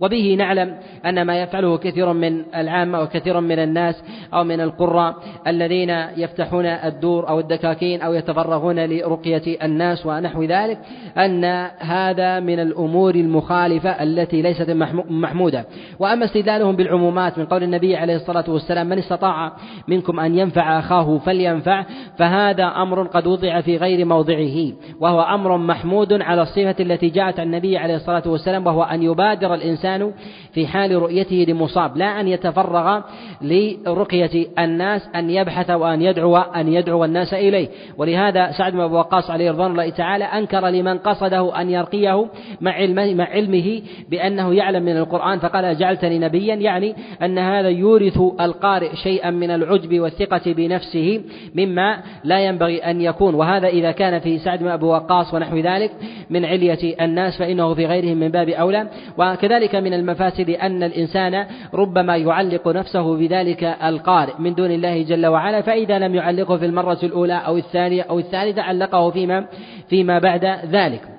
وبه 0.00 0.34
نعلم 0.38 0.76
أن 1.06 1.22
ما 1.22 1.42
يفعله 1.42 1.78
كثير 1.78 2.12
من 2.12 2.44
العامة 2.54 3.00
وكثير 3.00 3.40
من 3.40 3.58
الناس 3.58 4.02
أو 4.34 4.44
من 4.44 4.60
القراء 4.60 5.14
الذين 5.46 5.90
يفتحون 6.16 6.66
الدور 6.66 7.28
أو 7.28 7.40
الدكاكين 7.40 8.02
أو 8.02 8.14
يتفرغون 8.14 8.84
لرقية 8.84 9.64
الناس 9.64 10.06
ونحو 10.06 10.42
ذلك 10.42 10.78
أن 11.18 11.44
هذا 11.78 12.40
من 12.40 12.60
الأمور 12.60 13.14
المخالفة 13.14 13.90
التي 14.02 14.42
ليست 14.42 14.70
محمودة. 15.10 15.64
وأما 15.98 16.24
استدلالهم 16.24 16.76
بالعمومات 16.76 17.38
من 17.38 17.44
قول 17.46 17.62
النبي 17.62 17.96
عليه 17.96 18.16
الصلاة 18.16 18.44
والسلام 18.48 18.86
من 18.86 18.98
استطاع 18.98 19.52
منكم 19.88 20.20
أن 20.20 20.38
ينفع 20.38 20.78
أخاه 20.78 21.18
فلينفع 21.18 21.84
فهذا 22.18 22.64
أمر 22.64 23.02
قد 23.02 23.26
وضع 23.26 23.60
في 23.60 23.76
غير 23.76 24.04
موضعه. 24.04 24.72
وهو 25.00 25.20
أمر 25.22 25.56
محمود 25.56 26.12
على 26.12 26.42
الصفة 26.42 26.76
التي 26.80 27.08
جاءت 27.08 27.40
عن 27.40 27.46
النبي 27.46 27.78
عليه 27.78 27.96
الصلاة 27.96 28.22
والسلام 28.26 28.66
وهو 28.66 28.82
أن 28.82 29.02
يبادر 29.02 29.54
الإنسان 29.54 29.85
الإنسان 29.86 30.12
في 30.52 30.66
حال 30.66 31.02
رؤيته 31.02 31.46
لمصاب 31.48 31.96
لا 31.96 32.20
أن 32.20 32.28
يتفرغ 32.28 33.00
لرقية 33.42 34.46
الناس 34.58 35.08
أن 35.14 35.30
يبحث 35.30 35.70
وأن 35.70 36.02
يدعو 36.02 36.36
أن 36.36 36.72
يدعو 36.72 37.04
الناس 37.04 37.34
إليه. 37.34 37.68
ولهذا 37.98 38.50
سعد 38.50 38.72
بن 38.72 38.80
أبي 38.80 38.94
وقاص 38.94 39.30
عليه 39.30 39.50
رضوان 39.50 39.70
الله 39.70 39.90
تعالى 39.90 40.24
أنكر 40.24 40.68
لمن 40.68 40.98
قصده 40.98 41.60
أن 41.60 41.70
يرقيه 41.70 42.26
مع 42.60 42.72
علمه, 42.72 43.14
مع 43.14 43.24
علمه 43.24 43.82
بأنه 44.10 44.54
يعلم 44.54 44.82
من 44.82 44.96
القرآن 44.96 45.38
فقال 45.38 45.78
جعلتني 45.78 46.18
نبيا 46.18 46.54
يعني 46.54 46.94
أن 47.22 47.38
هذا 47.38 47.68
يورث 47.68 48.18
القارئ 48.40 48.96
شيئا 48.96 49.30
من 49.30 49.50
العجب 49.50 50.00
والثقة 50.00 50.52
بنفسه 50.52 51.20
مما 51.54 52.00
لا 52.24 52.40
ينبغي 52.40 52.78
أن 52.78 53.00
يكون. 53.00 53.34
وهذا 53.34 53.68
إذا 53.68 53.90
كان 53.90 54.18
في 54.18 54.38
سعد 54.38 54.58
بن 54.58 54.68
أبي 54.68 54.86
وقاص 54.86 55.34
ونحو 55.34 55.56
ذلك 55.56 55.90
من 56.30 56.44
علية 56.44 57.04
الناس 57.04 57.38
فإنه 57.38 57.74
في 57.74 57.86
غيرهم 57.86 58.16
من 58.16 58.28
باب 58.28 58.48
أولى. 58.48 58.88
وكذلك 59.18 59.75
من 59.80 59.94
المفاسد 59.94 60.50
أن 60.50 60.82
الإنسان 60.82 61.46
ربما 61.74 62.16
يعلق 62.16 62.68
نفسه 62.68 63.16
بذلك 63.16 63.64
القارئ 63.64 64.32
من 64.38 64.54
دون 64.54 64.70
الله 64.70 65.02
جل 65.02 65.26
وعلا 65.26 65.60
فإذا 65.60 65.98
لم 65.98 66.14
يعلقه 66.14 66.56
في 66.56 66.66
المرة 66.66 66.98
الأولى 67.02 67.42
أو 67.46 67.56
الثانية 67.56 68.02
أو 68.02 68.18
الثالثة 68.18 68.62
علقه 68.62 69.10
فيما 69.10 69.46
فيما 69.88 70.18
بعد 70.18 70.44
ذلك. 70.70 71.16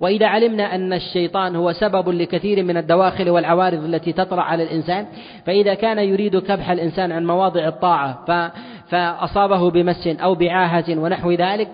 وإذا 0.00 0.26
علمنا 0.26 0.74
أن 0.74 0.92
الشيطان 0.92 1.56
هو 1.56 1.72
سبب 1.72 2.08
لكثير 2.08 2.64
من 2.64 2.76
الدواخل 2.76 3.30
والعوارض 3.30 3.84
التي 3.84 4.12
تطرأ 4.12 4.40
على 4.40 4.62
الإنسان 4.62 5.06
فإذا 5.46 5.74
كان 5.74 5.98
يريد 5.98 6.38
كبح 6.38 6.70
الإنسان 6.70 7.12
عن 7.12 7.26
مواضع 7.26 7.68
الطاعة 7.68 8.24
فأصابه 8.88 9.70
بمس 9.70 10.06
أو 10.06 10.34
بعاهة 10.34 10.84
ونحو 10.88 11.32
ذلك 11.32 11.68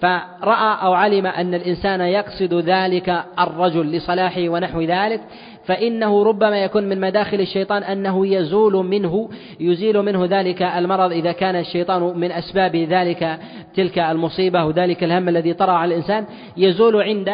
فرأى 0.00 0.76
أو 0.82 0.92
علم 0.92 1.26
أن 1.26 1.54
الإنسان 1.54 2.00
يقصد 2.00 2.54
ذلك 2.54 3.24
الرجل 3.38 3.92
لصلاحه 3.92 4.48
ونحو 4.48 4.80
ذلك 4.80 5.20
فإنه 5.64 6.22
ربما 6.22 6.64
يكون 6.64 6.84
من 6.84 7.00
مداخل 7.00 7.40
الشيطان 7.40 7.82
أنه 7.82 8.26
يزول 8.26 8.72
منه 8.72 9.28
يزيل 9.60 10.02
منه 10.02 10.26
ذلك 10.30 10.62
المرض 10.62 11.12
إذا 11.12 11.32
كان 11.32 11.56
الشيطان 11.56 12.18
من 12.18 12.32
أسباب 12.32 12.76
ذلك 12.76 13.38
تلك 13.74 13.98
المصيبة 13.98 14.64
وذلك 14.64 15.04
الهم 15.04 15.28
الذي 15.28 15.54
طرأ 15.54 15.72
على 15.72 15.94
الإنسان. 15.94 16.26
يزول 16.56 17.02
عند 17.02 17.30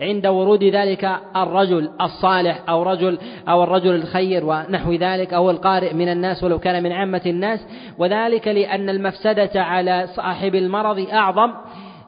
عند 0.00 0.26
ورود 0.26 0.64
ذلك 0.64 1.10
الرجل 1.36 1.90
الصالح 2.00 2.62
أو 2.68 2.82
رجل 2.82 3.18
أو 3.48 3.64
الرجل 3.64 3.94
الخير 3.94 4.44
ونحو 4.44 4.92
ذلك 4.92 5.34
أو 5.34 5.50
القارئ 5.50 5.94
من 5.94 6.08
الناس 6.08 6.44
ولو 6.44 6.58
كان 6.58 6.82
من 6.82 6.92
عامة 6.92 7.22
الناس. 7.26 7.66
وذلك 7.98 8.48
لأن 8.48 8.88
المفسدة 8.88 9.62
على 9.62 10.06
صاحب 10.16 10.54
المرض 10.54 11.06
أعظم 11.12 11.52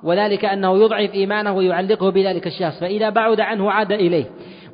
وذلك 0.03 0.45
أنه 0.45 0.85
يضعف 0.85 1.15
إيمانه 1.15 1.53
ويعلقه 1.53 2.11
بذلك 2.11 2.47
الشخص. 2.47 2.81
فإذا 2.81 3.11
بعد 3.11 3.41
عنه 3.41 3.71
عاد 3.71 3.93
إليه. 3.93 4.25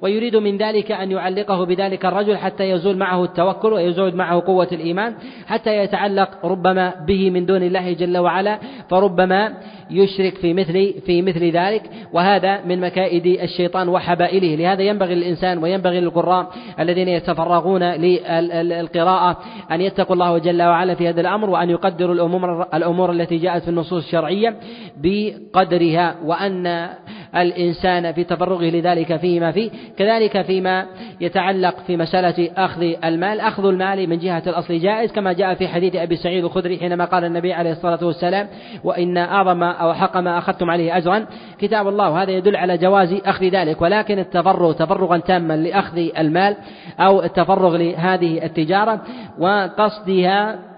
ويريد 0.03 0.36
من 0.36 0.57
ذلك 0.57 0.92
أن 0.92 1.11
يعلقه 1.11 1.64
بذلك 1.64 2.07
الرجل 2.07 2.36
حتى 2.36 2.70
يزول 2.70 2.96
معه 2.96 3.24
التوكل 3.24 3.72
ويزول 3.72 4.16
معه 4.16 4.40
قوة 4.46 4.68
الإيمان 4.72 5.14
حتى 5.46 5.76
يتعلق 5.76 6.46
ربما 6.46 6.94
به 7.07 7.30
من 7.30 7.46
دون 7.46 7.62
الله 7.62 7.92
جل 7.92 8.18
وعلا 8.18 8.59
فربما 8.90 9.55
يشرك 9.90 10.34
في 10.34 10.55
مثل 10.55 10.94
في 11.07 11.22
مثل 11.22 11.51
ذلك 11.51 11.82
وهذا 12.12 12.64
من 12.64 12.80
مكائد 12.80 13.26
الشيطان 13.26 13.88
وحبائله. 13.88 14.55
لهذا 14.55 14.82
ينبغي 14.82 15.14
للإنسان 15.14 15.59
وينبغي 15.59 16.01
للقراء 16.01 16.51
الذين 16.80 17.09
يتفرغون 17.09 17.82
للقراءة 17.82 19.38
أن 19.70 19.80
يتقوا 19.80 20.14
الله 20.14 20.38
جل 20.38 20.62
وعلا 20.62 20.94
في 20.94 21.09
هذا 21.09 21.20
الأمر 21.20 21.51
وأن 21.51 21.70
يقدروا 21.70 22.14
الأمور 22.14 22.66
الأمور 22.74 23.12
التي 23.12 23.36
جاءت 23.36 23.62
في 23.62 23.68
النصوص 23.68 24.05
الشرعية 24.05 24.57
بقدرها 24.96 26.16
وأن 26.24 26.88
الإنسان 27.37 28.12
في 28.12 28.24
تفرغه 28.24 28.64
لذلك 28.64 29.16
فيه 29.16 29.41
ما 29.41 29.53
فيه 29.53 29.70
كذلك 29.99 30.43
فيما 30.43 30.87
يتعلق 31.20 31.74
في 31.87 31.97
مسألة 31.97 32.51
أخذ 32.57 32.83
المال. 33.05 33.41
أخذ 33.41 33.66
المال 33.66 34.09
من 34.09 34.18
جهة 34.18 34.43
الأصل 34.47 34.78
جائز 34.78 35.12
كما 35.12 35.33
جاء 35.33 35.55
في 35.55 35.68
حديث 35.68 35.97
أبي 35.97 36.16
سعيد 36.16 36.45
الخدري 36.45 36.78
حينما 36.78 37.05
قال 37.05 37.24
النبي 37.24 37.53
عليه 37.53 37.72
الصلاة 37.72 38.05
والسلام 38.07 38.49
وإن 38.85 39.16
أعظم 39.16 39.62
أو 39.62 39.95
حق 39.95 40.16
ما 40.16 40.39
أخذتم 40.39 40.70
عليه 40.70 40.97
أجرا 40.97 41.26
كتاب 41.59 41.89
الله 41.89 42.11
وهذا 42.11 42.31
يدل 42.31 42.57
على 42.57 42.78
جواز 42.78 43.12
أخذ 43.24 43.45
ذلك 43.45 43.83
ولكن 43.83 44.18
التفرغ 44.18 44.72
تفرغا 44.72 45.18
تاما 45.18 45.57
لأخذ 45.57 45.99
المال 46.18 46.57
أو 47.01 47.22
التفرغ 47.22 47.76
لهذه 47.76 48.45
التجارة 48.45 49.01
وقصدها 49.39 50.70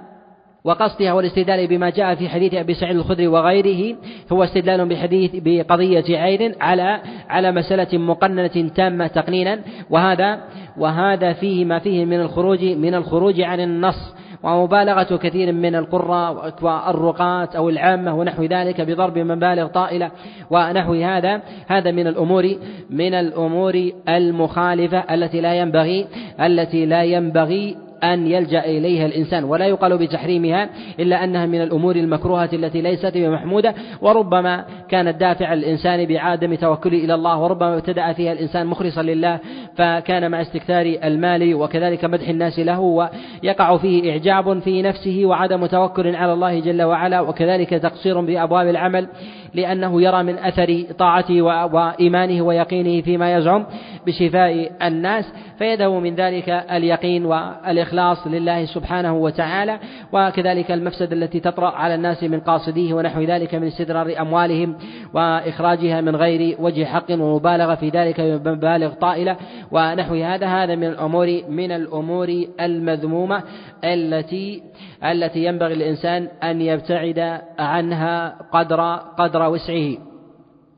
وقصدها 0.64 1.12
والاستدلال 1.12 1.66
بما 1.66 1.90
جاء 1.90 2.14
في 2.14 2.28
حديث 2.28 2.54
أبي 2.54 2.74
سعيد 2.74 2.96
الخدري 2.96 3.26
وغيره 3.26 3.96
هو 4.32 4.44
استدلال 4.44 4.88
بحديث 4.88 5.30
بقضية 5.34 6.18
عين 6.18 6.54
على 6.60 7.00
على 7.28 7.52
مسألة 7.52 7.98
مقننة 7.98 8.68
تامة 8.74 9.06
تقنينا 9.06 9.60
وهذا 9.90 10.40
وهذا 10.76 11.32
فيه 11.32 11.64
ما 11.64 11.78
فيه 11.78 12.04
من 12.04 12.20
الخروج 12.20 12.64
من 12.64 12.94
الخروج 12.94 13.40
عن 13.40 13.60
النص 13.60 14.14
ومبالغة 14.42 15.16
كثير 15.16 15.52
من 15.52 15.74
القراء 15.74 16.54
والرقاة 16.62 17.48
أو 17.56 17.68
العامة 17.68 18.14
ونحو 18.14 18.44
ذلك 18.44 18.80
بضرب 18.80 19.18
مبالغ 19.18 19.66
طائلة 19.66 20.10
ونحو 20.50 20.94
هذا 20.94 21.42
هذا 21.66 21.90
من 21.90 22.06
الأمور 22.06 22.56
من 22.90 23.14
الأمور 23.14 23.90
المخالفة 24.08 24.98
التي 25.14 25.40
لا 25.40 25.54
ينبغي 25.54 26.06
التي 26.40 26.86
لا 26.86 27.02
ينبغي 27.02 27.76
أن 28.04 28.26
يلجأ 28.26 28.64
إليها 28.64 29.06
الإنسان 29.06 29.44
ولا 29.44 29.66
يقال 29.66 29.98
بتحريمها 29.98 30.68
إلا 31.00 31.24
أنها 31.24 31.46
من 31.46 31.62
الأمور 31.62 31.96
المكروهة 31.96 32.48
التي 32.52 32.80
ليست 32.80 33.12
بمحمودة 33.16 33.74
وربما 34.00 34.64
كانت 34.88 35.20
دافع 35.20 35.52
الإنسان 35.52 36.06
بعدم 36.06 36.54
توكله 36.54 36.98
إلى 36.98 37.14
الله 37.14 37.38
وربما 37.38 37.74
ابتدأ 37.74 38.12
فيها 38.12 38.32
الإنسان 38.32 38.66
مخلصا 38.66 39.02
لله 39.02 39.38
فكان 39.76 40.30
مع 40.30 40.40
استكثار 40.40 40.96
المال 41.04 41.54
وكذلك 41.54 42.04
مدح 42.04 42.28
الناس 42.28 42.58
له 42.58 42.80
ويقع 42.80 43.76
فيه 43.76 44.10
إعجاب 44.10 44.58
في 44.58 44.82
نفسه 44.82 45.22
وعدم 45.24 45.66
توكل 45.66 46.16
على 46.16 46.32
الله 46.32 46.60
جل 46.60 46.82
وعلا 46.82 47.20
وكذلك 47.20 47.70
تقصير 47.70 48.20
بأبواب 48.20 48.68
العمل. 48.68 49.08
لأنه 49.54 50.02
يرى 50.02 50.22
من 50.22 50.38
أثر 50.38 50.82
طاعته 50.98 51.42
وإيمانه 51.42 52.42
ويقينه 52.42 53.02
فيما 53.02 53.36
يزعم 53.36 53.66
بشفاء 54.06 54.72
الناس 54.82 55.32
فيده 55.58 56.00
من 56.00 56.14
ذلك 56.14 56.48
اليقين 56.48 57.26
والإخلاص 57.26 58.26
لله 58.26 58.64
سبحانه 58.64 59.14
وتعالى 59.16 59.78
وكذلك 60.12 60.70
المفسدة 60.70 61.16
التي 61.16 61.40
تطرأ 61.40 61.70
على 61.70 61.94
الناس 61.94 62.24
من 62.24 62.40
قاصديه 62.40 62.94
ونحو 62.94 63.20
ذلك 63.20 63.54
من 63.54 63.66
استدرار 63.66 64.14
أموالهم 64.20 64.76
وإخراجها 65.14 66.00
من 66.00 66.16
غير 66.16 66.56
وجه 66.60 66.84
حق 66.84 67.10
ومبالغة 67.10 67.74
في 67.74 67.88
ذلك 67.88 68.20
بمبالغ 68.20 68.92
طائلة 68.92 69.36
ونحو 69.70 70.14
هذا. 70.14 70.46
هذا 70.46 70.74
من 70.74 70.84
الأمور 70.84 71.40
من 71.48 71.72
الأمور 71.72 72.44
المذمومة. 72.60 73.42
التي 73.84 74.62
التي 75.04 75.44
ينبغي 75.44 75.74
الإنسان 75.74 76.28
أن 76.42 76.60
يبتعد 76.60 77.40
عنها 77.58 78.36
قدر 78.52 78.80
قدر 79.18 79.48
وسعه. 79.48 79.96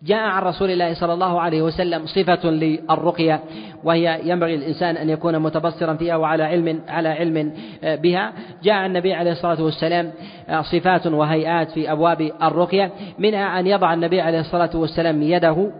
جاء 0.03 0.19
عن 0.19 0.43
رسول 0.43 0.71
الله 0.71 0.95
صلى 0.95 1.13
الله 1.13 1.41
عليه 1.41 1.63
وسلم 1.63 2.07
صفة 2.07 2.51
للرقية 2.51 3.41
وهي 3.85 4.21
ينبغي 4.25 4.55
الإنسان 4.55 4.97
أن 4.97 5.11
يكون 5.11 5.39
متبصرا 5.39 5.95
فيها 5.95 6.17
وعلى 6.17 6.43
علم 6.43 6.81
على 6.89 7.09
علم 7.09 7.53
بها. 7.83 8.33
جاء 8.63 8.87
النبي 8.87 9.15
عليه 9.15 9.33
الصلاة 9.33 9.63
والسلام 9.63 10.13
صفات 10.61 11.07
وهيئات 11.07 11.71
في 11.71 11.93
أبواب 11.93 12.31
الرقية 12.43 12.91
منها 13.19 13.61
أن 13.61 13.67
يضع 13.67 13.95
النبي 13.95 14.21
عليه 14.21 14.41
الصلاة 14.41 14.71
والسلام 14.75 15.23
يده 15.23 15.71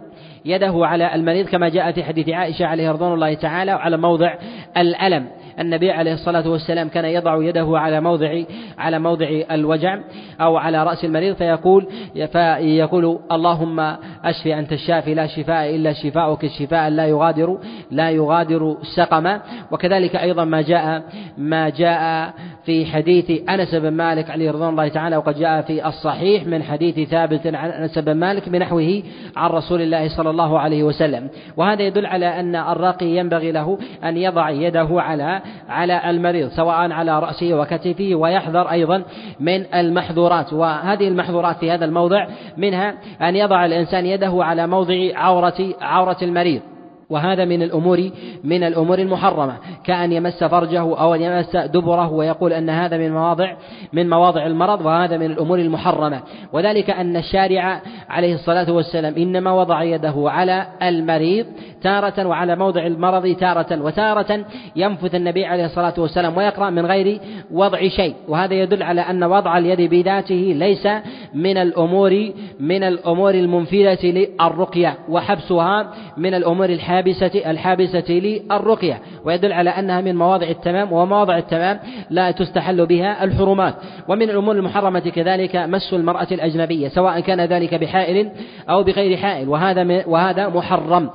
يده 0.45 0.73
على 0.75 1.15
المريض 1.15 1.47
كما 1.47 1.69
جاء 1.69 1.91
في 1.91 2.03
حديث 2.03 2.29
عائشة 2.29 2.65
عليه 2.65 2.91
رضوان 2.91 3.13
الله 3.13 3.33
تعالى 3.33 3.71
على 3.71 3.97
موضع 3.97 4.33
الألم. 4.77 5.27
النبي 5.59 5.91
عليه 5.91 6.13
الصلاة 6.13 6.49
والسلام 6.49 6.89
كان 6.89 7.05
يضع 7.05 7.43
يده 7.43 7.67
على 7.79 8.01
موضع 8.01 8.43
على 8.77 8.99
موضع 8.99 9.27
الوجع 9.51 9.99
أو 10.41 10.57
على 10.57 10.83
رأس 10.83 11.05
المريض 11.05 11.35
فيقول 11.35 11.87
فيقول 12.31 13.19
اللهم 13.31 13.79
أشفي 14.23 14.59
أنت 14.59 14.71
الشافي 14.73 15.13
لا 15.13 15.27
شفاء 15.27 15.75
إلا 15.75 15.93
شفاؤك 15.93 16.43
الشفاء 16.43 16.89
لا 16.89 17.05
يغادر 17.05 17.57
لا 17.91 18.09
يغادر 18.09 18.77
سقما. 18.95 19.41
وكذلك 19.71 20.15
أيضا 20.15 20.45
ما 20.45 20.61
جاء 20.61 21.03
ما 21.37 21.69
جاء 21.69 22.33
في 22.65 22.85
حديث 22.85 23.49
أنس 23.49 23.75
بن 23.75 23.89
مالك 23.89 24.29
عليه 24.29 24.51
رضوان 24.51 24.69
الله 24.69 24.87
تعالى 24.87 25.17
وقد 25.17 25.39
جاء 25.39 25.61
في 25.61 25.87
الصحيح 25.87 26.47
من 26.47 26.63
حديث 26.63 27.09
ثابت 27.09 27.47
عن 27.47 27.69
أنس 27.69 27.99
بن 27.99 28.13
مالك 28.13 28.49
بنحوه 28.49 29.03
عن 29.35 29.49
رسول 29.49 29.81
الله 29.81 30.07
صلى 30.17 30.29
الله 30.29 30.59
عليه 30.59 30.83
وسلم. 30.83 31.29
وهذا 31.57 31.81
يدل 31.81 32.05
على 32.05 32.39
أن 32.39 32.55
الراقي 32.55 33.05
ينبغي 33.05 33.51
له 33.51 33.77
أن 34.03 34.17
يضع 34.17 34.49
يده 34.49 34.87
على 34.91 35.41
على 35.69 36.09
المريض 36.09 36.49
سواء 36.49 36.91
على 36.91 37.19
رأسه 37.19 37.53
وكتفه 37.53 38.15
ويحذر 38.15 38.71
أيضا 38.71 39.03
من 39.39 39.75
المحظورات 39.75 40.53
وهذه 40.53 41.07
المحظورات 41.07 41.57
في 41.57 41.71
هذا 41.71 41.85
الموضع 41.85 42.27
منها 42.57 42.93
أن 43.21 43.35
يضع 43.35 43.65
الإنسان 43.65 44.05
يده 44.05 44.43
على 44.43 44.67
موضع 44.67 44.95
عورة 45.15 45.73
عورة 45.81 46.17
المريض. 46.21 46.61
وهذا 47.09 47.45
من 47.45 47.61
الأمور 47.61 48.09
من 48.43 48.63
الأمور 48.63 48.99
المحرمة 48.99 49.57
كأن 49.83 50.11
يمس 50.11 50.43
فرجه 50.43 50.79
أو 50.79 51.15
أن 51.15 51.21
يمس 51.21 51.55
دبره 51.55 52.11
ويقول 52.11 52.53
أن 52.53 52.69
هذا 52.69 52.97
من 52.97 53.11
مواضع 53.11 53.53
من 53.93 54.09
مواضع 54.09 54.45
المرض 54.45 54.85
وهذا 54.85 55.17
من 55.17 55.25
الأمور 55.25 55.59
المحرمة. 55.59 56.21
وذلك 56.53 56.89
أن 56.89 57.15
الشارع 57.15 57.81
عليه 58.09 58.33
الصلاة 58.33 58.71
والسلام 58.71 59.15
إنما 59.15 59.51
وضع 59.51 59.83
يده 59.83 60.13
على 60.17 60.67
المريض 60.83 61.45
تارة 61.81 62.27
وعلى 62.27 62.55
موضع 62.55 62.85
المرض 62.85 63.35
تارة 63.35 63.81
وتارة 63.81 64.45
ينفث 64.75 65.15
النبي 65.15 65.45
عليه 65.45 65.65
الصلاة 65.65 65.93
والسلام 65.97 66.37
ويقرأ 66.37 66.69
من 66.69 66.85
غير 66.85 67.19
وضع 67.51 67.87
شيء. 67.87 68.15
وهذا 68.27 68.53
يدل 68.53 68.83
على 68.83 69.01
أن 69.01 69.23
وضع 69.23 69.57
اليد 69.57 69.81
بذاته 69.81 70.53
ليس 70.55 70.87
من 71.33 71.57
الأمور 71.57 72.31
من 72.59 72.83
الأمور 72.83 73.33
المنفذة 73.33 74.05
للرقية 74.05 74.97
وحبسها 75.09 75.91
من 76.17 76.33
الأمور 76.33 76.69
الحابسة 76.95 77.51
الحابسة 77.51 78.05
للرقية 78.09 79.01
ويدل 79.25 79.53
على 79.53 79.69
أنها 79.69 80.01
من 80.01 80.15
مواضع 80.15 80.47
التمام 80.47 80.93
ومواضع 80.93 81.37
التمام 81.37 81.79
لا 82.09 82.31
تستحل 82.31 82.85
بها 82.85 83.23
الحرمات. 83.23 83.75
ومن 84.07 84.29
الأمور 84.29 84.55
المحرمة 84.55 84.99
كذلك 84.99 85.55
مس 85.55 85.93
المرأة 85.93 86.27
الأجنبية 86.31 86.87
سواء 86.87 87.19
كان 87.19 87.41
ذلك 87.41 87.75
بحائل 87.75 88.31
أو 88.69 88.83
بغير 88.83 89.17
حائل 89.17 89.49
وهذا 89.49 90.05
وهذا 90.07 90.47
محرم. 90.49 91.09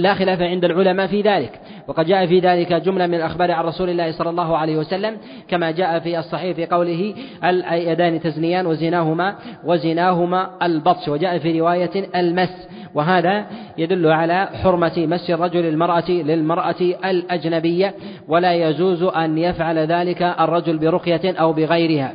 ولا 0.00 0.14
خلاف 0.14 0.42
عند 0.42 0.64
العلماء 0.64 1.06
في 1.06 1.20
ذلك. 1.20 1.60
وقد 1.88 2.06
جاء 2.06 2.26
في 2.26 2.38
ذلك 2.38 2.72
جملة 2.72 3.06
من 3.06 3.14
الأخبار 3.14 3.52
عن 3.52 3.64
رسول 3.64 3.90
الله 3.90 4.12
صلى 4.12 4.30
الله 4.30 4.56
عليه 4.56 4.76
وسلم 4.76 5.16
كما 5.48 5.70
جاء 5.70 5.98
في 5.98 6.18
الصحيح 6.18 6.56
في 6.56 6.66
قوله 6.66 7.14
اليدان 7.44 8.20
تزنيان 8.20 8.66
وزناهما 8.66 9.36
وزناهما 9.64 10.50
البطش 10.62 11.08
وجاء 11.08 11.38
في 11.38 11.60
رواية 11.60 12.08
المس 12.16 12.68
وهذا 12.94 13.46
يدل 13.78 14.06
على 14.06 14.48
حرمة 14.62 14.92
مس 14.96 15.30
الرجل 15.30 15.66
المرأة 15.66 16.10
للمرأة 16.10 16.80
الأجنبية 17.04 17.94
ولا 18.28 18.54
يجوز 18.54 19.02
أن 19.02 19.38
يفعل 19.38 19.78
ذلك 19.78 20.22
الرجل 20.22 20.78
برقية 20.78 21.32
أو 21.40 21.52
بغيرها. 21.52 22.12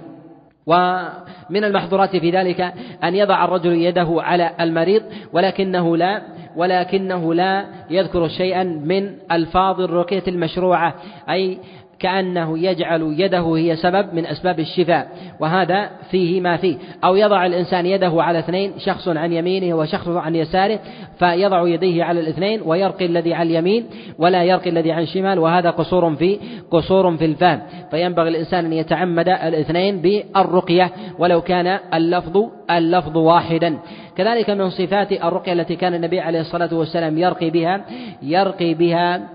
ومن 0.65 1.63
المحظورات 1.63 2.15
في 2.15 2.31
ذلك 2.31 2.73
أن 3.03 3.15
يضع 3.15 3.45
الرجل 3.45 3.71
يده 3.71 4.15
على 4.17 4.51
المريض 4.59 5.03
ولكنه 5.33 5.97
لا 5.97 6.21
ولكنه 6.55 7.33
لا 7.33 7.65
يذكر 7.89 8.27
شيئا 8.27 8.63
من 8.63 9.11
ألفاظ 9.31 9.81
الرقية 9.81 10.23
المشروعة 10.27 10.95
أي 11.29 11.57
كأنه 12.01 12.59
يجعل 12.59 13.15
يده 13.17 13.55
هي 13.57 13.75
سبب 13.75 14.13
من 14.13 14.25
أسباب 14.25 14.59
الشفاء 14.59 15.07
وهذا 15.39 15.89
فيه 16.11 16.41
ما 16.41 16.57
فيه. 16.57 16.77
أو 17.03 17.15
يضع 17.15 17.45
الإنسان 17.45 17.85
يده 17.85 18.23
على 18.23 18.39
اثنين 18.39 18.73
شخص 18.77 19.07
عن 19.07 19.33
يمينه 19.33 19.75
وشخص 19.75 20.07
عن 20.07 20.35
يساره 20.35 20.79
فيضع 21.19 21.67
يديه 21.67 22.03
على 22.03 22.19
الاثنين 22.19 22.61
ويرقي 22.65 23.05
الذي 23.05 23.33
على 23.33 23.49
اليمين 23.49 23.85
ولا 24.17 24.43
يرقي 24.43 24.69
الذي 24.69 24.91
عن 24.91 25.03
الشمال 25.03 25.39
وهذا 25.39 25.69
قصور 25.69 26.15
في 26.15 26.39
قصور 26.71 27.17
في 27.17 27.25
الفهم. 27.25 27.61
فينبغي 27.91 28.29
الإنسان 28.29 28.65
أن 28.65 28.73
يتعمد 28.73 29.29
الاثنين 29.29 30.01
بالرقية 30.01 30.91
ولو 31.19 31.41
كان 31.41 31.79
اللفظ 31.93 32.43
اللفظ 32.71 33.17
واحدا. 33.17 33.77
كذلك 34.15 34.49
من 34.49 34.69
صفات 34.69 35.11
الرقية 35.11 35.53
التي 35.53 35.75
كان 35.75 35.93
النبي 35.93 36.19
عليه 36.19 36.41
الصلاة 36.41 36.73
والسلام 36.73 37.17
يرقي 37.17 37.49
بها 37.49 37.85
يرقي 38.21 38.73
بها 38.73 39.29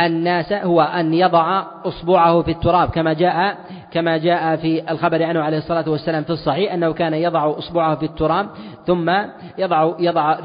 الناس 0.00 0.52
هو 0.52 0.80
أن 0.80 1.14
يضع 1.14 1.64
أصبعه 1.84 2.42
في 2.42 2.50
التراب 2.50 2.88
كما 2.88 3.12
جاء 3.12 3.56
كما 3.90 4.16
جاء 4.16 4.56
في 4.56 4.90
الخبر 4.90 5.22
عنه 5.22 5.40
عليه 5.40 5.58
الصلاة 5.58 5.88
والسلام 5.88 6.22
في 6.22 6.30
الصحيح 6.30 6.72
أنه 6.72 6.92
كان 6.92 7.14
يضع 7.14 7.58
أصبعه 7.58 7.96
في 7.96 8.04
التراب 8.04 8.48
ثم 8.86 9.10
يضع 9.58 9.92
يضع 9.98 10.38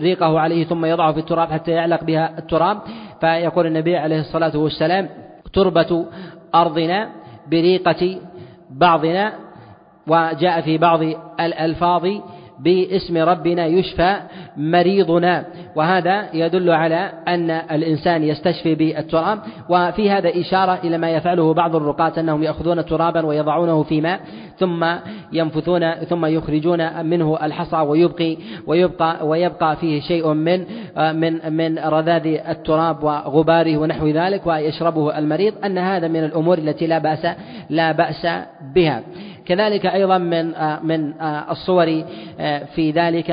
ريقه 0.00 0.40
عليه 0.40 0.64
ثم 0.64 0.84
يضعه 0.84 1.12
في 1.12 1.20
التراب 1.20 1.52
حتى 1.52 1.70
يعلق 1.70 2.04
بها 2.04 2.38
التراب 2.38 2.78
فيقول 3.20 3.66
النبي 3.66 3.96
عليه 3.96 4.20
الصلاة 4.20 4.56
والسلام 4.56 5.08
تربة 5.52 6.06
أرضنا 6.54 7.10
بريقة 7.50 8.18
بعضنا 8.70 9.32
وجاء 10.06 10.60
في 10.60 10.78
بعض 10.78 11.00
الألفاظ 11.40 12.06
باسم 12.64 13.16
ربنا 13.16 13.66
يشفى 13.66 14.16
مريضنا. 14.56 15.44
وهذا 15.76 16.28
يدل 16.34 16.70
على 16.70 17.12
أن 17.28 17.50
الإنسان 17.50 18.22
يستشفي 18.24 18.74
بالتراب. 18.74 19.38
وفي 19.68 20.10
هذا 20.10 20.40
إشارة 20.40 20.78
إلى 20.84 20.98
ما 20.98 21.10
يفعله 21.10 21.54
بعض 21.54 21.76
الرقاة 21.76 22.12
أنهم 22.18 22.42
يأخذون 22.42 22.84
ترابا 22.84 23.26
ويضعونه 23.26 23.82
في 23.82 24.00
ماء 24.00 24.20
ثم 24.58 24.86
ينفثون 25.32 25.94
ثم 25.94 26.26
يخرجون 26.26 27.06
منه 27.06 27.38
الحصى 27.42 27.76
ويبقي 27.76 28.36
ويبقى 28.66 29.26
ويبقى 29.26 29.76
فيه 29.76 30.00
شيء 30.00 30.32
من 30.32 30.64
من 30.96 31.52
من 31.52 31.78
رذاذ 31.78 32.26
التراب 32.26 33.04
وغباره 33.04 33.78
ونحو 33.78 34.08
ذلك 34.08 34.46
ويشربه 34.46 35.18
المريض. 35.18 35.54
أن 35.64 35.78
هذا 35.78 36.08
من 36.08 36.24
الأمور 36.24 36.58
التي 36.58 36.86
لا 36.86 36.98
بأس 36.98 37.26
لا 37.70 37.92
بأس 37.92 38.26
بها. 38.74 39.02
كذلك 39.46 39.86
أيضا 39.86 40.18
من 40.18 40.52
من 40.82 41.14
الصور 41.50 42.04
في 42.74 42.90
ذلك 42.90 43.30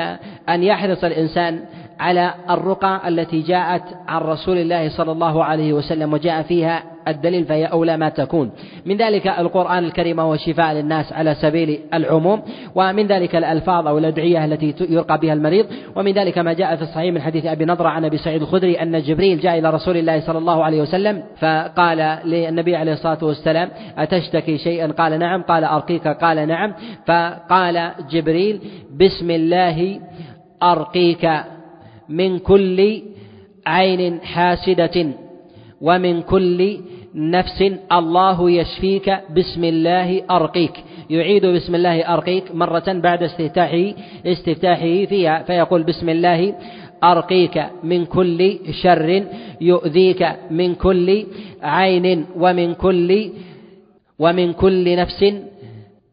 أن 0.50 0.64
يحرص 0.64 1.04
الإنسان 1.04 1.64
على 2.00 2.34
الرقى 2.50 3.08
التي 3.08 3.42
جاءت 3.42 3.84
عن 4.08 4.22
رسول 4.22 4.58
الله 4.58 4.90
صلى 4.90 5.12
الله 5.12 5.44
عليه 5.44 5.74
وسلم 5.74 6.14
وجاء 6.14 6.42
فيها 6.42 6.84
الدليل 7.08 7.46
فهي 7.46 7.66
أولى 7.66 7.98
ما 7.98 8.10
تكون. 8.10 8.52
من 8.86 8.98
ذلك 8.98 9.28
القرآن 9.28 9.84
الكريم 9.84 10.20
هو 10.20 10.36
شفاء 10.36 10.74
للناس 10.74 11.14
على 11.14 11.36
سبيل 11.36 11.80
العموم 11.94 12.42
ومن 12.76 13.08
ذلك 13.08 13.36
الألفاظ 13.36 13.88
أو 13.88 13.98
الأدعية 13.98 14.46
التي 14.46 14.74
يرقى 14.90 15.18
بها 15.18 15.34
المريض 15.34 15.66
ومن 15.96 16.14
ذلك 16.14 16.38
ما 16.38 16.54
جاء 16.54 16.76
في 16.76 16.82
الصحيح 16.82 17.14
من 17.14 17.22
حديث 17.22 17.46
أبي 17.46 17.66
نضرة 17.66 17.90
عن 17.90 18.06
أبي 18.06 18.18
سعيد 18.18 18.42
الخدري 18.42 18.82
أن 18.82 19.02
جبريل 19.02 19.40
جاء 19.40 19.60
إلى 19.60 19.70
رسول 19.70 19.98
الله 19.98 20.20
صلى 20.20 20.38
الله 20.38 20.64
عليه 20.64 20.82
وسلم 20.82 21.24
فقال 21.40 22.20
للنبي 22.26 22.76
عليه 22.76 22.94
الصلاة 22.94 23.24
والسلام 23.24 23.70
أتشتكي 23.98 24.58
شيئا؟ 24.58 24.88
قال 24.92 25.20
نعم. 25.20 25.42
قال 25.42 25.64
أرقيك؟ 25.64 26.08
قال 26.08 26.48
نعم. 26.48 26.74
فقال 27.08 27.92
جبريل 28.10 28.62
بسم 29.00 29.32
الله 29.32 30.00
أرقيك 30.64 31.30
من 32.10 32.40
كل 32.40 33.02
عين 33.68 34.22
حاسدة. 34.22 35.14
ومن 35.82 36.22
كل 36.22 36.78
نفس 37.16 37.60
الله 37.92 38.52
يشفيك 38.52 39.08
بسم 39.36 39.64
الله 39.64 40.10
أرقيك. 40.32 40.76
يعيد 41.10 41.46
بسم 41.46 41.76
الله 41.76 42.14
أرقيك 42.14 42.56
مرة 42.56 42.88
بعد 42.88 43.24
استفتاحه 43.24 43.94
استفتاحه 44.26 45.06
فيها 45.06 45.44
فيقول 45.44 45.84
بسم 45.84 46.10
الله 46.10 46.56
أرقيك 47.04 47.56
من 47.84 48.06
كل 48.06 48.40
شر 48.72 49.10
يؤذيك 49.62 50.22
من 50.52 50.76
كل 50.76 51.26
عين 51.64 52.26
ومن 52.38 52.74
كل 52.74 53.10
ومن 54.20 54.54
كل 54.54 54.86
نفس 54.96 55.22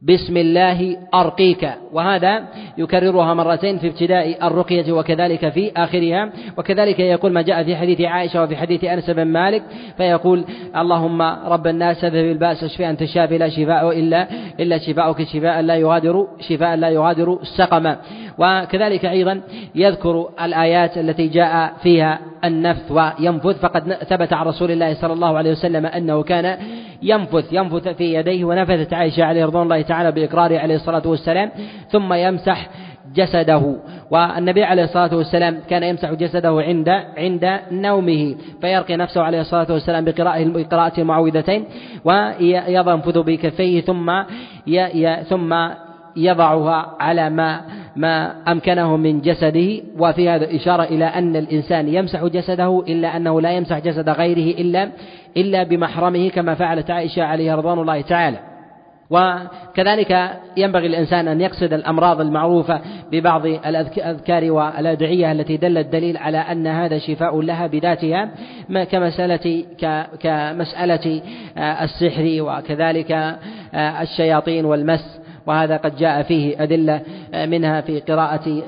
بسم 0.02 0.36
الله 0.36 0.96
أرقيك. 1.14 1.62
وهذا 1.92 2.32
يكررها 2.78 3.34
مرتين 3.34 3.78
في 3.78 3.88
ابتداء 3.88 4.46
الرقية 4.46 4.92
وكذلك 4.92 5.48
في 5.48 5.72
آخرها. 5.76 6.30
وكذلك 6.56 7.00
يقول 7.00 7.32
ما 7.32 7.42
جاء 7.42 7.64
في 7.64 7.76
حديث 7.76 8.00
عائشة 8.00 8.42
وفي 8.42 8.56
حديث 8.56 8.84
أنس 8.84 9.10
بن 9.10 9.24
مالك 9.24 9.62
فيقول 9.96 10.44
اللهم 10.76 11.22
رب 11.22 11.66
الناس 11.66 12.04
اذهب 12.04 12.24
البأس 12.24 12.64
اشفي 12.64 12.90
أنت 12.90 13.02
الشافي 13.02 13.38
لا 13.38 13.48
شفاء 13.48 13.98
إلا 13.98 14.28
إلا 14.60 14.78
شفاؤك 14.78 15.22
شفاء 15.22 15.60
لا 15.60 15.74
يغادر 15.76 16.26
شفاء 16.40 16.76
لا 16.76 16.88
يغادر 16.88 17.38
سقما 17.56 17.96
وكذلك 18.38 19.04
أيضا 19.04 19.40
يذكر 19.74 20.28
الآيات 20.42 20.98
التي 20.98 21.28
جاء 21.28 21.72
فيها 21.82 22.18
النفث 22.44 22.92
وينفث. 22.92 23.60
فقد 23.60 23.92
ثبت 23.92 24.32
عن 24.32 24.46
رسول 24.46 24.70
الله 24.70 24.94
صلى 24.94 25.12
الله 25.12 25.36
عليه 25.38 25.50
وسلم 25.50 25.86
أنه 25.86 26.22
كان 26.22 26.58
ينفث 27.02 27.52
ينفث 27.52 27.88
في 27.88 28.14
يديه 28.14 28.44
ونفثت 28.44 28.92
عائشة 28.92 29.24
عليه 29.24 29.44
رضوان 29.44 29.62
الله 29.62 29.82
تعالى 29.82 30.12
بإقراره 30.12 30.58
عليه 30.58 30.74
الصلاة 30.74 31.02
والسلام 31.06 31.50
ثم 31.90 32.12
يمسح 32.12 32.67
جسده. 33.18 33.64
والنبي 34.10 34.64
عليه 34.64 34.84
الصلاة 34.84 35.16
والسلام 35.16 35.54
كان 35.70 35.82
يمسح 35.82 36.10
جسده 36.12 36.54
عند 36.68 36.88
عند 37.16 37.44
نومه 37.72 38.22
فيرقي 38.60 38.96
نفسه 38.96 39.20
عليه 39.22 39.40
الصلاة 39.40 39.66
والسلام 39.70 40.04
بقراءة 40.04 40.44
بقراءة 40.44 41.00
المعوذتين 41.00 41.64
وينفذ 42.04 43.22
بكفيه 43.22 43.80
ثم 43.80 44.08
ثم 45.30 45.50
يضعها 46.16 46.96
على 47.00 47.30
ما 47.30 47.60
ما 47.96 48.34
أمكنه 48.52 48.96
من 48.96 49.20
جسده. 49.20 49.68
وفي 49.98 50.28
هذا 50.28 50.56
إشارة 50.56 50.82
إلى 50.82 51.04
أن 51.04 51.36
الإنسان 51.36 51.88
يمسح 51.88 52.24
جسده 52.24 52.84
إلا 52.88 53.16
أنه 53.16 53.40
لا 53.40 53.50
يمسح 53.50 53.78
جسد 53.78 54.08
غيره 54.08 54.60
إلا 54.60 54.88
إلا 55.36 55.62
بمحرمه 55.62 56.28
كما 56.28 56.54
فعلت 56.54 56.90
عائشة 56.90 57.22
عليها 57.22 57.56
رضوان 57.56 57.78
الله 57.78 58.00
تعالى. 58.00 58.38
وكذلك 59.11 60.30
ينبغي 60.56 60.86
الإنسان 60.86 61.28
أن 61.28 61.40
يقصد 61.40 61.72
الأمراض 61.72 62.20
المعروفة 62.20 62.80
ببعض 63.12 63.46
الأذكار 63.46 64.50
والأدعية 64.52 65.32
التي 65.32 65.56
دل 65.56 65.78
الدليل 65.78 66.16
على 66.16 66.38
أن 66.38 66.66
هذا 66.66 66.98
شفاء 66.98 67.40
لها 67.40 67.66
بذاتها 67.66 68.30
كمسألة 68.90 69.64
كمسألة 70.20 71.22
السحر 71.59 72.36
وكذلك 72.40 73.38
الشياطين 73.74 74.64
والمس. 74.64 75.20
وهذا 75.49 75.76
قد 75.76 75.96
جاء 75.96 76.22
فيه 76.22 76.62
أدلة 76.62 77.01
منها 77.34 77.80
في 77.80 78.01
قراءة 78.01 78.62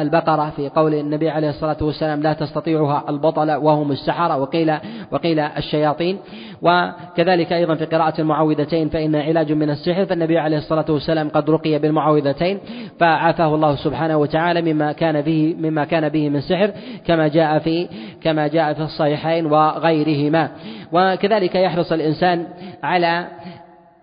البقرة 0.00 0.50
في 0.56 0.68
قول 0.68 0.94
النبي 0.94 1.30
عليه 1.30 1.50
الصلاة 1.50 1.76
والسلام 1.80 2.22
لا 2.22 2.32
تستطيعها 2.32 3.04
البطل 3.08 3.50
وهم 3.50 3.92
السحرة 3.92 4.36
وقيل 4.36 4.74
وقيل 5.12 5.38
الشياطين. 5.38 6.18
وكذلك 6.62 7.52
أيضا 7.52 7.74
في 7.74 7.84
قراءة 7.84 8.20
المعوذتين 8.20 8.88
فإن 8.88 9.16
علاج 9.16 9.52
من 9.52 9.70
السحر 9.70 10.06
فالنبي 10.06 10.38
عليه 10.38 10.58
الصلاة 10.58 10.84
والسلام 10.88 11.28
قد 11.28 11.50
رقي 11.50 11.78
بالمعوذتين 11.78 12.58
فعافاه 12.98 13.54
الله 13.54 13.76
سبحانه 13.76 14.16
وتعالى 14.16 14.72
مما 14.72 14.92
كان 14.92 15.20
به 15.20 15.56
مما 15.58 15.84
كان 15.84 16.08
به 16.08 16.28
من 16.28 16.40
سحر 16.40 16.70
كما 17.06 17.28
جاء 17.28 17.58
في 17.58 17.88
كما 18.22 18.46
جاء 18.46 18.72
في 18.72 18.82
الصحيحين 18.82 19.46
وغيرهما. 19.46 20.50
وكذلك 20.92 21.54
يحرص 21.54 21.92
الإنسان 21.92 22.46
على 22.82 23.26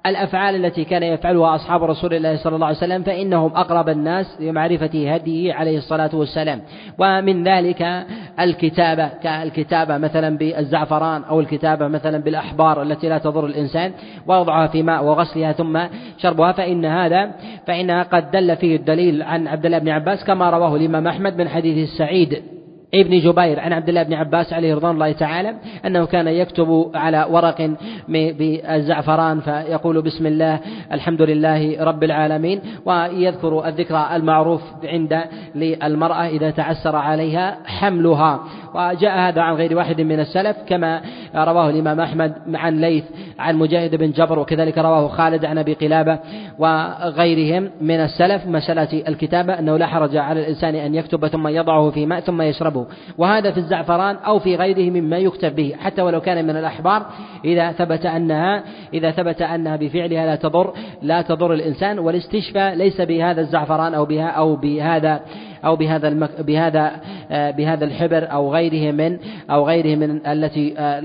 الأفعال 0.07 0.65
التي 0.65 0.83
كان 0.83 1.03
يفعلها 1.03 1.55
أصحاب 1.55 1.83
رسول 1.83 2.13
الله 2.13 2.35
صلى 2.35 2.55
الله 2.55 2.67
عليه 2.67 2.77
وسلم 2.77 3.03
فإنهم 3.03 3.51
أقرب 3.55 3.89
الناس 3.89 4.37
لمعرفة 4.41 5.13
هديه 5.13 5.53
عليه 5.53 5.77
الصلاة 5.77 6.09
والسلام. 6.13 6.61
ومن 6.99 7.43
ذلك 7.43 8.05
الكتابة 8.39 9.07
كالكتابة 9.23 9.97
مثلا 9.97 10.37
بالزعفران 10.37 11.23
أو 11.23 11.39
الكتابة 11.39 11.87
مثلا 11.87 12.17
بالأحبار 12.17 12.81
التي 12.81 13.09
لا 13.09 13.17
تضر 13.17 13.45
الإنسان 13.45 13.91
ووضعها 14.27 14.67
في 14.67 14.83
ماء 14.83 15.03
وغسلها 15.03 15.51
ثم 15.51 15.79
شربها 16.17 16.51
فإن 16.51 16.85
هذا 16.85 17.31
فإنها 17.67 18.03
قد 18.03 18.31
دل 18.31 18.55
فيه 18.55 18.75
الدليل 18.75 19.23
عن 19.23 19.47
عبد 19.47 19.65
الله 19.65 19.77
بن 19.77 19.89
عباس 19.89 20.23
كما 20.23 20.49
رواه 20.49 20.75
الإمام 20.75 21.07
أحمد 21.07 21.37
من 21.37 21.49
حديث 21.49 21.89
السعيد 21.89 22.56
ابن 22.93 23.19
جبير 23.19 23.59
عن 23.59 23.73
عبد 23.73 23.89
الله 23.89 24.03
بن 24.03 24.13
عباس 24.13 24.53
عليه 24.53 24.75
رضوان 24.75 24.93
الله 24.93 25.11
تعالى 25.11 25.55
أنه 25.85 26.05
كان 26.05 26.27
يكتب 26.27 26.91
على 26.95 27.27
ورق 27.29 27.75
بالزعفران 28.07 29.39
فيقول 29.39 30.01
بسم 30.01 30.25
الله 30.25 30.59
الحمد 30.91 31.21
لله 31.21 31.83
رب 31.83 32.03
العالمين 32.03 32.61
ويذكر 32.85 33.67
الذكرى 33.67 34.09
المعروف 34.13 34.61
عند 34.83 35.21
للمرأة 35.55 36.27
إذا 36.27 36.51
تعسر 36.51 36.95
عليها 36.95 37.57
حملها. 37.65 38.43
وجاء 38.73 39.19
هذا 39.19 39.41
عن 39.41 39.55
غير 39.55 39.77
واحد 39.77 40.01
من 40.01 40.19
السلف 40.19 40.57
كما 40.67 41.01
رواه 41.35 41.69
الإمام 41.69 41.99
أحمد 41.99 42.33
عن 42.53 42.81
ليث 42.81 43.03
عن 43.39 43.55
مجاهد 43.55 43.95
بن 43.95 44.11
جبر 44.11 44.39
وكذلك 44.39 44.77
رواه 44.77 45.07
خالد 45.07 45.45
عن 45.45 45.57
أبي 45.57 45.73
قلابة 45.73 46.19
وغيرهم 46.59 47.69
من 47.81 47.99
السلف 47.99 48.45
مسألة 48.45 49.03
الكتابة 49.07 49.59
أنه 49.59 49.77
لا 49.77 49.87
حرج 49.87 50.17
على 50.17 50.39
الإنسان 50.39 50.75
أن 50.75 50.95
يكتب 50.95 51.27
ثم 51.27 51.47
يضعه 51.47 51.89
في 51.89 52.05
ماء 52.05 52.19
ثم 52.19 52.41
يشربه 52.41 52.85
وهذا 53.17 53.51
في 53.51 53.57
الزعفران 53.57 54.15
أو 54.15 54.39
في 54.39 54.55
غيره 54.55 54.89
مما 54.89 55.17
يكتب 55.17 55.55
به 55.55 55.75
حتى 55.79 56.01
ولو 56.01 56.21
كان 56.21 56.47
من 56.47 56.57
الأحبار 56.57 57.05
إذا 57.45 57.71
ثبت 57.71 58.05
أنها 58.05 58.63
إذا 58.93 59.11
ثبت 59.11 59.41
أنها 59.41 59.75
بفعلها 59.75 60.25
لا 60.25 60.35
تضر 60.35 60.73
لا 61.01 61.21
تضر 61.21 61.53
الإنسان 61.53 61.99
والاستشفاء 61.99 62.75
ليس 62.75 63.01
بهذا 63.01 63.41
الزعفران 63.41 63.93
أو 63.93 64.05
بها 64.05 64.27
أو 64.27 64.55
بهذا 64.55 65.21
أو 65.65 65.75
بهذا 65.75 66.07
المك 66.07 66.41
بهذا 66.41 66.91
آه، 67.31 67.51
بهذا 67.51 67.85
الحبر 67.85 68.31
أو 68.31 68.53
غيره 68.53 68.91
من 68.91 69.17
أو 69.49 69.67
غيره 69.67 69.95
من 69.95 70.27
التي 70.27 70.73
آه، 70.77 70.99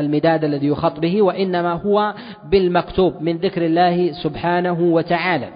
المداد 0.00 0.44
الذي 0.44 0.66
يخط 0.66 1.00
به 1.00 1.22
وإنما 1.22 1.72
هو 1.72 2.14
بالمكتوب 2.50 3.22
من 3.22 3.36
ذكر 3.36 3.64
الله 3.64 4.12
سبحانه 4.12 4.80
وتعالى. 4.80 5.48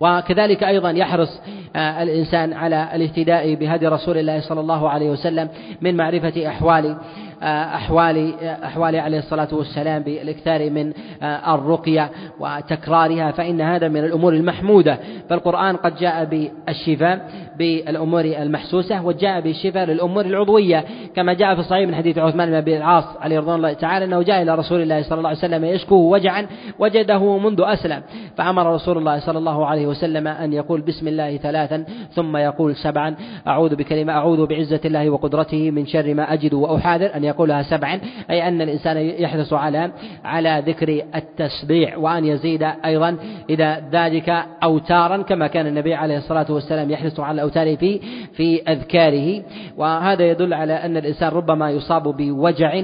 وكذلك 0.00 0.64
أيضا 0.64 0.90
يحرص 0.90 1.40
آه، 1.76 2.02
الإنسان 2.02 2.52
على 2.52 2.88
الاهتداء 2.94 3.54
بهدي 3.54 3.86
رسول 3.86 4.18
الله 4.18 4.40
صلى 4.40 4.60
الله 4.60 4.88
عليه 4.88 5.10
وسلم 5.10 5.48
من 5.80 5.96
معرفة 5.96 6.48
أحوال 6.48 6.96
أحوال 7.42 8.34
أحوال 8.44 8.96
عليه 8.96 9.18
الصلاة 9.18 9.48
والسلام 9.52 10.02
بالإكثار 10.02 10.70
من 10.70 10.92
آه، 11.22 11.54
الرقية 11.54 12.10
وتكرارها 12.40 13.30
فإن 13.30 13.60
هذا 13.60 13.88
من 13.88 14.04
الأمور 14.04 14.32
المحمودة. 14.32 14.98
فالقرآن 15.28 15.76
قد 15.76 15.96
جاء 15.96 16.24
بالشفاء 16.24 17.30
بالأمور 17.58 18.24
المحسوسة 18.24 19.04
وجاء 19.06 19.40
بالشفاء 19.40 19.84
للأمور 19.84 20.24
العضوية 20.26 20.84
كما 21.16 21.32
جاء 21.32 21.54
في 21.54 21.60
الصحيح 21.60 21.88
من 21.88 21.94
حديث 21.94 22.18
عثمان 22.18 22.48
بن 22.48 22.54
أبي 22.54 22.76
العاص 22.76 23.04
عليه 23.20 23.38
رضوان 23.38 23.56
الله 23.56 23.72
تعالى 23.72 24.04
أنه 24.04 24.22
جاء 24.22 24.42
إلى 24.42 24.54
رسول 24.54 24.82
الله 24.82 25.02
صلى 25.02 25.18
الله 25.18 25.28
عليه 25.28 25.38
وسلم 25.38 25.64
يشكوه 25.64 25.98
وجعا 25.98 26.46
وجده 26.78 27.38
منذ 27.38 27.60
أسلم. 27.60 28.02
فأمر 28.36 28.74
رسول 28.74 28.98
الله 28.98 29.18
صلى 29.18 29.38
الله 29.38 29.66
عليه 29.66 29.86
وسلم 29.86 30.28
أن 30.28 30.52
يقول 30.52 30.80
بسم 30.80 31.08
الله 31.08 31.36
ثلاثا 31.36 31.84
ثم 32.12 32.36
يقول 32.36 32.76
سبعا 32.76 33.14
أعوذ 33.46 33.76
بكلمة 33.76 34.12
أعوذ 34.12 34.46
بعزة 34.46 34.80
الله 34.84 35.10
وقدرته 35.10 35.70
من 35.70 35.86
شر 35.86 36.14
ما 36.14 36.32
أجد 36.32 36.54
وأحاذر 36.54 37.10
أن 37.16 37.24
يقولها 37.34 37.62
سبعا 37.62 38.00
أي 38.30 38.48
أن 38.48 38.62
الإنسان 38.62 38.96
يحرص 38.96 39.52
على 39.52 39.92
على 40.24 40.62
ذكر 40.66 41.02
التسبيح 41.14 41.98
وأن 41.98 42.24
يزيد 42.24 42.62
أيضا 42.84 43.16
إذا 43.50 43.82
ذلك 43.92 44.44
أوتارا 44.62 45.22
كما 45.22 45.46
كان 45.46 45.66
النبي 45.66 45.94
عليه 45.94 46.18
الصلاة 46.18 46.46
والسلام 46.52 46.90
يحرص 46.90 47.20
على 47.20 47.34
الأوتار 47.34 47.76
في 47.76 48.00
في 48.32 48.62
أذكاره. 48.68 49.42
وهذا 49.76 50.24
يدل 50.30 50.54
على 50.54 50.72
أن 50.72 50.96
الإنسان 50.96 51.28
ربما 51.28 51.70
يصاب 51.70 52.16
بوجع 52.16 52.82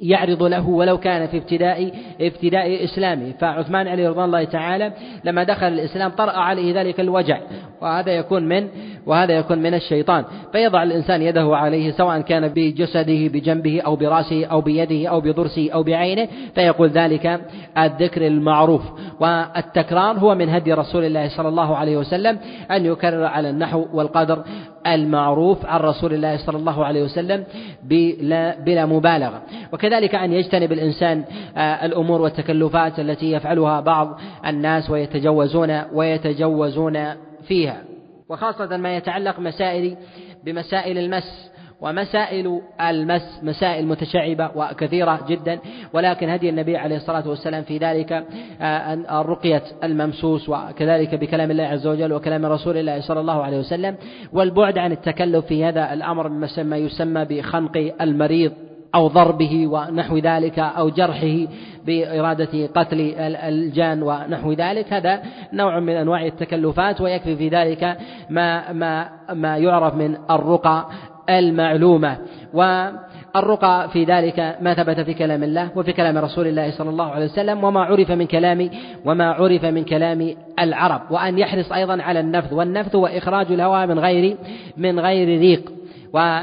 يعرض 0.00 0.42
له 0.42 0.68
ولو 0.68 0.98
كان 0.98 1.26
في 1.26 1.36
ابتداء 1.36 1.92
ابتداء 2.20 2.84
إسلامه. 2.84 3.32
فعثمان 3.40 3.88
عليه 3.88 4.08
رضوان 4.08 4.24
الله 4.24 4.44
تعالى 4.44 4.92
لما 5.24 5.44
دخل 5.44 5.66
الإسلام 5.66 6.10
طرأ 6.10 6.30
عليه 6.30 6.80
ذلك 6.80 7.00
الوجع 7.00 7.40
وهذا 7.80 8.12
يكون 8.12 8.48
من 8.48 8.68
وهذا 9.06 9.32
يكون 9.32 9.58
من 9.58 9.74
الشيطان. 9.74 10.24
فيضع 10.52 10.82
الإنسان 10.82 11.22
يده 11.22 11.56
عليه 11.56 11.90
سواء 11.90 12.20
كان 12.20 12.48
بجسده 12.48 13.28
بجنبه 13.28 13.80
أو 13.80 13.96
برأسه 13.96 14.46
أو 14.46 14.60
بيده 14.60 15.08
أو 15.08 15.20
بضرسه 15.20 15.70
أو 15.70 15.82
بعينه 15.82 16.28
فيقول 16.54 16.88
ذلك 16.88 17.40
الذكر 17.78 18.26
المعروف. 18.26 18.82
والتكرار 19.20 20.18
هو 20.18 20.34
من 20.34 20.48
هدي 20.48 20.72
رسول 20.72 21.04
الله 21.04 21.28
صلى 21.28 21.48
الله 21.48 21.76
عليه 21.76 21.96
وسلم 21.96 22.38
أن 22.70 22.86
يكرر 22.86 23.24
على 23.24 23.50
النحو 23.50 23.86
والقدر 23.92 24.44
المعروف 24.86 25.66
عن 25.66 25.80
رسول 25.80 26.14
الله 26.14 26.36
صلى 26.36 26.58
الله 26.58 26.84
عليه 26.84 27.02
وسلم 27.02 27.44
بلا, 27.84 28.60
بلا 28.60 28.86
مبالغة. 28.86 29.42
وكذلك 29.72 29.87
أن 30.24 30.32
يجتنب 30.32 30.72
الإنسان 30.72 31.24
آه، 31.56 31.60
الأمور 31.60 32.20
والتكلفات 32.22 32.98
التي 32.98 33.32
يفعلها 33.32 33.80
بعض 33.80 34.20
الناس 34.46 34.90
ويتجوزون 34.90 35.82
ويتجوزون 35.92 37.14
فيها. 37.42 37.82
وخاصة 38.28 38.76
ما 38.76 38.96
يتعلق 38.96 39.40
مسائل 39.40 39.96
بمسائل 40.44 40.98
المس 40.98 41.50
ومسائل 41.80 42.60
المس 42.80 43.40
مسائل 43.42 43.86
متشعبة 43.86 44.50
وكثيرة 44.54 45.20
جدا. 45.28 45.58
ولكن 45.92 46.28
هدي 46.28 46.48
النبي 46.48 46.76
عليه 46.76 46.96
الصلاة 46.96 47.28
والسلام 47.28 47.62
في 47.62 47.78
ذلك 47.78 48.12
آه، 48.60 49.20
الرقية 49.20 49.62
الممسوس 49.84 50.48
وكذلك 50.48 51.14
بكلام 51.14 51.50
الله 51.50 51.64
عز 51.64 51.86
وجل 51.86 52.12
وكلام 52.12 52.46
رسول 52.46 52.76
الله 52.76 53.00
صلى 53.00 53.20
الله 53.20 53.42
عليه 53.42 53.58
وسلم 53.58 53.96
والبعد 54.32 54.78
عن 54.78 54.92
التكلف 54.92 55.46
في 55.46 55.64
هذا 55.64 55.92
الأمر 55.92 56.28
ما 56.58 56.76
يسمى 56.76 57.24
بخنق 57.24 57.92
المريض. 58.00 58.67
أو 58.94 59.08
ضربه 59.08 59.66
ونحو 59.66 60.16
ذلك 60.16 60.58
أو 60.58 60.88
جرحه 60.88 61.46
بإرادة 61.86 62.66
قتل 62.66 63.14
الجان 63.18 64.02
ونحو 64.02 64.52
ذلك. 64.52 64.92
هذا 64.92 65.22
نوع 65.52 65.80
من 65.80 65.92
أنواع 65.92 66.26
التكلفات 66.26 67.00
ويكفي 67.00 67.36
في 67.36 67.48
ذلك 67.48 67.98
ما 68.30 68.72
ما 68.72 69.08
ما 69.32 69.56
يعرف 69.58 69.94
من 69.94 70.16
الرقى 70.30 70.86
المعلومة. 71.30 72.16
والرقى 72.54 73.88
في 73.92 74.04
ذلك 74.04 74.56
ما 74.60 74.74
ثبت 74.74 75.00
في 75.00 75.14
كلام 75.14 75.42
الله 75.42 75.70
وفي 75.76 75.92
كلام 75.92 76.18
رسول 76.18 76.46
الله 76.46 76.70
صلى 76.70 76.90
الله 76.90 77.10
عليه 77.10 77.24
وسلم 77.24 77.64
وما 77.64 77.84
عرف 77.84 78.10
من 78.10 78.26
كلام 78.26 78.70
وما 79.04 79.32
عرف 79.32 79.64
من 79.64 79.84
كلام 79.84 80.34
العرب. 80.58 81.00
وأن 81.10 81.38
يحرص 81.38 81.72
أيضا 81.72 82.02
على 82.02 82.20
النفذ 82.20 82.54
والنفذ 82.54 82.96
هو 82.96 83.06
إخراج 83.06 83.52
الهواء 83.52 83.86
من 83.86 83.98
غير 83.98 84.36
من 84.76 85.00
غير 85.00 85.40
ريق 85.40 85.72
و 86.14 86.40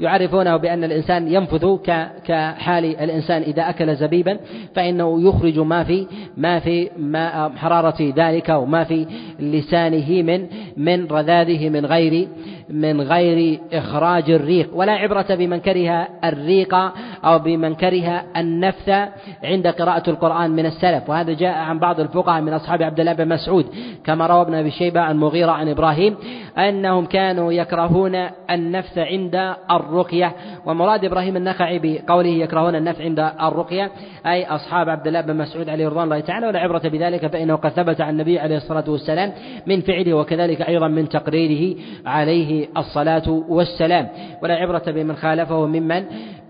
يعرفونه 0.00 0.56
بأن 0.56 0.84
الإنسان 0.84 1.32
ينفذ 1.32 1.76
كحال 2.24 2.84
الإنسان 2.84 3.42
إذا 3.42 3.70
أكل 3.70 3.96
زبيبا 3.96 4.38
فإنه 4.74 5.28
يخرج 5.28 5.58
ما 5.58 5.84
في 5.84 6.06
ما 6.36 6.58
في 6.58 6.90
ما 6.98 7.48
حرارة 7.56 8.12
ذلك 8.16 8.48
وما 8.48 8.84
في 8.84 9.06
لسانه 9.40 10.22
من 10.22 10.46
من 10.76 11.06
رذاذه 11.06 11.68
من 11.68 11.86
غير 11.86 12.28
من 12.70 13.00
غير 13.00 13.60
إخراج 13.72 14.30
الريق 14.30 14.70
ولا 14.74 14.92
عبرة 14.92 15.26
بمن 15.34 15.60
كره 15.60 16.08
الريق 16.24 16.74
أو 17.24 17.38
بمن 17.38 17.74
كره 17.74 18.22
النفث 18.36 18.88
عند 19.44 19.66
قراءة 19.66 20.10
القرآن 20.10 20.50
من 20.50 20.66
السلف. 20.66 21.10
وهذا 21.10 21.32
جاء 21.32 21.58
عن 21.58 21.78
بعض 21.78 22.00
الفقهاء 22.00 22.40
من 22.40 22.52
أصحاب 22.52 22.82
عبد 22.82 23.00
الله 23.00 23.12
بن 23.12 23.28
مسعود 23.28 23.66
كما 24.04 24.26
روى 24.26 24.40
ابن 24.40 24.54
أبي 24.54 24.70
شيبة 24.70 25.00
عن 25.00 25.16
مغيرة 25.16 25.50
عن 25.50 25.68
إبراهيم 25.68 26.16
أنهم 26.58 27.06
كانوا 27.06 27.52
يكرهون 27.52 28.14
النفث 28.50 28.98
عند 28.98 29.54
الرقية. 29.70 30.32
ومراد 30.66 31.04
إبراهيم 31.04 31.36
النخعي 31.36 31.78
بقوله 31.78 32.28
يكرهون 32.28 32.74
النفث 32.74 33.00
عند 33.00 33.32
الرقية 33.42 33.90
أي 34.26 34.46
أصحاب 34.46 34.88
عبد 34.88 35.06
الله 35.06 35.20
بن 35.20 35.36
مسعود 35.36 35.68
عليه 35.68 35.88
رضوان 35.88 36.04
الله 36.04 36.20
تعالى 36.20 36.46
ولا 36.46 36.58
عبرة 36.58 36.88
بذلك 36.88 37.26
فإنه 37.26 37.54
قد 37.54 37.70
ثبت 37.70 38.00
عن 38.00 38.12
النبي 38.12 38.38
عليه 38.38 38.56
الصلاة 38.56 38.84
والسلام 38.88 39.32
من 39.66 39.80
فعله 39.80 40.14
وكذلك 40.14 40.62
أيضا 40.62 40.88
من 40.88 41.08
تقريره 41.08 41.76
عليه 42.06 42.51
الصلاة 42.76 43.28
والسلام. 43.48 44.08
ولا 44.42 44.54
عبرة 44.54 44.86
بمن 44.86 45.16
خالفه 45.16 45.66
ممن 45.66 46.02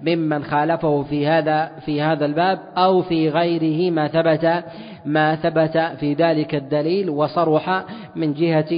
ممن 0.03 0.45
خالفه 0.45 1.03
في 1.03 1.27
هذا 1.27 1.71
في 1.85 2.03
هذا 2.03 2.25
الباب 2.27 2.59
أو 2.77 3.03
في 3.03 3.29
غيره 3.29 3.91
ما 3.91 4.09
ثبت 4.09 4.65
ما 5.07 5.37
ثبت 5.37 5.77
في 6.01 6.15
ذلك 6.15 6.55
الدليل 6.55 7.11
وصرح 7.11 7.85
من 8.17 8.35
جهة 8.35 8.73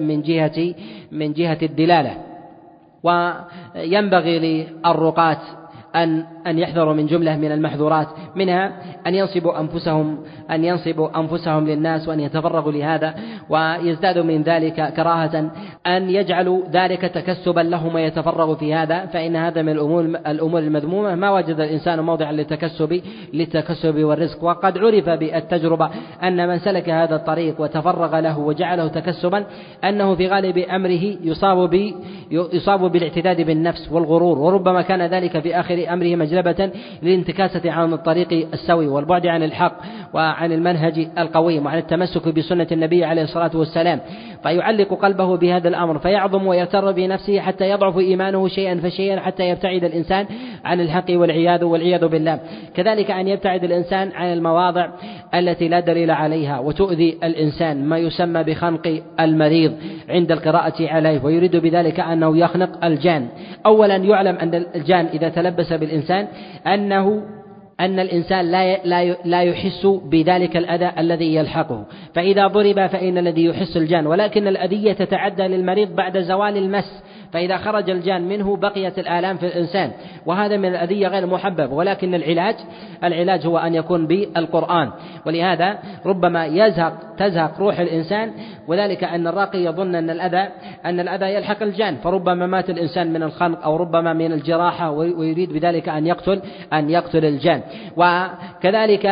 من 0.00 0.22
جهة 0.22 0.74
من 1.12 1.32
جهة 1.32 1.58
الدلالة. 1.62 2.14
وينبغي 3.02 4.38
للرقاة 4.38 5.42
أن 5.96 6.24
أن 6.46 6.58
يحذروا 6.58 6.94
من 6.94 7.06
جملة 7.06 7.36
من 7.36 7.52
المحظورات 7.52 8.08
منها 8.36 8.72
أن 9.06 9.14
ينصبوا 9.14 9.60
أنفسهم 9.60 10.18
أن 10.50 10.64
ينصبوا 10.64 11.20
أنفسهم 11.20 11.66
للناس 11.66 12.08
وأن 12.08 12.20
يتفرغوا 12.20 12.72
لهذا 12.72 13.14
ويزدادوا 13.48 14.22
من 14.22 14.42
ذلك 14.42 14.92
كراهة 14.96 15.50
أن 15.86 16.10
يجعلوا 16.10 16.62
ذلك 16.72 17.00
تكسبا 17.00 17.60
لهم 17.60 17.94
ويتفرغوا 17.94 18.54
في 18.54 18.74
هذا 18.74 19.06
فإن 19.06 19.36
هذا 19.36 19.62
من 19.62 19.72
الأمور 19.72 20.04
الأمور 20.04 20.60
المذمومة. 20.60 21.14
ما 21.14 21.30
وجد 21.30 21.60
الإنسان 21.60 22.00
موضعا 22.00 22.32
للتكسب 22.32 23.00
للتكسب 23.34 24.04
والرزق 24.04 24.44
وقد 24.44 24.78
عرف 24.78 25.08
بالتجربة 25.08 25.90
أن 26.22 26.48
من 26.48 26.58
سلك 26.58 26.88
هذا 26.88 27.16
الطريق 27.16 27.60
وتفرغ 27.60 28.20
له 28.20 28.38
وجعله 28.38 28.88
تكسبا 28.88 29.44
أنه 29.84 30.14
في 30.14 30.28
غالب 30.28 30.58
أمره 30.58 31.16
يصاب 31.22 31.92
يصاب 32.30 32.92
بالاعتداد 32.92 33.40
بالنفس 33.40 33.92
والغرور 33.92 34.38
وربما 34.38 34.82
كان 34.82 35.02
ذلك 35.02 35.40
في 35.40 35.60
آخر 35.60 35.77
أمره 35.78 36.16
مجلبة 36.16 36.70
للانتكاسة 37.02 37.72
عن 37.72 37.92
الطريق 37.92 38.48
السوي 38.52 38.86
والبعد 38.86 39.26
عن 39.26 39.42
الحق 39.42 39.76
وعن 40.14 40.52
المنهج 40.52 41.08
القويم 41.18 41.66
وعن 41.66 41.78
التمسك 41.78 42.28
بسنة 42.28 42.66
النبي 42.72 43.04
عليه 43.04 43.22
الصلاة 43.22 43.50
والسلام. 43.54 44.00
فيعلق 44.42 44.94
قلبه 44.94 45.36
بهذا 45.36 45.68
الأمر 45.68 45.98
فيعظم 45.98 46.46
ويغتر 46.46 46.92
بنفسه 46.92 47.40
حتى 47.40 47.70
يضعف 47.70 47.98
إيمانه 47.98 48.48
شيئا 48.48 48.74
فشيئا 48.74 49.20
حتى 49.20 49.48
يبتعد 49.48 49.84
الإنسان 49.84 50.26
عن 50.64 50.80
الحق 50.80 51.04
والعياذ 51.10 51.64
والعياذ 51.64 52.06
بالله. 52.06 52.40
كذلك 52.74 53.10
أن 53.10 53.28
يبتعد 53.28 53.64
الإنسان 53.64 54.12
عن 54.14 54.32
المواضع 54.32 54.88
التي 55.34 55.68
لا 55.68 55.80
دليل 55.80 56.10
عليها 56.10 56.58
وتؤذي 56.58 57.18
الإنسان 57.24 57.84
ما 57.84 57.98
يسمى 57.98 58.42
بخنق 58.42 59.00
المريض 59.20 59.72
عند 60.08 60.32
القراءة 60.32 60.88
عليه 60.88 61.24
ويريد 61.24 61.56
بذلك 61.56 62.00
أنه 62.00 62.38
يخنق 62.38 62.84
الجان. 62.84 63.28
أولا 63.66 63.96
يعلم 63.96 64.36
أن 64.36 64.54
الجان 64.74 65.06
إذا 65.06 65.28
تلبس 65.28 65.72
بالإنسان 65.72 66.28
أنه 66.66 67.22
أن 67.80 68.00
الإنسان 68.00 68.50
لا 68.50 68.76
لا 69.24 69.42
يحس 69.42 69.86
بذلك 69.86 70.56
الأذى 70.56 70.92
الذي 70.98 71.34
يلحقه، 71.34 71.86
فإذا 72.14 72.46
ضرب 72.46 72.86
فإن 72.86 73.18
الذي 73.18 73.44
يحس 73.44 73.76
الجان، 73.76 74.06
ولكن 74.06 74.48
الأذية 74.48 74.92
تتعدى 74.92 75.42
للمريض 75.42 75.94
بعد 75.94 76.18
زوال 76.18 76.56
المس، 76.56 77.02
فإذا 77.32 77.56
خرج 77.56 77.90
الجان 77.90 78.28
منه 78.28 78.56
بقيت 78.56 78.98
الآلام 78.98 79.36
في 79.36 79.46
الإنسان. 79.46 79.90
وهذا 80.26 80.56
من 80.56 80.68
الأذية 80.68 81.08
غير 81.08 81.26
محبب 81.26 81.72
ولكن 81.72 82.14
العلاج 82.14 82.54
العلاج 83.04 83.46
هو 83.46 83.58
أن 83.58 83.74
يكون 83.74 84.06
بالقرآن. 84.06 84.90
ولهذا 85.26 85.78
ربما 86.06 86.46
يزهق 86.46 86.92
تزهق 87.18 87.60
روح 87.60 87.78
الإنسان 87.78 88.32
وذلك 88.68 89.04
أن 89.04 89.26
الراقي 89.26 89.58
يظن 89.58 89.94
أن 89.94 90.10
الأذى 90.10 90.48
أن 90.84 91.00
الأذى 91.00 91.34
يلحق 91.34 91.62
الجان. 91.62 91.96
فربما 91.96 92.46
مات 92.46 92.70
الإنسان 92.70 93.12
من 93.12 93.22
الخنق 93.22 93.64
أو 93.64 93.76
ربما 93.76 94.12
من 94.12 94.32
الجراحة 94.32 94.90
ويريد 94.90 95.52
بذلك 95.52 95.88
أن 95.88 96.06
يقتل 96.06 96.42
أن 96.72 96.90
يقتل 96.90 97.24
الجان. 97.24 97.62
وكذلك 97.96 99.06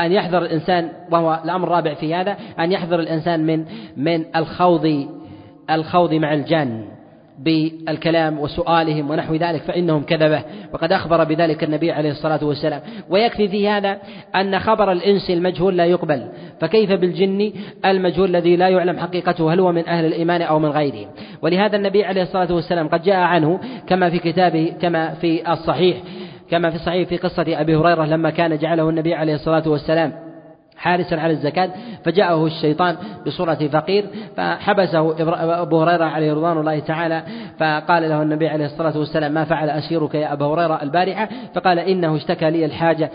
أن 0.00 0.12
يحذر 0.12 0.42
الإنسان 0.42 0.90
وهو 1.10 1.40
الأمر 1.44 1.68
الرابع 1.68 1.94
في 1.94 2.14
هذا 2.14 2.36
أن 2.60 2.72
يحذر 2.72 3.00
الإنسان 3.00 3.46
من 3.46 3.64
من 3.96 4.24
الخوض 4.36 5.08
الخوض 5.70 6.14
مع 6.14 6.34
الجان. 6.34 6.95
بالكلام 7.38 8.38
وسؤالهم 8.38 9.10
ونحو 9.10 9.34
ذلك 9.34 9.62
فإنهم 9.62 10.02
كذبة. 10.02 10.42
وقد 10.72 10.92
أخبر 10.92 11.24
بذلك 11.24 11.64
النبي 11.64 11.92
عليه 11.92 12.10
الصلاة 12.10 12.44
والسلام. 12.44 12.80
ويكفي 13.10 13.48
في 13.48 13.68
هذا 13.68 13.98
أن 14.34 14.58
خبر 14.58 14.92
الإنس 14.92 15.30
المجهول 15.30 15.76
لا 15.76 15.84
يقبل. 15.84 16.26
فكيف 16.60 16.92
بالجن 16.92 17.52
المجهول 17.84 18.28
الذي 18.28 18.56
لا 18.56 18.68
يعلم 18.68 18.98
حقيقته؟ 18.98 19.54
هل 19.54 19.60
هو 19.60 19.72
من 19.72 19.88
أهل 19.88 20.04
الإيمان 20.04 20.42
أو 20.42 20.58
من 20.58 20.68
غيره؟ 20.68 21.06
ولهذا 21.42 21.76
النبي 21.76 22.04
عليه 22.04 22.22
الصلاة 22.22 22.54
والسلام 22.54 22.88
قد 22.88 23.02
جاء 23.02 23.16
عنه 23.16 23.60
كما 23.86 24.10
في 24.10 24.18
كتابه 24.18 24.72
كما 24.80 25.14
في 25.14 25.52
الصحيح 25.52 25.96
كما 26.50 26.70
في 26.70 26.76
الصحيح 26.76 27.08
في 27.08 27.16
قصة 27.16 27.44
أبي 27.48 27.76
هريرة 27.76 28.04
لما 28.04 28.30
كان 28.30 28.58
جعله 28.58 28.88
النبي 28.88 29.14
عليه 29.14 29.34
الصلاة 29.34 29.68
والسلام 29.68 30.25
حارسا 30.76 31.14
على 31.14 31.32
الزكاة 31.32 31.70
فجاءه 32.04 32.46
الشيطان 32.46 32.96
بصورة 33.26 33.54
فقير 33.54 34.04
فحبسه 34.36 35.14
أبو 35.62 35.82
هريرة 35.82 36.04
عليه 36.04 36.32
رضوان 36.32 36.58
الله 36.58 36.78
تعالى 36.78 37.22
فقال 37.58 38.08
له 38.08 38.22
النبي 38.22 38.48
عليه 38.48 38.66
الصلاة 38.66 38.98
والسلام 38.98 39.32
ما 39.32 39.44
فعل 39.44 39.70
أسيرك 39.70 40.14
يا 40.14 40.32
أبا 40.32 40.46
هريرة 40.46 40.82
البارحة؟ 40.82 41.28
فقال 41.54 41.78
إنه 41.78 42.16
اشتكى 42.16 42.50
لي 42.50 42.64
الحاجة 42.64 43.10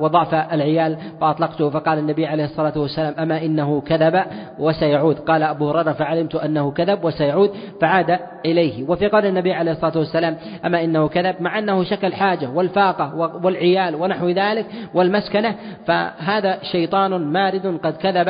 وضعف 0.00 0.34
العيال 0.34 0.96
فأطلقته. 1.20 1.70
فقال 1.70 1.98
النبي 1.98 2.26
عليه 2.26 2.44
الصلاة 2.44 2.72
والسلام 2.76 3.14
أما 3.18 3.44
إنه 3.44 3.80
كذب 3.80 4.22
وسيعود. 4.58 5.18
قال 5.18 5.42
أبو 5.42 5.70
هريرة 5.70 5.92
فعلمت 5.92 6.34
أنه 6.34 6.70
كذب 6.70 7.04
وسيعود 7.04 7.50
فعاد 7.80 8.18
إليه. 8.44 8.90
وفي 8.90 9.08
قول 9.08 9.26
النبي 9.26 9.52
عليه 9.52 9.72
الصلاة 9.72 9.98
والسلام 9.98 10.36
أما 10.64 10.84
إنه 10.84 11.08
كذب 11.08 11.34
مع 11.40 11.58
أنه 11.58 11.84
شكى 11.84 12.06
الحاجة 12.06 12.50
والفاقة 12.50 13.14
والعيال 13.44 13.94
ونحو 13.94 14.28
ذلك 14.28 14.66
والمسكنة. 14.94 15.54
فهذا 15.86 16.58
شيطان 16.76 17.10
مارد 17.10 17.78
قد 17.82 17.96
كذب 17.96 18.28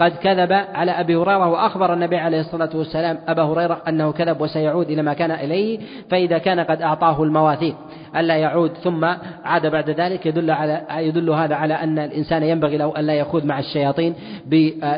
قد 0.00 0.12
كذب 0.16 0.52
على 0.52 0.90
أبي 0.90 1.16
هريرة 1.16 1.48
وأخبر 1.48 1.92
النبي 1.92 2.16
عليه 2.16 2.40
الصلاة 2.40 2.70
والسلام 2.74 3.18
أبا 3.28 3.42
هريرة 3.42 3.82
أنه 3.88 4.12
كذب 4.12 4.40
وسيعود 4.40 4.90
إلى 4.90 5.02
ما 5.02 5.14
كان 5.14 5.30
إليه 5.30 5.78
فإذا 6.10 6.38
كان 6.38 6.60
قد 6.60 6.82
أعطاه 6.82 7.22
المواثيق 7.22 7.76
ألا 8.16 8.36
يعود 8.36 8.70
ثم 8.70 9.04
عاد 9.44 9.66
بعد 9.66 9.90
ذلك 9.90 10.26
يدل 10.26 10.50
على 10.50 10.82
يدل 10.98 11.30
هذا 11.30 11.54
على 11.54 11.74
أن 11.74 11.98
الإنسان 11.98 12.42
ينبغي 12.42 12.76
له 12.76 13.00
ألا 13.00 13.14
يخوض 13.14 13.44
مع 13.44 13.58
الشياطين 13.58 14.14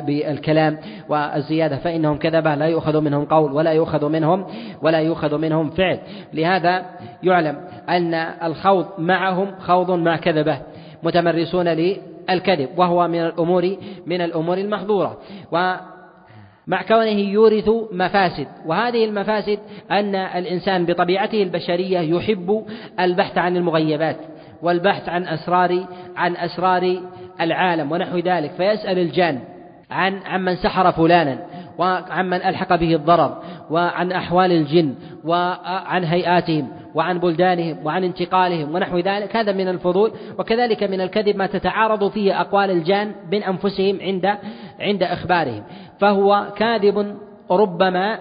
بالكلام 0.06 0.78
والزيادة 1.08 1.76
فإنهم 1.76 2.18
كذبة 2.18 2.54
لا 2.54 2.66
يؤخذ 2.66 3.00
منهم 3.00 3.24
قول 3.24 3.52
ولا 3.52 3.72
يؤخذ 3.72 4.08
منهم 4.08 4.46
ولا 4.82 4.98
يؤخذ 4.98 5.38
منهم 5.38 5.70
فعل. 5.70 5.98
لهذا 6.34 6.82
يعلم 7.22 7.56
أن 7.88 8.14
الخوض 8.42 8.86
معهم 8.98 9.48
خوض 9.60 9.90
مع 9.90 10.16
كذبة 10.16 10.58
متمرسون 11.02 11.68
الكذب 12.30 12.68
وهو 12.76 13.08
من 13.08 13.20
الأمور 13.20 13.76
من 14.06 14.20
الأمور 14.20 14.58
المحظورة. 14.58 15.18
ومع 15.52 16.82
كونه 16.88 17.20
يورث 17.20 17.68
مفاسد 17.92 18.46
وهذه 18.66 19.04
المفاسد 19.04 19.58
أن 19.90 20.14
الإنسان 20.14 20.86
بطبيعته 20.86 21.42
البشرية 21.42 21.98
يحب 21.98 22.66
البحث 23.00 23.38
عن 23.38 23.56
المغيبات 23.56 24.16
والبحث 24.62 25.08
عن 25.08 25.24
أسرار 25.24 25.86
عن 26.16 26.36
أسرار 26.36 26.96
العالم 27.40 27.92
ونحو 27.92 28.18
ذلك. 28.18 28.50
فيسأل 28.50 28.98
الجان 28.98 29.40
عن 29.90 30.20
عمن 30.26 30.56
سحر 30.56 30.92
فلانا. 30.92 31.38
وعمن 31.78 32.42
ألحق 32.42 32.76
به 32.76 32.94
الضرر 32.94 33.42
وعن 33.70 34.12
أحوال 34.12 34.52
الجن 34.52 34.94
وعن 35.24 36.04
هيئاتهم 36.04 36.68
وعن 36.94 37.18
بلدانهم 37.18 37.86
وعن 37.86 38.04
انتقالهم 38.04 38.74
ونحو 38.74 38.98
ذلك. 38.98 39.36
هذا 39.36 39.52
من 39.52 39.68
الفضول 39.68 40.12
وكذلك 40.38 40.82
من 40.82 41.00
الكذب 41.00 41.36
ما 41.36 41.46
تتعارض 41.46 42.10
فيه 42.10 42.40
أقوال 42.40 42.70
الجان 42.70 43.12
بين 43.30 43.42
أنفسهم 43.42 43.98
عند 44.00 44.26
عند 44.80 45.02
إخبارهم. 45.02 45.62
فهو 46.00 46.52
كاذب 46.56 47.16
ربما 47.50 48.18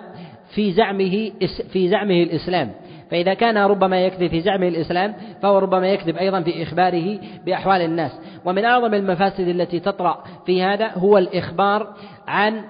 في 0.55 0.71
زعمه 0.71 1.31
في 1.69 1.89
زعمه 1.89 2.23
الإسلام. 2.23 2.71
فإذا 3.11 3.33
كان 3.33 3.57
ربما 3.57 3.99
يكذب 3.99 4.27
في 4.27 4.41
زعمه 4.41 4.67
الإسلام 4.67 5.13
فهو 5.41 5.57
ربما 5.57 5.87
يكذب 5.87 6.17
أيضا 6.17 6.41
في 6.41 6.63
إخباره 6.63 7.19
بأحوال 7.45 7.81
الناس. 7.81 8.11
ومن 8.45 8.65
أعظم 8.65 8.93
المفاسد 8.93 9.47
التي 9.47 9.79
تطرأ 9.79 10.23
في 10.45 10.63
هذا 10.63 10.91
هو 10.97 11.17
الإخبار 11.17 11.93
عن 12.27 12.61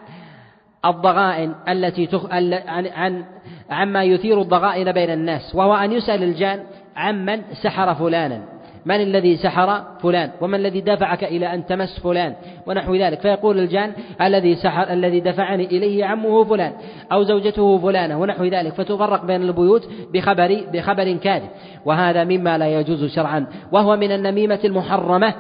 الضغائن 0.86 1.56
التي 1.70 2.06
تخ... 2.06 2.26
عن... 2.96 3.24
عما 3.70 4.04
يثير 4.04 4.42
الضغائن 4.42 4.92
بين 4.92 5.10
الناس 5.10 5.56
وهو 5.56 5.76
أن 5.76 5.92
يسأل 5.92 6.24
الجان 6.24 6.60
عمن 6.96 7.42
سحر 7.64 7.96
فلانا. 7.96 8.42
من 8.86 9.02
الذي 9.02 9.38
سحر 9.38 9.84
فلان؟ 10.02 10.32
ومن 10.42 10.56
الذي 10.56 10.82
دفعك 10.82 11.24
إلى 11.24 11.54
أن 11.54 11.66
تمس 11.66 12.00
فلان؟ 12.00 12.36
ونحو 12.68 12.96
ذلك. 12.96 13.20
فيقول 13.20 13.60
الجان 13.60 13.92
الذي 14.22 14.56
سحر 14.56 14.94
الذي 14.94 15.20
دفعني 15.20 15.66
إليه 15.66 16.06
عمه 16.06 16.44
فلان 16.44 16.72
أو 17.12 17.24
زوجته 17.24 17.78
فلانة 17.78 18.22
ونحو 18.22 18.44
ذلك. 18.44 18.74
فتفرق 18.74 19.26
بين 19.26 19.42
البيوت 19.42 19.90
بخبر 20.14 20.62
بخبر 20.74 21.14
كاذب. 21.14 21.50
وهذا 21.86 22.24
مما 22.24 22.58
لا 22.58 22.80
يجوز 22.80 23.06
شرعا. 23.06 23.48
وهو 23.72 23.96
من 23.96 24.12
النميمة 24.12 24.60
المحرمة. 24.66 25.34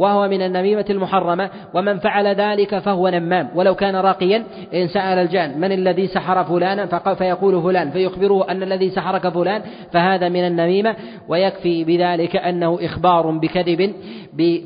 وهو 0.00 0.28
من 0.28 0.42
النميمة 0.42 0.84
المحرمة 0.90 1.50
ومن 1.74 1.98
فعل 1.98 2.26
ذلك 2.26 2.78
فهو 2.78 3.08
نمام. 3.08 3.48
ولو 3.54 3.74
كان 3.74 3.96
راقيا 3.96 4.44
إن 4.74 4.88
سأل 4.88 5.18
الجان 5.18 5.60
من 5.60 5.72
الذي 5.72 6.06
سحر 6.06 6.44
فلانا؟ 6.44 7.14
فيقول 7.14 7.62
فلان 7.62 7.90
فيخبره 7.90 8.50
أن 8.50 8.62
الذي 8.62 8.90
سحرك 8.90 9.28
فلان 9.28 9.62
فهذا 9.92 10.28
من 10.28 10.46
النميمة. 10.46 10.96
ويكفي 11.28 11.84
بذلك 11.84 12.36
أنه 12.36 12.78
إخبار 12.82 13.30
بكذب 13.30 13.94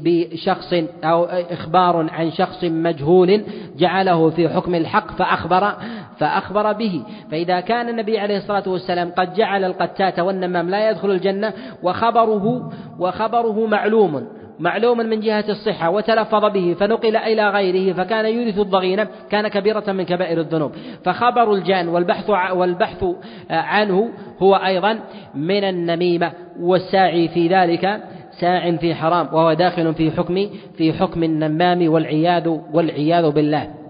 بشخص 0.05 0.74
أو 1.05 1.24
إخبار 1.24 2.07
عن 2.11 2.30
شخص 2.30 2.64
مجهول 2.64 3.45
جعله 3.78 4.30
في 4.30 4.49
حكم 4.49 4.74
الحق 4.74 5.11
فأخبر 5.11 5.72
فأخبر 6.18 6.72
به. 6.72 7.03
فإذا 7.30 7.61
كان 7.61 7.89
النبي 7.89 8.18
عليه 8.18 8.37
الصلاة 8.37 8.64
والسلام 8.66 9.11
قد 9.18 9.35
جعل 9.35 9.64
القتات 9.64 10.18
والنمام 10.18 10.70
لا 10.70 10.91
يدخل 10.91 11.11
الجنة 11.11 11.53
وخبره 11.82 12.72
وخبره 12.99 13.66
معلوم 13.66 14.43
معلوم 14.59 14.99
من 14.99 15.21
جهة 15.21 15.45
الصحة 15.49 15.91
وتلفظ 15.91 16.45
به 16.45 16.77
فنقل 16.81 17.17
إلى 17.17 17.51
غيره 17.51 17.93
فكان 17.93 18.27
يورث 18.27 18.59
الضغينة 18.59 19.09
كان 19.31 19.49
كبيرة 19.49 19.93
من 19.93 20.05
كبائر 20.05 20.41
الذنوب. 20.41 20.73
فخبر 21.05 21.53
الجان 21.53 21.89
والبحث 21.89 22.31
والبحث 22.31 23.05
عنه 23.51 24.11
هو 24.43 24.55
أيضا 24.55 25.01
من 25.35 25.65
النميمة 25.65 26.33
والساعي 26.61 27.29
في 27.29 27.49
ذلك 27.49 28.01
ساع 28.41 28.77
في 28.77 28.95
حرام 28.95 29.27
وهو 29.33 29.53
داخل 29.53 29.95
في 29.95 30.11
حكم 30.11 30.51
في 30.77 30.93
حكم 30.93 31.23
النمام 31.23 31.89
والعياذ 31.89 32.59
والعياذ 32.73 33.31
بالله. 33.31 33.84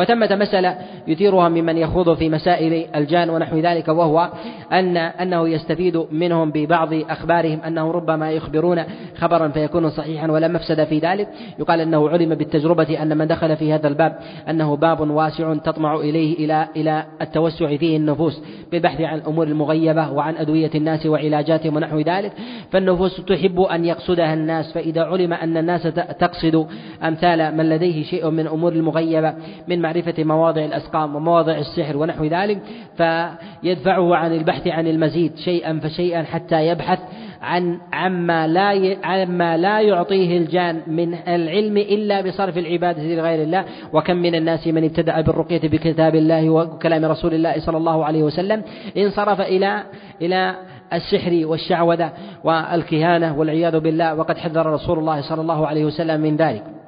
وثمة 0.00 0.36
مسألة 0.36 0.76
يثيرها 1.08 1.48
ممن 1.48 1.76
يخوض 1.76 2.14
في 2.14 2.28
مسائل 2.28 2.86
الجان 2.96 3.30
ونحو 3.30 3.58
ذلك 3.58 3.88
وهو 3.88 4.30
أن 4.72 4.96
أنه 4.96 5.48
يستفيد 5.48 6.04
منهم 6.12 6.50
ببعض 6.50 6.94
أخبارهم 6.94 7.60
أنه 7.60 7.90
ربما 7.90 8.30
يخبرون 8.30 8.82
خبرا 9.18 9.48
فيكون 9.48 9.90
صحيحا 9.90 10.30
ولا 10.30 10.48
مفسد 10.48 10.84
في 10.84 10.98
ذلك. 10.98 11.28
يقال 11.58 11.80
أنه 11.80 12.08
علم 12.08 12.34
بالتجربة 12.34 13.02
أن 13.02 13.18
من 13.18 13.26
دخل 13.26 13.56
في 13.56 13.72
هذا 13.72 13.88
الباب 13.88 14.18
أنه 14.48 14.76
باب 14.76 15.10
واسع 15.10 15.54
تطمع 15.54 15.94
إليه 15.94 16.44
إلى 16.44 16.68
إلى 16.76 17.04
التوسع 17.22 17.76
فيه 17.76 17.96
النفوس 17.96 18.42
بالبحث 18.72 19.00
عن 19.00 19.18
الأمور 19.18 19.46
المغيبة 19.46 20.10
وعن 20.10 20.36
أدوية 20.36 20.70
الناس 20.74 21.06
وعلاجاتهم 21.06 21.76
ونحو 21.76 21.98
ذلك. 22.00 22.32
فالنفوس 22.70 23.24
تحب 23.24 23.60
أن 23.60 23.84
يقصدها 23.84 24.34
الناس 24.34 24.72
فإذا 24.72 25.02
علم 25.02 25.32
أن 25.32 25.56
الناس 25.56 25.82
تقصد 26.18 26.66
أمثال 27.02 27.56
من 27.56 27.68
لديه 27.68 28.04
شيء 28.04 28.30
من 28.30 28.46
أمور 28.46 28.72
المغيبة 28.72 29.34
من 29.68 29.82
معرفة 29.90 30.24
مواضع 30.24 30.64
الأسقام 30.64 31.16
ومواضع 31.16 31.58
السحر 31.58 31.96
ونحو 31.96 32.24
ذلك 32.24 32.58
فيدفعه 32.96 34.16
عن 34.16 34.32
البحث 34.32 34.66
عن 34.66 34.86
المزيد 34.86 35.36
شيئا 35.36 35.80
فشيئا 35.82 36.22
حتى 36.22 36.66
يبحث 36.66 36.98
عن 37.42 37.78
عما 37.92 38.46
لا 38.46 38.96
عما 39.04 39.56
لا 39.56 39.80
يعطيه 39.80 40.38
الجان 40.38 40.80
من 40.86 41.14
العلم 41.14 41.76
إلا 41.76 42.20
بصرف 42.20 42.58
العبادة 42.58 43.02
لغير 43.02 43.42
الله. 43.42 43.64
وكم 43.92 44.16
من 44.16 44.34
الناس 44.34 44.66
من 44.66 44.84
ابتدأ 44.84 45.20
بالرقية 45.20 45.68
بكتاب 45.68 46.14
الله 46.14 46.50
وكلام 46.50 47.04
رسول 47.04 47.34
الله 47.34 47.60
صلى 47.60 47.76
الله 47.76 48.04
عليه 48.04 48.22
وسلم 48.22 48.62
انصرف 48.96 49.40
إلى 49.40 49.82
إلى 50.22 50.54
السحر 50.92 51.46
والشعوذة 51.46 52.12
والكهانة 52.44 53.38
والعياذ 53.38 53.78
بالله 53.78 54.14
وقد 54.14 54.38
حذر 54.38 54.66
رسول 54.66 54.98
الله 54.98 55.20
صلى 55.20 55.40
الله 55.40 55.66
عليه 55.66 55.84
وسلم 55.84 56.20
من 56.20 56.36
ذلك. 56.36 56.79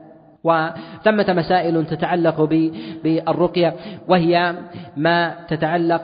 وثمة 0.45 1.33
مسائل 1.33 1.87
تتعلق 1.87 2.43
بالرقية 3.05 3.75
وهي 4.09 4.55
ما 4.97 5.35
تتعلق 5.49 6.03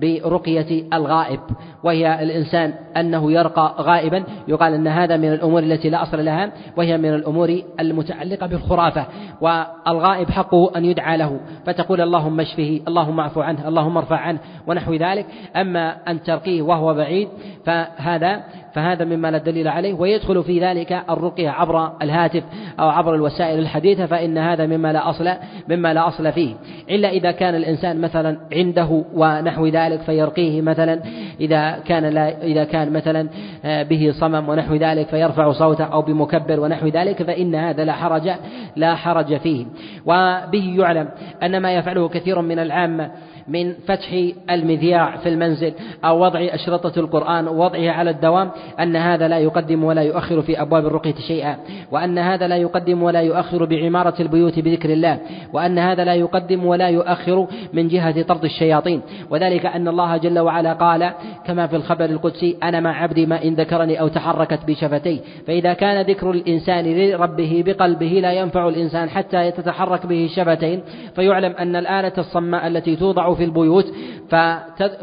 برقية 0.00 0.88
الغائب. 0.92 1.40
وهي 1.86 2.22
الإنسان 2.22 2.74
أنه 2.96 3.32
يرقى 3.32 3.74
غائبا. 3.78 4.24
يقال 4.48 4.74
أن 4.74 4.88
هذا 4.88 5.16
من 5.16 5.32
الأمور 5.32 5.62
التي 5.62 5.90
لا 5.90 6.02
أصل 6.02 6.24
لها 6.24 6.52
وهي 6.76 6.98
من 6.98 7.14
الأمور 7.14 7.60
المتعلقة 7.80 8.46
بالخرافة 8.46 9.06
والغائب 9.40 10.30
حقه 10.30 10.70
أن 10.76 10.84
يدعى 10.84 11.16
له. 11.16 11.40
فتقول 11.66 12.00
اللهم 12.00 12.40
اشفه 12.40 12.80
اللهم 12.88 13.20
اعف 13.20 13.38
عنه 13.38 13.68
اللهم 13.68 13.96
ارفع 13.96 14.16
عنه 14.16 14.38
ونحو 14.66 14.94
ذلك. 14.94 15.26
أما 15.56 15.96
أن 16.08 16.22
ترقيه 16.22 16.62
وهو 16.62 16.94
بعيد 16.94 17.28
فهذا 17.64 18.44
فهذا 18.74 19.04
مما 19.04 19.30
لا 19.30 19.38
دليل 19.38 19.68
عليه. 19.68 19.94
ويدخل 19.94 20.42
في 20.42 20.60
ذلك 20.60 21.02
الرقية 21.10 21.50
عبر 21.50 21.92
الهاتف 22.02 22.42
أو 22.80 22.88
عبر 22.88 23.14
الوسائل 23.14 23.58
الحديثة 23.58 24.06
فإن 24.06 24.38
هذا 24.38 24.66
مما 24.66 24.92
لا 24.92 25.10
أصل 25.10 25.28
مما 25.68 25.94
لا 25.94 26.08
أصل 26.08 26.32
فيه. 26.32 26.54
إلا 26.90 27.08
إذا 27.08 27.30
كان 27.30 27.54
الإنسان 27.54 28.00
مثلا 28.00 28.38
عنده 28.52 29.04
ونحو 29.14 29.66
ذلك 29.66 30.00
فيرقيه 30.00 30.62
مثلا. 30.62 31.00
إذا 31.40 31.75
كان 31.80 32.04
لا 32.04 32.42
إذا 32.42 32.64
كان 32.64 32.92
مثلا 32.92 33.28
آه، 33.64 33.82
به 33.82 34.12
صمم 34.20 34.48
ونحو 34.48 34.74
ذلك 34.74 35.08
فيرفع 35.08 35.52
صوته 35.52 35.84
أو 35.84 36.02
بمكبر 36.02 36.60
ونحو 36.60 36.86
ذلك 36.86 37.22
فإن 37.22 37.54
هذا 37.54 37.84
لا 37.84 37.92
حرج 37.92 38.30
لا 38.76 38.94
حرج 38.94 39.36
فيه. 39.36 39.66
وبه 40.06 40.74
يعلم 40.78 41.08
أن 41.42 41.62
ما 41.62 41.72
يفعله 41.72 42.08
كثير 42.08 42.40
من 42.40 42.58
العامة 42.58 43.10
من 43.48 43.72
فتح 43.86 44.08
المذياع 44.50 45.16
في 45.16 45.28
المنزل 45.28 45.72
أو 46.04 46.24
وضع 46.24 46.40
أشرطة 46.40 47.00
القرآن 47.00 47.48
ووضعها 47.48 47.90
على 47.90 48.10
الدوام 48.10 48.50
أن 48.80 48.96
هذا 48.96 49.28
لا 49.28 49.38
يقدم 49.38 49.84
ولا 49.84 50.02
يؤخر 50.02 50.42
في 50.42 50.62
أبواب 50.62 50.86
الرقية 50.86 51.14
شيئا 51.14 51.56
وأن 51.90 52.18
هذا 52.18 52.48
لا 52.48 52.56
يقدم 52.56 53.02
ولا 53.02 53.20
يؤخر 53.20 53.64
بعمارة 53.64 54.14
البيوت 54.20 54.58
بذكر 54.58 54.92
الله 54.92 55.18
وأن 55.52 55.78
هذا 55.78 56.04
لا 56.04 56.14
يقدم 56.14 56.64
ولا 56.64 56.88
يؤخر 56.88 57.46
من 57.72 57.88
جهة 57.88 58.22
طرد 58.22 58.44
الشياطين. 58.44 59.02
وذلك 59.30 59.66
أن 59.66 59.88
الله 59.88 60.16
جل 60.16 60.38
وعلا 60.38 60.72
قال 60.72 61.12
كما 61.46 61.66
في 61.66 61.76
الخبر 61.76 62.04
القدسي 62.04 62.56
أنا 62.62 62.80
مع 62.80 63.02
عبدي 63.02 63.26
ما 63.26 63.44
إن 63.44 63.54
ذكرني 63.54 64.00
أو 64.00 64.08
تحركت 64.08 64.60
بشفتيه. 64.66 65.20
فإذا 65.46 65.72
كان 65.72 66.06
ذكر 66.06 66.30
الإنسان 66.30 66.84
لربه 66.84 67.62
بقلبه 67.66 68.06
لا 68.06 68.32
ينفع 68.32 68.68
الإنسان 68.68 69.10
حتى 69.10 69.50
تتحرك 69.50 70.06
به 70.06 70.24
الشفتين. 70.24 70.82
فيعلم 71.14 71.52
أن 71.52 71.76
الآلة 71.76 72.12
الصماء 72.18 72.66
التي 72.66 72.96
توضع 72.96 73.35
في 73.36 73.44
البيوت 73.44 73.86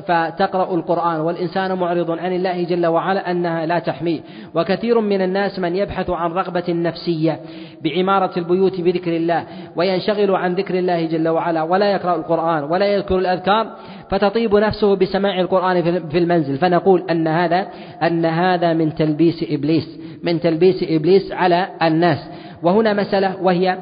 فتقرأ 0.08 0.76
القرآن 0.76 1.20
والإنسان 1.20 1.78
معرض 1.78 2.12
عن 2.12 2.34
الله 2.34 2.64
جل 2.64 2.86
وعلا 2.86 3.32
أنها 3.32 3.66
لا 3.66 3.80
تحميه. 3.80 4.20
وكثير 4.56 5.00
من 5.00 5.22
الناس 5.22 5.60
من 5.60 5.76
يبحث 5.76 6.10
عن 6.10 6.32
رغبة 6.32 6.64
نفسية 6.70 7.40
بعمارة 7.84 8.40
البيوت 8.40 8.82
بذكر 8.82 9.16
الله 9.16 9.46
وينشغل 9.76 10.36
عن 10.36 10.54
ذكر 10.54 10.76
الله 10.80 11.06
جل 11.06 11.28
وعلا 11.28 11.64
ولا 11.64 11.92
يقرأ 11.92 12.16
القرآن 12.16 12.64
ولا 12.64 12.86
يذكر 12.86 13.18
الأذكار 13.20 13.76
فتطيب 14.10 14.56
نفسه 14.56 14.96
بسماع 14.96 15.40
القرآن 15.40 15.82
في 16.10 16.18
المنزل. 16.18 16.58
فنقول 16.58 17.04
أن 17.12 17.28
هذا 17.28 17.68
أن 18.04 18.26
هذا 18.26 18.74
من 18.74 18.96
تلبيس 18.96 19.46
إبليس 19.50 20.00
من 20.24 20.40
تلبيس 20.40 20.84
إبليس 20.84 21.32
على 21.32 21.68
الناس. 21.82 22.20
وهنا 22.64 22.94
مسألة 22.94 23.42
وهي 23.42 23.78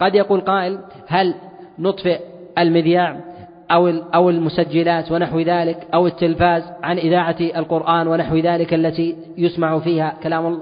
قد 0.00 0.14
يقول 0.14 0.40
قائل 0.40 0.78
هل 1.06 1.34
نطفئ 1.78 2.20
المذياع؟ 2.58 3.31
أو 3.72 3.88
أو 3.88 4.30
المسجلات 4.30 5.12
ونحو 5.12 5.40
ذلك 5.40 5.86
أو 5.94 6.06
التلفاز 6.06 6.62
عن 6.82 6.98
إذاعة 6.98 7.36
القرآن 7.40 8.08
ونحو 8.08 8.36
ذلك 8.36 8.74
التي 8.74 9.16
يسمع 9.38 9.78
فيها 9.78 10.14
كلام 10.22 10.58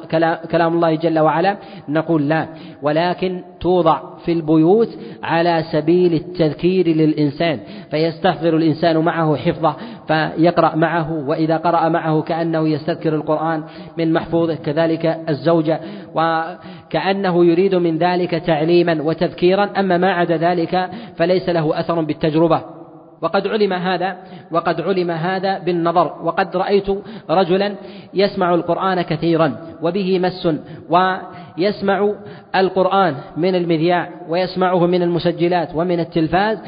كلام 0.50 0.74
الله 0.74 0.94
جل 0.94 1.18
وعلا 1.18 1.56
نقول 1.88 2.28
لا. 2.28 2.46
ولكن 2.82 3.42
توضع 3.60 4.00
في 4.24 4.32
البيوت 4.32 4.88
على 5.22 5.64
سبيل 5.72 6.14
التذكير 6.14 6.88
للإنسان. 6.88 7.58
فيستحضر 7.90 8.56
الإنسان 8.56 8.98
معه 8.98 9.36
حفظه 9.36 9.76
فيقرأ 10.08 10.76
معه 10.76 11.28
وإذا 11.28 11.56
قرأ 11.56 11.88
معه 11.88 12.22
كأنه 12.22 12.68
يستذكر 12.68 13.14
القرآن 13.14 13.62
من 13.98 14.12
محفوظه 14.12 14.54
كذلك 14.54 15.20
الزوجة. 15.28 15.80
وكأنه 16.14 17.44
يريد 17.44 17.74
من 17.74 17.98
ذلك 17.98 18.30
تعليما 18.30 19.02
وتذكيرا 19.02 19.64
أما 19.64 19.96
ما 19.96 20.12
عدا 20.12 20.36
ذلك 20.36 20.90
فليس 21.16 21.48
له 21.48 21.80
أثر 21.80 22.00
بالتجربة. 22.00 22.79
وقد 23.22 23.46
علم 23.46 23.72
هذا 23.72 24.16
وقد 24.50 24.80
علم 24.80 25.10
هذا 25.10 25.58
بالنظر 25.58 26.12
وقد 26.22 26.56
رأيت 26.56 26.86
رجلا 27.30 27.74
يسمع 28.14 28.54
القرآن 28.54 29.02
كثيرا 29.02 29.56
وبه 29.82 30.18
مس 30.18 30.48
ويسمع 30.90 32.12
القرآن 32.54 33.14
من 33.36 33.54
المذياع 33.54 34.08
ويسمعه 34.28 34.86
من 34.86 35.02
المسجلات 35.02 35.68
ومن 35.74 36.00
التلفاز 36.00 36.58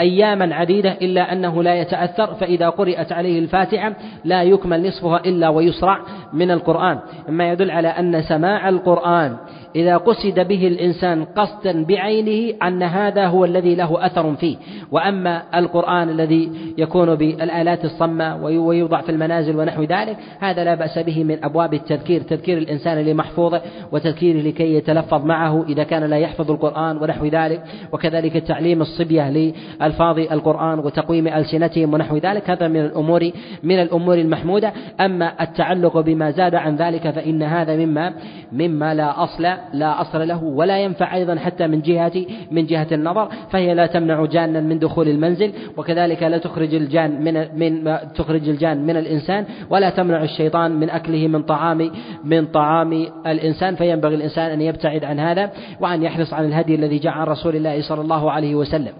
أياما 0.00 0.54
عديدة 0.54 0.92
إلا 0.92 1.32
أنه 1.32 1.62
لا 1.62 1.74
يتأثر 1.74 2.34
فإذا 2.34 2.68
قرأت 2.68 3.12
عليه 3.12 3.38
الفاتحة 3.38 3.92
لا 4.24 4.42
يكمل 4.42 4.88
نصفها 4.88 5.20
إلا 5.26 5.48
ويسرع 5.48 6.00
من 6.32 6.50
القرآن. 6.50 6.98
مما 7.28 7.52
يدل 7.52 7.70
على 7.70 7.88
أن 7.88 8.22
سماع 8.22 8.68
القرآن 8.68 9.36
إذا 9.76 9.96
قصد 9.96 10.40
به 10.40 10.66
الإنسان 10.66 11.24
قصدا 11.24 11.84
بعينه 11.84 12.54
أن 12.62 12.82
هذا 12.82 13.26
هو 13.26 13.44
الذي 13.44 13.74
له 13.74 14.06
أثر 14.06 14.34
فيه. 14.34 14.56
وأما 14.90 15.42
القرآن 15.54 16.08
الذي 16.08 16.50
يكون 16.78 17.14
بالآلات 17.14 17.84
الصمة 17.84 18.44
ويوضع 18.44 19.00
في 19.00 19.08
المنازل 19.08 19.56
ونحو 19.56 19.82
ذلك 19.82 20.16
هذا 20.40 20.64
لا 20.64 20.74
بأس 20.74 20.98
به 20.98 21.24
من 21.24 21.44
أبواب 21.44 21.74
التذكير 21.74 22.22
تذكير 22.22 22.58
الإنسان 22.58 22.98
لمحفوظه 22.98 23.62
وتذكيره 23.92 24.40
لكي 24.48 24.74
يتلفظ 24.74 25.24
معه 25.24 25.64
إذا 25.68 25.84
كان 25.84 26.04
لا 26.04 26.18
يحفظ 26.18 26.50
القرآن 26.50 26.96
ونحو 26.96 27.26
ذلك 27.26 27.62
وكذلك 27.92 28.36
تعليم 28.36 28.80
الصبية 28.80 29.30
لألفاظ 29.30 30.18
القرآن 30.18 30.78
وتقويم 30.78 31.28
ألسنتهم 31.28 31.94
ونحو 31.94 32.16
ذلك. 32.16 32.50
هذا 32.50 32.68
من 32.68 32.80
الأمور 32.80 33.30
من 33.62 33.82
الأمور 33.82 34.14
المحمودة. 34.14 34.72
أما 35.00 35.42
التعلق 35.42 36.00
بما 36.00 36.30
زاد 36.30 36.54
عن 36.54 36.76
ذلك 36.76 37.10
فإن 37.10 37.42
هذا 37.42 37.76
مما 37.76 38.14
مما 38.52 38.94
لا 38.94 39.24
أصل 39.24 39.63
لا 39.72 40.00
أصل 40.00 40.28
له 40.28 40.44
ولا 40.44 40.78
ينفع 40.78 41.14
أيضا 41.14 41.36
حتى 41.36 41.66
من 41.66 41.82
جهة 41.82 42.12
من 42.50 42.66
جهة 42.66 42.86
النظر 42.92 43.28
فهي 43.50 43.74
لا 43.74 43.86
تمنع 43.86 44.24
جانا 44.24 44.60
من 44.60 44.78
دخول 44.78 45.08
المنزل 45.08 45.52
وكذلك 45.76 46.22
لا 46.22 46.38
تخرج 46.38 46.74
الجان 46.74 47.24
من 47.24 47.58
من 47.58 47.98
تخرج 48.14 48.48
الجان 48.48 48.86
من 48.86 48.96
الإنسان 48.96 49.44
ولا 49.70 49.90
تمنع 49.90 50.22
الشيطان 50.22 50.70
من 50.70 50.90
أكله 50.90 51.28
من 51.28 51.42
طعام 51.42 51.90
من 52.24 52.46
طعام 52.46 53.06
الإنسان 53.26 53.74
فينبغي 53.74 54.14
الإنسان 54.14 54.50
أن 54.50 54.60
يبتعد 54.60 55.04
عن 55.04 55.20
هذا 55.20 55.50
وأن 55.80 56.02
يحرص 56.02 56.32
على 56.32 56.46
الهدي 56.46 56.74
الذي 56.74 56.98
جاء 56.98 57.12
عن 57.12 57.26
رسول 57.26 57.56
الله 57.56 57.82
صلى 57.82 58.00
الله 58.00 58.30
عليه 58.30 58.54
وسلم. 58.54 58.92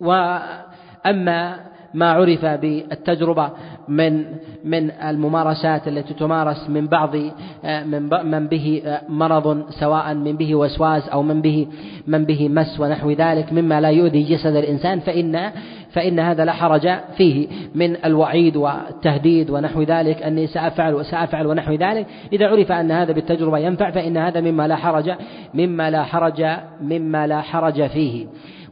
وأما 0.00 1.56
ما 1.94 2.12
عرف 2.12 2.44
بالتجربة 2.44 3.50
من 3.88 4.24
من 4.64 4.90
الممارسات 4.90 5.88
التي 5.88 6.14
تمارس 6.14 6.70
من 6.70 6.86
بعض 6.86 7.16
من 7.64 8.08
من 8.24 8.46
به 8.46 8.82
مرض 9.08 9.70
سواء 9.70 10.14
من 10.14 10.36
به 10.36 10.54
وسواس 10.54 11.08
أو 11.08 11.22
من 11.22 11.40
به 11.40 11.66
من 12.06 12.24
به 12.24 12.48
مس 12.48 12.80
ونحو 12.80 13.10
ذلك 13.10 13.52
مما 13.52 13.80
لا 13.80 13.90
يؤذي 13.90 14.22
جسد 14.22 14.56
الإنسان 14.56 15.00
فإن 15.00 15.52
فإن 15.90 16.20
هذا 16.20 16.44
لا 16.44 16.52
حرج 16.52 16.88
فيه 17.16 17.48
من 17.74 17.96
الوعيد 18.04 18.56
والتهديد 18.56 19.50
ونحو 19.50 19.82
ذلك 19.82 20.22
أني 20.22 20.46
سأفعل 20.46 20.94
وسأفعل 20.94 21.46
ونحو 21.46 21.72
ذلك. 21.72 22.06
إذا 22.32 22.46
عرف 22.46 22.72
أن 22.72 22.90
هذا 22.90 23.12
بالتجربة 23.12 23.58
ينفع 23.58 23.90
فإن 23.90 24.16
هذا 24.16 24.40
مما 24.40 24.68
لا 24.68 24.76
حرج 24.76 25.12
مما 25.54 25.90
لا 25.90 26.02
حرج 26.02 26.46
مما 26.82 27.26
لا 27.26 27.40
حرج 27.40 27.86
فيه. 27.86 28.26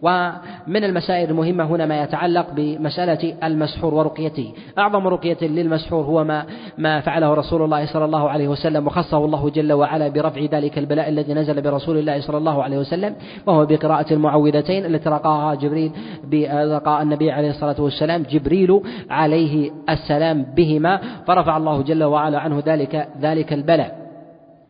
ومن 0.05 0.85
المسائل 0.85 1.31
المهمة 1.31 1.65
هنا 1.65 1.87
ما 1.87 2.03
يتعلق 2.03 2.47
بمسألة 2.57 3.35
المسحور 3.45 3.95
ورقيته. 3.95 4.53
أعظم 4.79 5.07
رقية 5.07 5.37
للمسحور 5.43 6.05
هو 6.05 6.25
ما 6.25 6.45
ما 6.79 7.01
فعله 7.01 7.35
رسول 7.35 7.63
الله 7.63 7.87
صلى 7.87 8.05
الله 8.05 8.31
عليه 8.31 8.49
وسلم 8.49 8.87
وخصه 8.87 9.25
الله 9.25 9.51
جل 9.51 9.73
وعلا 9.73 10.09
برفع 10.09 10.41
ذلك 10.41 10.79
البلاء 10.79 11.09
الذي 11.09 11.35
نزل 11.35 11.63
برسول 11.63 11.99
الله 11.99 12.21
صلى 12.21 12.39
الله 12.39 12.63
عليه 12.63 12.79
وسلم 12.79 13.15
وهو 13.47 13.67
بقراءة 13.67 14.13
المعوذتين 14.13 14.85
التي 14.85 15.09
رقاها 15.09 15.55
جبريل 15.55 15.91
برقاء 16.25 17.03
النبي 17.03 17.31
عليه 17.31 17.51
الصلاة 17.51 17.81
والسلام 17.81 18.23
جبريل 18.23 18.81
عليه 19.11 19.71
السلام 19.91 20.43
بهما 20.57 21.01
فرفع 21.27 21.57
الله 21.57 21.83
جل 21.83 22.05
وعلا 22.05 22.39
عنه 22.39 22.63
ذلك 22.67 23.09
ذلك 23.21 23.53
البلاء. 23.53 24.04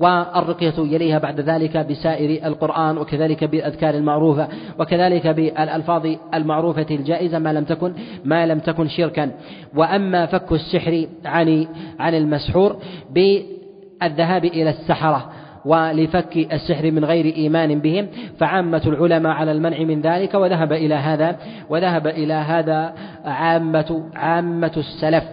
والرقية 0.00 0.74
يليها 0.78 1.18
بعد 1.18 1.40
ذلك 1.40 1.76
بسائر 1.76 2.46
القرآن 2.46 2.98
وكذلك 2.98 3.44
بالأذكار 3.44 3.94
المعروفة 3.94 4.48
وكذلك 4.78 5.26
بالألفاظ 5.26 6.06
المعروفة 6.34 6.86
الجائزة 6.90 7.38
ما 7.38 7.52
لم 7.52 7.64
تكن 7.64 7.92
ما 8.24 8.46
لم 8.46 8.58
تكن 8.58 8.88
شركا. 8.88 9.30
وأما 9.76 10.26
فك 10.26 10.52
السحر 10.52 11.06
عن 11.24 11.66
عن 11.98 12.14
المسحور 12.14 12.76
بالذهاب 13.10 14.44
إلى 14.44 14.70
السحرة 14.70 15.30
ولفك 15.64 16.36
السحر 16.36 16.90
من 16.90 17.04
غير 17.04 17.34
إيمان 17.36 17.78
بهم 17.78 18.06
فعامة 18.38 18.82
العلماء 18.86 19.32
على 19.32 19.52
المنع 19.52 19.78
من 19.78 20.00
ذلك 20.00 20.34
وذهب 20.34 20.72
إلى 20.72 20.94
هذا 20.94 21.36
وذهب 21.70 22.06
إلى 22.06 22.34
هذا 22.34 22.94
عامة 23.24 24.10
عامة 24.14 24.72
السلف. 24.76 25.24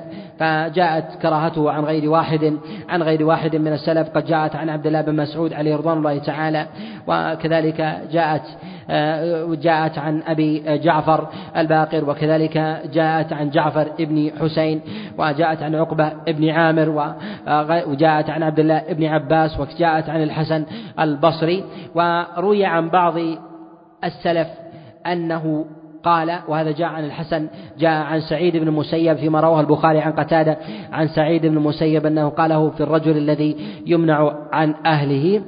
فجاءت 0.41 1.21
كراهته 1.21 1.71
عن 1.71 1.83
غير 1.83 2.09
واحد 2.09 2.57
عن 2.89 3.03
غير 3.03 3.25
واحد 3.25 3.55
من 3.55 3.73
السلف. 3.73 4.09
قد 4.09 4.25
جاءت 4.25 4.55
عن 4.55 4.69
عبد 4.69 4.87
الله 4.87 5.01
بن 5.01 5.15
مسعود 5.15 5.53
عليه 5.53 5.75
رضوان 5.75 5.97
الله 5.97 6.17
تعالى 6.17 6.67
وكذلك 7.07 7.99
جاءت 8.11 8.41
جاءت 9.61 9.97
عن 9.97 10.21
أبي 10.27 10.77
جعفر 10.77 11.27
الباقر 11.57 12.09
وكذلك 12.09 12.81
جاءت 12.93 13.33
عن 13.33 13.49
جعفر 13.49 13.87
ابن 13.99 14.31
حسين 14.41 14.81
وجاءت 15.17 15.63
عن 15.63 15.75
عقبة 15.75 16.11
ابن 16.27 16.49
عامر 16.49 17.15
وجاءت 17.87 18.29
عن 18.29 18.43
عبد 18.43 18.59
الله 18.59 18.77
ابن 18.77 19.05
عباس 19.05 19.59
وجاءت 19.59 20.09
عن 20.09 20.23
الحسن 20.23 20.65
البصري. 20.99 21.63
وروي 21.95 22.65
عن 22.65 22.89
بعض 22.89 23.13
السلف 24.03 24.47
أنه 25.07 25.65
قال 26.03 26.39
وهذا 26.47 26.71
جاء 26.71 26.87
عن 26.87 27.05
الحسن 27.05 27.47
جاء 27.79 28.01
عن 28.03 28.19
سعيد 28.19 28.57
بن 28.57 28.67
المسيب 28.67 29.17
فيما 29.17 29.39
رواه 29.39 29.59
البخاري 29.59 29.99
عن 29.99 30.11
قتادة 30.11 30.57
عن 30.91 31.07
سعيد 31.07 31.45
بن 31.45 31.57
المسيب 31.57 32.05
أنه 32.05 32.29
قاله 32.29 32.69
في 32.69 32.83
الرجل 32.83 33.17
الذي 33.17 33.55
يمنع 33.85 34.33
عن 34.51 34.75
أهله 34.85 35.41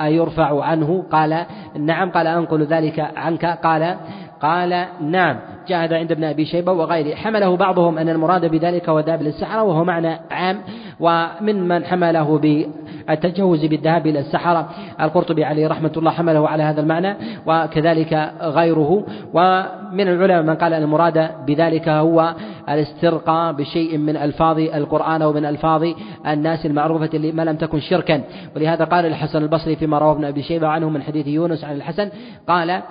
أيرفع 0.00 0.64
عنه 0.64 1.04
قال 1.12 1.46
نعم 1.78 2.10
قال 2.10 2.26
أنقل 2.26 2.62
ذلك 2.62 3.00
عنك 3.16 3.44
قال 3.44 3.96
قال 4.42 4.86
نعم. 5.00 5.36
جاء 5.68 5.84
هذا 5.84 5.96
عند 5.96 6.12
ابن 6.12 6.24
أبي 6.24 6.44
شيبة 6.44 6.72
وغيره. 6.72 7.14
حمله 7.14 7.56
بعضهم 7.56 7.98
أن 7.98 8.08
المراد 8.08 8.50
بذلك 8.50 8.88
هو 8.88 9.00
ذهاب 9.00 9.22
للسحرة 9.22 9.62
وهو 9.62 9.84
معنى 9.84 10.18
عام 10.30 10.60
ومن 11.00 11.68
من 11.68 11.84
حمله 11.84 12.38
بالتجوز 12.38 13.64
بالذهاب 13.64 14.06
إلى 14.06 14.18
السحرة. 14.18 14.68
القرطبي 15.00 15.44
عليه 15.44 15.68
رحمة 15.68 15.92
الله 15.96 16.10
حمله 16.10 16.48
على 16.48 16.62
هذا 16.62 16.80
المعنى 16.80 17.16
وكذلك 17.46 18.32
غيره. 18.40 19.06
ومن 19.34 20.08
العلماء 20.08 20.42
من 20.42 20.54
قال 20.54 20.74
أن 20.74 20.82
المراد 20.82 21.30
بذلك 21.46 21.88
هو 21.88 22.34
الاسترقاء 22.68 23.52
بشيء 23.52 23.98
من 23.98 24.16
ألفاظ 24.16 24.58
القرآن 24.58 25.22
أو 25.22 25.32
من 25.32 25.44
ألفاظ 25.44 25.84
الناس 26.26 26.66
المعروفة 26.66 27.32
ما 27.34 27.42
لم 27.42 27.56
تكن 27.56 27.80
شركا. 27.80 28.22
ولهذا 28.56 28.84
قال 28.84 29.06
الحسن 29.06 29.42
البصري 29.42 29.76
فيما 29.76 29.98
رواه 29.98 30.12
ابن 30.12 30.24
أبي 30.24 30.42
شيبة 30.42 30.68
عنه 30.68 30.88
من 30.90 31.02
حديث 31.02 31.26
يونس 31.26 31.64
عن 31.64 31.76
الحسن 31.76 32.10
قال 32.48 32.82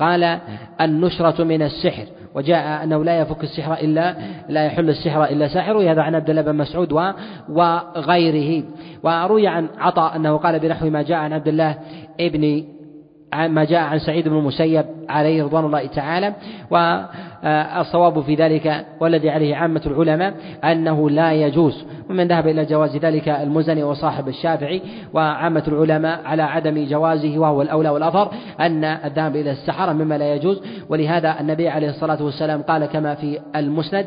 قال 0.00 0.38
النشرة 0.80 1.44
من 1.44 1.62
السحر 1.62 2.04
وجاء 2.34 2.84
أنه 2.84 3.04
لا 3.04 3.20
يفك 3.20 3.44
السحر 3.44 3.74
إلا 3.74 4.14
لا 4.48 4.64
يحل 4.64 4.88
السحر 4.90 5.24
إلا 5.24 5.48
ساحر 5.48 5.76
وهذا 5.76 6.02
عن 6.02 6.14
عبد 6.14 6.30
الله 6.30 6.42
بن 6.42 6.54
مسعود 6.54 6.92
وغيره. 7.48 8.64
وروي 9.02 9.48
عن 9.48 9.68
عطاء 9.78 10.16
أنه 10.16 10.36
قال 10.36 10.58
بنحو 10.58 10.90
ما 10.90 11.02
جاء 11.02 11.18
عن 11.18 11.32
عبد 11.32 11.48
الله 11.48 11.74
ابن 12.20 12.64
ما 13.34 13.64
جاء 13.64 13.80
عن 13.80 13.98
سعيد 13.98 14.28
بن 14.28 14.38
المسيب 14.38 14.84
عليه 15.08 15.44
رضوان 15.44 15.64
الله 15.64 15.86
تعالى 15.86 16.34
والصواب 16.70 18.20
في 18.20 18.34
ذلك 18.34 18.86
والذي 19.00 19.30
عليه 19.30 19.56
عامة 19.56 19.82
العلماء 19.86 20.34
أنه 20.64 21.10
لا 21.10 21.32
يجوز 21.32 21.84
ومن 22.10 22.28
ذهب 22.28 22.48
إلى 22.48 22.64
جواز 22.64 22.96
ذلك 22.96 23.28
المزني 23.28 23.82
وصاحب 23.82 24.28
الشافعي 24.28 24.82
وعامة 25.14 25.64
العلماء 25.68 26.20
على 26.24 26.42
عدم 26.42 26.86
جوازه 26.86 27.38
وهو 27.38 27.62
الأولى 27.62 27.88
والأظهر 27.88 28.32
أن 28.60 28.84
الذهاب 28.84 29.36
إلى 29.36 29.50
السحرة 29.50 29.92
مما 29.92 30.18
لا 30.18 30.34
يجوز 30.34 30.62
ولهذا 30.88 31.40
النبي 31.40 31.68
عليه 31.68 31.88
الصلاة 31.88 32.22
والسلام 32.22 32.62
قال 32.62 32.86
كما 32.86 33.14
في 33.14 33.40
المسند 33.56 34.06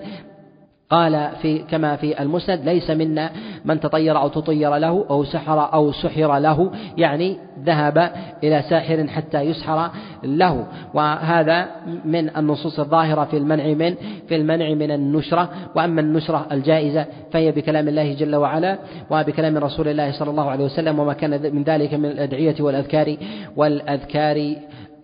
قال 0.92 1.30
في 1.42 1.60
كما 1.60 1.96
في 1.96 2.22
المسند 2.22 2.60
ليس 2.66 2.90
منا 2.90 3.32
من 3.66 3.80
تطير 3.80 4.18
أو 4.18 4.28
تطير 4.28 4.76
له 4.78 5.06
أو 5.10 5.24
سحر 5.24 5.74
أو 5.74 5.92
سحر 5.92 6.38
له 6.38 6.72
يعني 6.98 7.38
ذهب 7.64 8.12
إلى 8.44 8.64
ساحر 8.70 9.08
حتى 9.08 9.42
يسحر 9.42 9.92
له. 10.24 10.68
وهذا 10.94 11.68
من 12.06 12.38
النصوص 12.38 12.80
الظاهرة 12.80 13.26
في 13.26 13.38
المنع 13.38 13.64
من 13.64 13.96
في 14.28 14.36
المنع 14.36 14.74
من 14.74 14.92
النشرة. 14.92 15.50
وأما 15.76 16.02
النشرة 16.02 16.48
الجائزة 16.52 17.06
فهي 17.32 17.52
بكلام 17.52 17.88
الله 17.88 18.14
جل 18.14 18.36
وعلا 18.36 18.80
وبكلام 19.10 19.58
رسول 19.58 19.88
الله 19.88 20.12
صلى 20.12 20.30
الله 20.30 20.50
عليه 20.50 20.66
وسلم 20.66 21.00
وما 21.00 21.14
كان 21.14 21.56
من 21.56 21.64
ذلك 21.64 21.94
من 21.94 22.06
الأدعية 22.06 22.56
والأذكار 22.60 23.18
والأذكار 23.56 24.56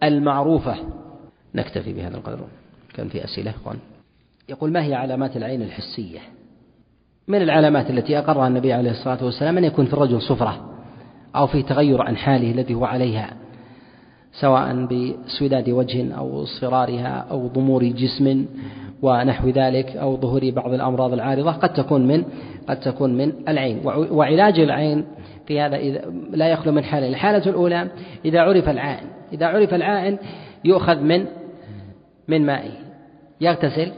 المعروفة. 0.03 0.75
نكتفي 1.55 1.93
بهذا 1.93 2.17
القدر. 2.17 2.39
كان 2.95 3.07
في 3.07 3.23
أسئلة 3.23 3.51
أخوان؟ 3.51 3.96
يقول 4.49 4.71
ما 4.71 4.83
هي 4.83 4.93
علامات 4.93 5.37
العين 5.37 5.61
الحسية؟ 5.61 6.19
من 7.27 7.41
العلامات 7.41 7.89
التي 7.89 8.19
أقرها 8.19 8.47
النبي 8.47 8.73
عليه 8.73 8.91
الصلاة 8.91 9.25
والسلام 9.25 9.57
أن 9.57 9.63
يكون 9.63 9.85
في 9.85 9.93
الرجل 9.93 10.21
صفرة 10.21 10.69
أو 11.35 11.47
في 11.47 11.63
تغير 11.63 12.01
عن 12.01 12.17
حاله 12.17 12.51
الذي 12.51 12.73
هو 12.73 12.85
عليها 12.85 13.33
سواء 14.31 14.85
بسوداد 14.85 15.69
وجه 15.69 16.13
أو 16.13 16.43
اصفرارها 16.43 17.25
أو 17.31 17.47
ضمور 17.47 17.83
جسم 17.83 18.45
ونحو 19.01 19.49
ذلك 19.49 19.97
أو 19.97 20.17
ظهور 20.17 20.49
بعض 20.49 20.73
الأمراض 20.73 21.13
العارضة 21.13 21.51
قد 21.51 21.73
تكون 21.73 22.07
من 22.07 22.23
قد 22.69 22.79
تكون 22.79 23.17
من 23.17 23.33
العين. 23.47 23.81
وعلاج 24.11 24.59
العين 24.59 25.05
في 25.47 25.61
هذا 25.61 25.75
إذا 25.75 26.01
لا 26.31 26.47
يخلو 26.47 26.71
من 26.71 26.83
حالين 26.83 27.09
الحالة 27.09 27.49
الأولى 27.49 27.87
إذا 28.25 28.41
عرف 28.41 28.69
العائن. 28.69 29.07
إذا 29.33 29.45
عرف 29.45 29.73
العائن 29.73 30.17
يؤخذ 30.65 30.99
من 30.99 31.25
من 32.27 32.45
مائه. 32.45 32.71
يغتسل 33.41 33.91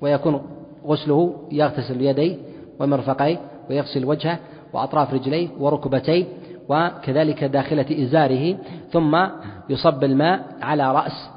ويكون 0.00 0.42
غسله 0.86 1.48
يغتسل 1.52 2.00
يديه 2.00 2.36
ومرفقيه 2.80 3.38
ويغسل 3.70 4.04
وجهه 4.04 4.38
وأطراف 4.72 5.14
رجليه 5.14 5.48
وركبتيه 5.58 6.24
وكذلك 6.68 7.44
داخلة 7.44 8.04
إزاره 8.04 8.56
ثم 8.90 9.26
يصب 9.68 10.04
الماء 10.04 10.46
على 10.62 10.92
رأس 10.92 11.30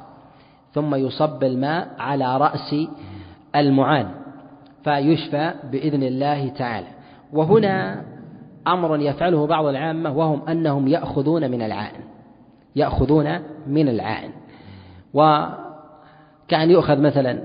ثم 0.74 0.96
يصب 0.96 1.44
الماء 1.44 1.96
على 2.00 2.38
رأس 2.38 2.76
المعان 3.56 4.08
فيشفى 4.84 5.54
بإذن 5.72 6.04
الله 6.04 6.48
تعالى. 6.50 6.88
وهنا 7.34 8.04
أمر 8.68 9.00
يفعله 9.00 9.48
بعض 9.48 9.66
العامة 9.66 10.18
وهم 10.18 10.50
أنهم 10.50 10.88
يأخذون 10.88 11.52
من 11.52 11.62
العائن 11.62 12.02
يأخذون 12.76 13.40
من 13.68 13.90
العائن. 13.90 14.32
وكأن 15.14 16.72
يؤخذ 16.72 17.00
مثلا 17.02 17.44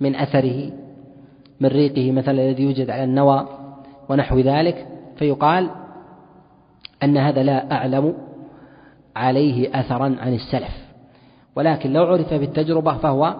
من 0.00 0.16
أثره 0.16 0.72
من 1.60 1.68
ريقه 1.68 2.12
مثلا 2.12 2.32
الذي 2.42 2.62
يوجد 2.62 2.90
على 2.90 3.04
النوى 3.04 3.48
ونحو 4.08 4.38
ذلك 4.38 4.86
فيقال 5.16 5.70
أن 7.02 7.16
هذا 7.16 7.42
لا 7.42 7.72
أعلم 7.72 8.14
عليه 9.16 9.80
أثرا 9.80 10.16
عن 10.20 10.34
السلف. 10.34 10.90
ولكن 11.56 11.92
لو 11.92 12.04
عرف 12.04 12.34
بالتجربة 12.34 12.96
فهو 12.96 13.36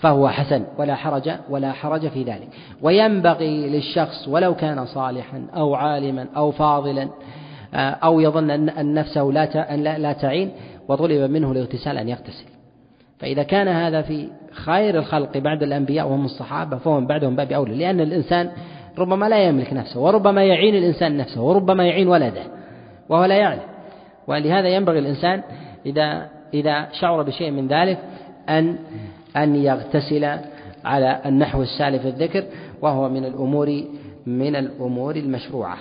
فهو 0.00 0.28
حسن 0.28 0.64
ولا 0.78 0.94
حرج 0.94 1.30
ولا 1.50 1.72
حرج 1.72 2.08
في 2.08 2.22
ذلك. 2.22 2.48
وينبغي 2.82 3.68
للشخص 3.68 4.28
ولو 4.28 4.54
كان 4.54 4.86
صالحا 4.86 5.46
أو 5.56 5.74
عالما 5.74 6.26
أو 6.36 6.50
فاضلا 6.50 7.08
أو 7.74 8.20
يظن 8.20 8.50
أن 8.50 8.94
نفسه 8.94 9.22
لا 9.22 9.98
لا 9.98 10.12
تعين 10.12 10.52
وطلب 10.88 11.30
منه 11.30 11.52
الاغتسال 11.52 11.98
أن 11.98 12.08
يغتسل. 12.08 12.55
فإذا 13.18 13.42
كان 13.42 13.68
هذا 13.68 14.02
في 14.02 14.28
خير 14.52 14.98
الخلق 14.98 15.38
بعد 15.38 15.62
الأنبياء 15.62 16.08
وهم 16.08 16.24
الصحابة 16.24 16.76
فهو 16.76 17.00
من 17.00 17.06
بعدهم 17.06 17.36
باب 17.36 17.52
أولى. 17.52 17.74
لأن 17.74 18.00
الإنسان 18.00 18.50
ربما 18.98 19.28
لا 19.28 19.48
يملك 19.48 19.72
نفسه 19.72 20.00
وربما 20.00 20.44
يعين 20.44 20.74
الإنسان 20.74 21.16
نفسه 21.16 21.42
وربما 21.42 21.86
يعين 21.86 22.08
ولده 22.08 22.42
وهو 23.08 23.24
لا 23.24 23.36
يعلم. 23.36 23.62
ولهذا 24.26 24.68
ينبغي 24.68 24.98
الإنسان 24.98 25.42
إذا 25.86 26.28
إذا 26.54 26.88
شعر 26.92 27.22
بشيء 27.22 27.50
من 27.50 27.68
ذلك 27.68 27.98
أن 28.48 28.78
أن 29.36 29.56
يغتسل 29.56 30.38
على 30.84 31.20
النحو 31.26 31.62
السالف 31.62 32.06
الذكر 32.06 32.44
وهو 32.82 33.08
من 33.08 33.24
الأمور 33.24 33.82
من 34.26 34.56
الأمور 34.56 35.16
المشروعة. 35.16 35.76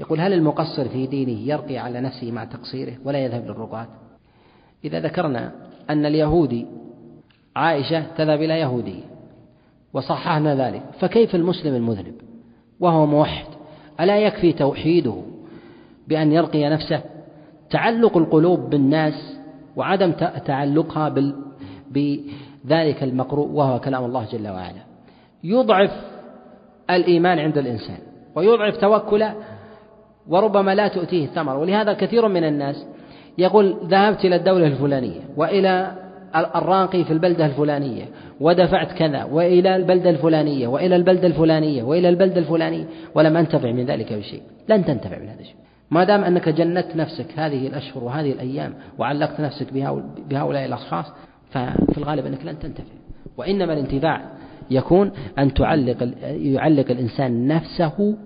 يقول 0.00 0.20
هل 0.20 0.32
المقصر 0.32 0.88
في 0.88 1.06
دينه 1.06 1.48
يرقي 1.52 1.78
على 1.78 2.00
نفسه 2.00 2.32
مع 2.32 2.44
تقصيره 2.44 2.92
ولا 3.04 3.18
يذهب 3.18 3.44
للرقاة 3.44 3.86
إذا 4.84 5.00
ذكرنا 5.00 5.52
أن 5.90 6.06
اليهودي 6.06 6.66
عائشة 7.56 8.02
تذهب 8.16 8.42
إلى 8.42 8.60
يهودي 8.60 9.00
وصححنا 9.92 10.68
ذلك. 10.68 10.82
فكيف 11.00 11.34
المسلم 11.34 11.74
المذنب؟ 11.74 12.14
وهو 12.80 13.06
موحد. 13.06 13.46
ألا 14.00 14.18
يكفي 14.18 14.52
توحيده 14.52 15.14
بأن 16.08 16.32
يرقي 16.32 16.68
نفسه؟ 16.68 17.00
تعلق 17.70 18.16
القلوب 18.16 18.70
بالناس 18.70 19.38
وعدم 19.76 20.12
تعلقها 20.46 21.14
بذلك 21.90 23.02
المقروء 23.02 23.48
وهو 23.48 23.80
كلام 23.80 24.04
الله 24.04 24.26
جل 24.32 24.48
وعلا. 24.48 24.82
يضعف 25.44 25.90
الإيمان 26.90 27.38
عند 27.38 27.58
الإنسان 27.58 27.98
ويضعف 28.34 28.76
توكله 28.76 29.34
وربما 30.28 30.74
لا 30.74 30.88
تؤتيه 30.88 31.24
الثمر 31.24 31.56
ولهذا 31.56 31.92
كثير 31.92 32.28
من 32.28 32.44
الناس 32.44 32.86
يقول 33.38 33.76
ذهبت 33.84 34.24
إلى 34.24 34.36
الدولة 34.36 34.66
الفلانية 34.66 35.20
وإلى 35.36 35.92
الراقي 36.36 37.04
في 37.04 37.12
البلدة 37.12 37.46
الفلانية 37.46 38.04
ودفعت 38.40 38.92
كذا 38.92 39.24
وإلى 39.24 39.76
البلدة 39.76 40.10
الفلانية 40.10 40.68
وإلى 40.68 40.96
البلدة 40.96 41.26
الفلانية 41.26 41.82
وإلى 41.82 42.08
البلدة 42.08 42.38
الفلانية 42.38 42.84
ولم 43.14 43.36
أنتفع 43.36 43.72
من 43.72 43.86
ذلك 43.86 44.12
بشيء. 44.12 44.42
لن 44.68 44.84
تنتفع 44.84 45.18
من 45.18 45.28
هذا 45.28 45.40
الشيء. 45.40 45.56
ما 45.90 46.04
دام 46.04 46.24
أنك 46.24 46.48
جندت 46.48 46.96
نفسك 46.96 47.26
هذه 47.38 47.66
الأشهر 47.66 48.04
وهذه 48.04 48.32
الأيام 48.32 48.74
وعلقت 48.98 49.40
نفسك 49.40 49.72
بهؤلاء 50.30 50.64
الأشخاص 50.64 51.06
ففي 51.50 51.98
الغالب 51.98 52.26
أنك 52.26 52.44
لن 52.44 52.58
تنتفع. 52.58 52.92
وإنما 53.36 53.72
الانتفاع 53.72 54.20
يكون 54.70 55.12
أن 55.38 55.54
تعلق 55.54 56.08
يعلق 56.22 56.90
الإنسان 56.90 57.46
نفسه 57.46 58.16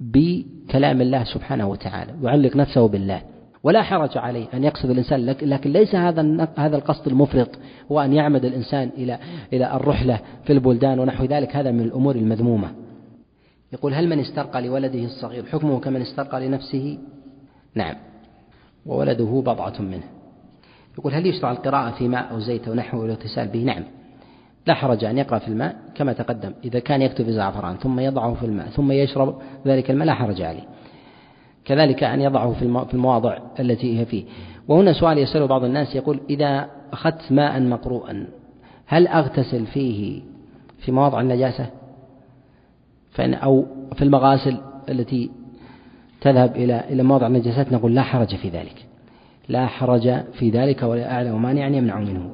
بكلام 0.00 1.00
الله 1.00 1.24
سبحانه 1.24 1.68
وتعالى 1.68 2.12
يعلق 2.22 2.56
نفسه 2.56 2.88
بالله. 2.88 3.22
ولا 3.62 3.82
حرج 3.82 4.18
عليه 4.18 4.46
أن 4.54 4.64
يقصد 4.64 4.90
الإنسان 4.90 5.26
لكن 5.26 5.72
ليس 5.72 5.94
هذا 5.94 6.48
هذا 6.56 6.76
القصد 6.76 7.08
المفرط 7.08 7.48
هو 7.92 8.00
أن 8.00 8.12
يعمد 8.12 8.44
الإنسان 8.44 8.90
إلى 8.96 9.18
إلى 9.52 9.76
الرحلة 9.76 10.20
في 10.44 10.52
البلدان 10.52 10.98
ونحو 10.98 11.24
ذلك 11.24 11.56
هذا 11.56 11.70
من 11.70 11.80
الأمور 11.80 12.16
المذمومة. 12.16 12.70
يقول 13.72 13.94
هل 13.94 14.08
من 14.08 14.18
استرقى 14.20 14.62
لولده 14.62 15.04
الصغير؟ 15.04 15.46
حكمه 15.46 15.80
كمن 15.80 16.00
استرقى 16.00 16.48
لنفسه. 16.48 16.98
نعم. 17.74 17.94
وولده 18.86 19.24
بضعة 19.24 19.82
منه. 19.82 20.04
يقول 20.98 21.14
هل 21.14 21.26
يشرع 21.26 21.52
القراءة 21.52 21.90
في 21.90 22.08
ماء 22.08 22.32
أو 22.32 22.40
زيت 22.40 22.68
أو 22.68 22.74
نحوه 22.74 23.00
والاغتسال 23.00 23.48
به؟ 23.48 23.64
نعم. 23.64 23.82
لا 24.66 24.74
حرج 24.74 25.04
أن 25.04 25.18
يقرأ 25.18 25.38
في 25.38 25.48
الماء 25.48 25.76
كما 25.94 26.12
تقدم 26.12 26.52
إذا 26.64 26.78
كان 26.78 27.02
يكتب 27.02 27.30
زعفران 27.30 27.76
ثم 27.76 28.00
يضعه 28.00 28.34
في 28.34 28.46
الماء 28.46 28.68
ثم 28.68 28.92
يشرب 28.92 29.42
ذلك 29.66 29.90
الماء 29.90 30.06
لا 30.06 30.14
حرج 30.14 30.42
عليه. 30.42 30.62
كذلك 31.64 32.02
أن 32.04 32.20
يضعه 32.20 32.52
في 32.84 32.94
المواضع 32.94 33.38
التي 33.60 34.00
هي 34.00 34.04
فيه. 34.04 34.24
وهنا 34.68 34.92
سؤال 34.92 35.18
يسأله 35.18 35.46
بعض 35.46 35.64
الناس 35.64 35.96
يقول 35.96 36.20
إذا 36.30 36.70
أخذت 36.92 37.32
ماء 37.32 37.60
مقروءا 37.60 38.26
هل 38.86 39.06
أغتسل 39.06 39.66
فيه 39.66 40.22
في 40.78 40.92
مواضع 40.92 41.20
النجاسة؟ 41.20 41.66
فإن 43.10 43.34
أو 43.34 43.66
في 43.96 44.02
المغاسل 44.02 44.56
التي 44.88 45.30
تذهب 46.20 46.56
إلى 46.56 46.84
إلى 46.90 47.02
مواضع 47.02 47.26
النجاسات 47.26 47.72
نقول 47.72 47.94
لا 47.94 48.02
حرج 48.02 48.36
في 48.36 48.48
ذلك. 48.48 48.86
لا 49.48 49.66
حرج 49.66 50.14
في 50.32 50.50
ذلك 50.50 50.82
ولا 50.82 51.14
أعلم 51.14 51.42
مانعا 51.42 51.68
يمنع 51.68 51.98
منه. 51.98 52.30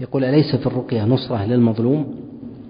يقول 0.00 0.24
أليس 0.24 0.56
في 0.56 0.66
الرقية 0.66 1.04
نصرة 1.04 1.44
للمظلوم 1.44 2.14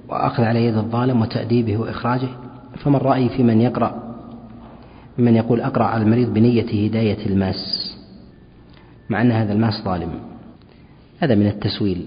وأخذ 0.09 0.43
على 0.43 0.65
يد 0.65 0.77
الظالم 0.77 1.23
وتأديبه 1.23 1.77
وإخراجه؟ 1.77 2.29
فما 2.77 2.97
الرأي 2.97 3.29
في 3.29 3.43
من 3.43 3.61
يقرأ 3.61 4.12
من 5.19 5.37
يقول 5.37 5.61
أقرأ 5.61 5.85
على 5.85 6.03
المريض 6.03 6.35
بنية 6.35 6.89
هداية 6.89 7.27
الماس 7.27 7.93
مع 9.11 9.23
أن 9.23 9.31
هذا 9.31 9.53
الماس 9.53 9.85
ظالم. 9.85 10.21
هذا 11.21 11.35
من 11.35 11.47
التسويل 11.47 12.07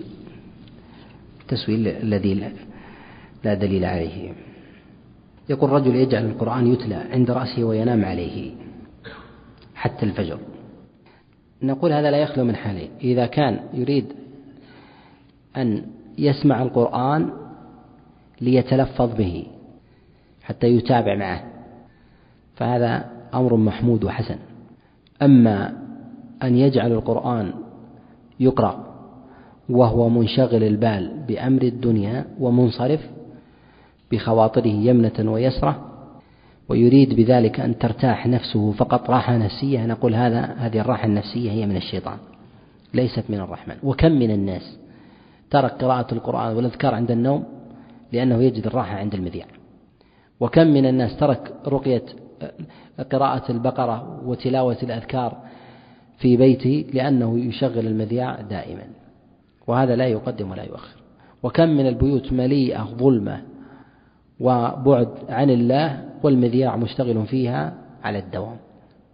التسويل 1.41 1.87
الذي 1.87 2.51
لا 3.43 3.53
دليل 3.53 3.85
عليه. 3.85 4.33
يقول 5.49 5.69
رجل 5.69 5.95
يجعل 5.95 6.25
القرآن 6.25 6.67
يتلى 6.67 6.95
عند 6.95 7.31
رأسه 7.31 7.63
وينام 7.63 8.05
عليه 8.05 8.51
حتى 9.75 10.05
الفجر. 10.05 10.39
نقول 11.61 11.91
هذا 11.93 12.11
لا 12.11 12.17
يخلو 12.17 12.43
من 12.43 12.55
حالين 12.55 12.89
إذا 13.01 13.25
كان 13.25 13.59
يريد 13.73 14.05
أن 15.57 15.85
يسمع 16.17 16.61
القرآن 16.61 17.29
ليتلفظ 18.41 19.15
به 19.15 19.45
حتى 20.43 20.67
يتابع 20.67 21.15
معه. 21.15 21.54
فهذا 22.55 23.05
أمر 23.33 23.55
محمود 23.55 24.03
وحسن. 24.03 24.37
أما 25.21 25.73
أن 26.43 26.55
يجعل 26.55 26.91
القرآن 26.91 27.53
يقرأ 28.39 28.85
وهو 29.69 30.09
منشغل 30.09 30.63
البال 30.63 31.11
بأمر 31.27 31.61
الدنيا 31.61 32.25
ومنصرف 32.39 32.99
بخواطره 34.11 34.67
يمنة 34.67 35.31
ويسرة 35.31 35.91
ويريد 36.69 37.13
بذلك 37.13 37.59
أن 37.59 37.77
ترتاح 37.77 38.27
نفسه 38.27 38.71
فقط 38.71 39.09
راحة 39.09 39.37
نفسية 39.37 39.85
نقول 39.85 40.15
هذا 40.15 40.41
هذه 40.41 40.79
الراحة 40.79 41.05
النفسية 41.05 41.51
هي 41.51 41.65
من 41.65 41.75
الشيطان 41.75 42.17
ليست 42.93 43.23
من 43.29 43.39
الرحمن. 43.39 43.75
وكم 43.83 44.11
من 44.11 44.31
الناس 44.31 44.77
ترك 45.49 45.71
قراءة 45.71 46.13
القرآن 46.13 46.55
والأذكار 46.55 46.95
عند 46.95 47.11
النوم 47.11 47.43
لأنه 48.11 48.43
يجد 48.43 48.67
الراحة 48.67 48.97
عند 48.97 49.13
المذياع 49.13 49.47
وكم 50.39 50.67
من 50.67 50.85
الناس 50.85 51.17
ترك 51.17 51.53
رقية 51.67 52.03
قراءة 53.11 53.51
البقرة 53.51 54.21
وتلاوة 54.25 54.77
الأذكار 54.83 55.37
في 56.17 56.37
بيته 56.37 56.85
لأنه 56.93 57.39
يشغل 57.39 57.87
المذياع 57.87 58.41
دائما. 58.41 58.83
وهذا 59.67 59.95
لا 59.95 60.07
يقدم 60.07 60.51
ولا 60.51 60.63
يؤخر. 60.63 60.99
وكم 61.43 61.69
من 61.69 61.87
البيوت 61.87 62.33
مليئة 62.33 62.83
ظلمة 62.83 63.41
وبعد 64.39 65.09
عن 65.29 65.49
الله 65.49 66.05
والمذياع 66.23 66.75
مشتغل 66.75 67.25
فيها 67.25 67.73
على 68.03 68.19
الدوام. 68.19 68.57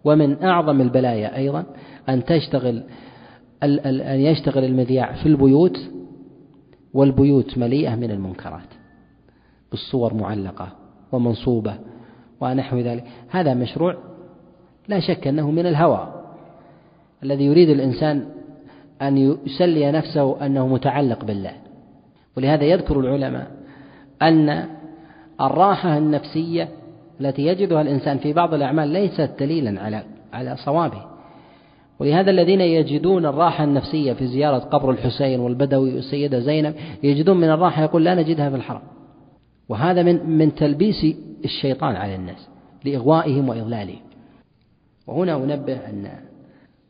ومن 0.04 0.42
أعظم 0.42 0.80
البلايا 0.80 1.36
أيضا 1.36 1.64
أن 2.08 2.24
تشتغل 2.24 2.82
أن 3.62 4.20
يشتغل 4.20 4.64
المذياع 4.64 5.12
في 5.12 5.26
البيوت 5.26 5.78
والبيوت 6.94 7.58
مليئة 7.58 7.94
من 7.94 8.10
المنكرات. 8.10 8.68
بالصور 9.70 10.14
معلقة 10.14 10.68
ومنصوبة 11.12 11.78
ونحو 12.42 12.78
ذلك. 12.78 13.04
هذا 13.30 13.54
مشروع 13.54 13.96
لا 14.88 15.00
شك 15.00 15.26
أنه 15.26 15.50
من 15.50 15.66
الهوى 15.66 16.22
الذي 17.22 17.44
يريد 17.44 17.68
الإنسان 17.68 18.24
أن 19.02 19.36
يسلي 19.46 19.92
نفسه 19.92 20.46
أنه 20.46 20.66
متعلق 20.66 21.24
بالله. 21.24 21.52
ولهذا 22.36 22.64
يذكر 22.64 23.00
العلماء 23.00 23.50
أن 24.22 24.64
الراحة 25.40 25.98
النفسية 25.98 26.68
التي 27.20 27.46
يجدها 27.46 27.82
الإنسان 27.82 28.18
في 28.18 28.32
بعض 28.32 28.54
الأعمال 28.54 28.88
ليست 28.88 29.30
دليلا 29.40 29.82
على 29.82 30.02
على 30.32 30.56
صوابه. 30.56 31.02
ولهذا 31.98 32.30
الذين 32.30 32.60
يجدون 32.60 33.26
الراحة 33.26 33.64
النفسية 33.64 34.12
في 34.12 34.26
زيارة 34.26 34.58
قبر 34.58 34.90
الحسين 34.90 35.40
والبدوي 35.40 35.94
والسيدة 35.94 36.40
زينب 36.40 36.74
يجدون 37.02 37.36
من 37.36 37.50
الراحة 37.50 37.82
يقول 37.82 38.04
لا 38.04 38.14
نجدها 38.14 38.50
في 38.50 38.56
الحرم. 38.56 38.82
وهذا 39.68 40.02
من 40.02 40.30
من 40.38 40.54
تلبيس 40.54 41.06
الشيطان 41.44 41.96
على 41.96 42.14
الناس 42.14 42.48
لإغوائهم 42.84 43.48
وإضلالهم. 43.48 44.00
وهنا 45.06 45.36
أنبه 45.36 45.76
أن 45.76 46.10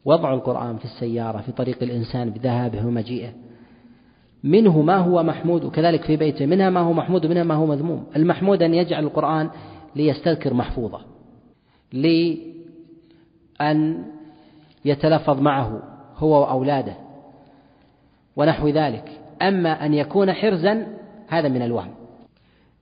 وضع 0.04 0.34
القرآن 0.34 0.76
في 0.76 0.84
السيارة 0.84 1.40
في 1.40 1.52
طريق 1.52 1.82
الإنسان 1.82 2.30
بذهابه 2.30 2.86
ومجيئه. 2.86 3.32
منه 4.44 4.82
ما 4.82 4.96
هو 4.96 5.22
محمود 5.22 5.64
وكذلك 5.64 6.04
في 6.04 6.16
بيته 6.16 6.46
منها 6.46 6.70
ما 6.70 6.80
هو 6.80 6.92
محمود 6.92 7.26
ومنها 7.26 7.42
ما 7.42 7.54
هو 7.54 7.66
مذموم. 7.66 8.04
المحمود 8.16 8.62
أن 8.62 8.74
يجعل 8.74 9.04
القرآن 9.04 9.50
ليستذكر 9.96 10.54
محفوظة 10.54 11.00
لأن 11.92 14.04
يتلفظ 14.84 15.40
معه 15.40 15.82
هو 16.16 16.42
وأولاده 16.42 16.94
ونحو 18.36 18.68
ذلك. 18.68 19.20
أما 19.42 19.86
أن 19.86 19.94
يكون 19.94 20.32
حرزا 20.32 20.86
هذا 21.28 21.48
من 21.48 21.62
الوهم. 21.62 21.94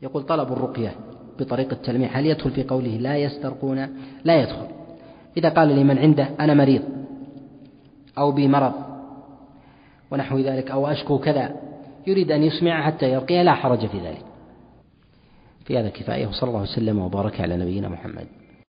يقول 0.02 0.22
طلب 0.22 0.52
الرقية. 0.52 0.94
بطريق 1.40 1.72
التلميح. 1.72 2.16
هل 2.16 2.26
يدخل 2.26 2.50
في 2.50 2.62
قوله 2.62 2.96
لا 2.96 3.16
يسترقون؟ 3.16 3.88
لا 4.24 4.42
يدخل. 4.42 4.66
إذا 5.36 5.48
قال 5.48 5.68
لمن 5.68 5.98
عنده 5.98 6.28
أنا 6.40 6.54
مريض 6.54 6.82
أو 8.18 8.32
بمرض 8.32 8.72
ونحو 10.10 10.38
ذلك 10.38 10.70
أو 10.70 10.86
أشكو 10.86 11.18
كذا 11.18 11.56
يريد 12.06 12.30
أن 12.32 12.42
يسمع 12.42 12.86
حتى 12.86 13.12
يرقيه 13.12 13.42
لا 13.42 13.54
حرج 13.54 13.86
في 13.86 13.98
ذلك. 13.98 14.24
في 15.64 15.78
هذا 15.78 15.88
كفاية 15.88 16.26
وصلى 16.26 16.48
الله 16.48 16.62
وسلم 16.62 16.98
وبارك 16.98 17.40
على 17.40 17.56
نبينا 17.56 17.88
محمد. 17.88 18.26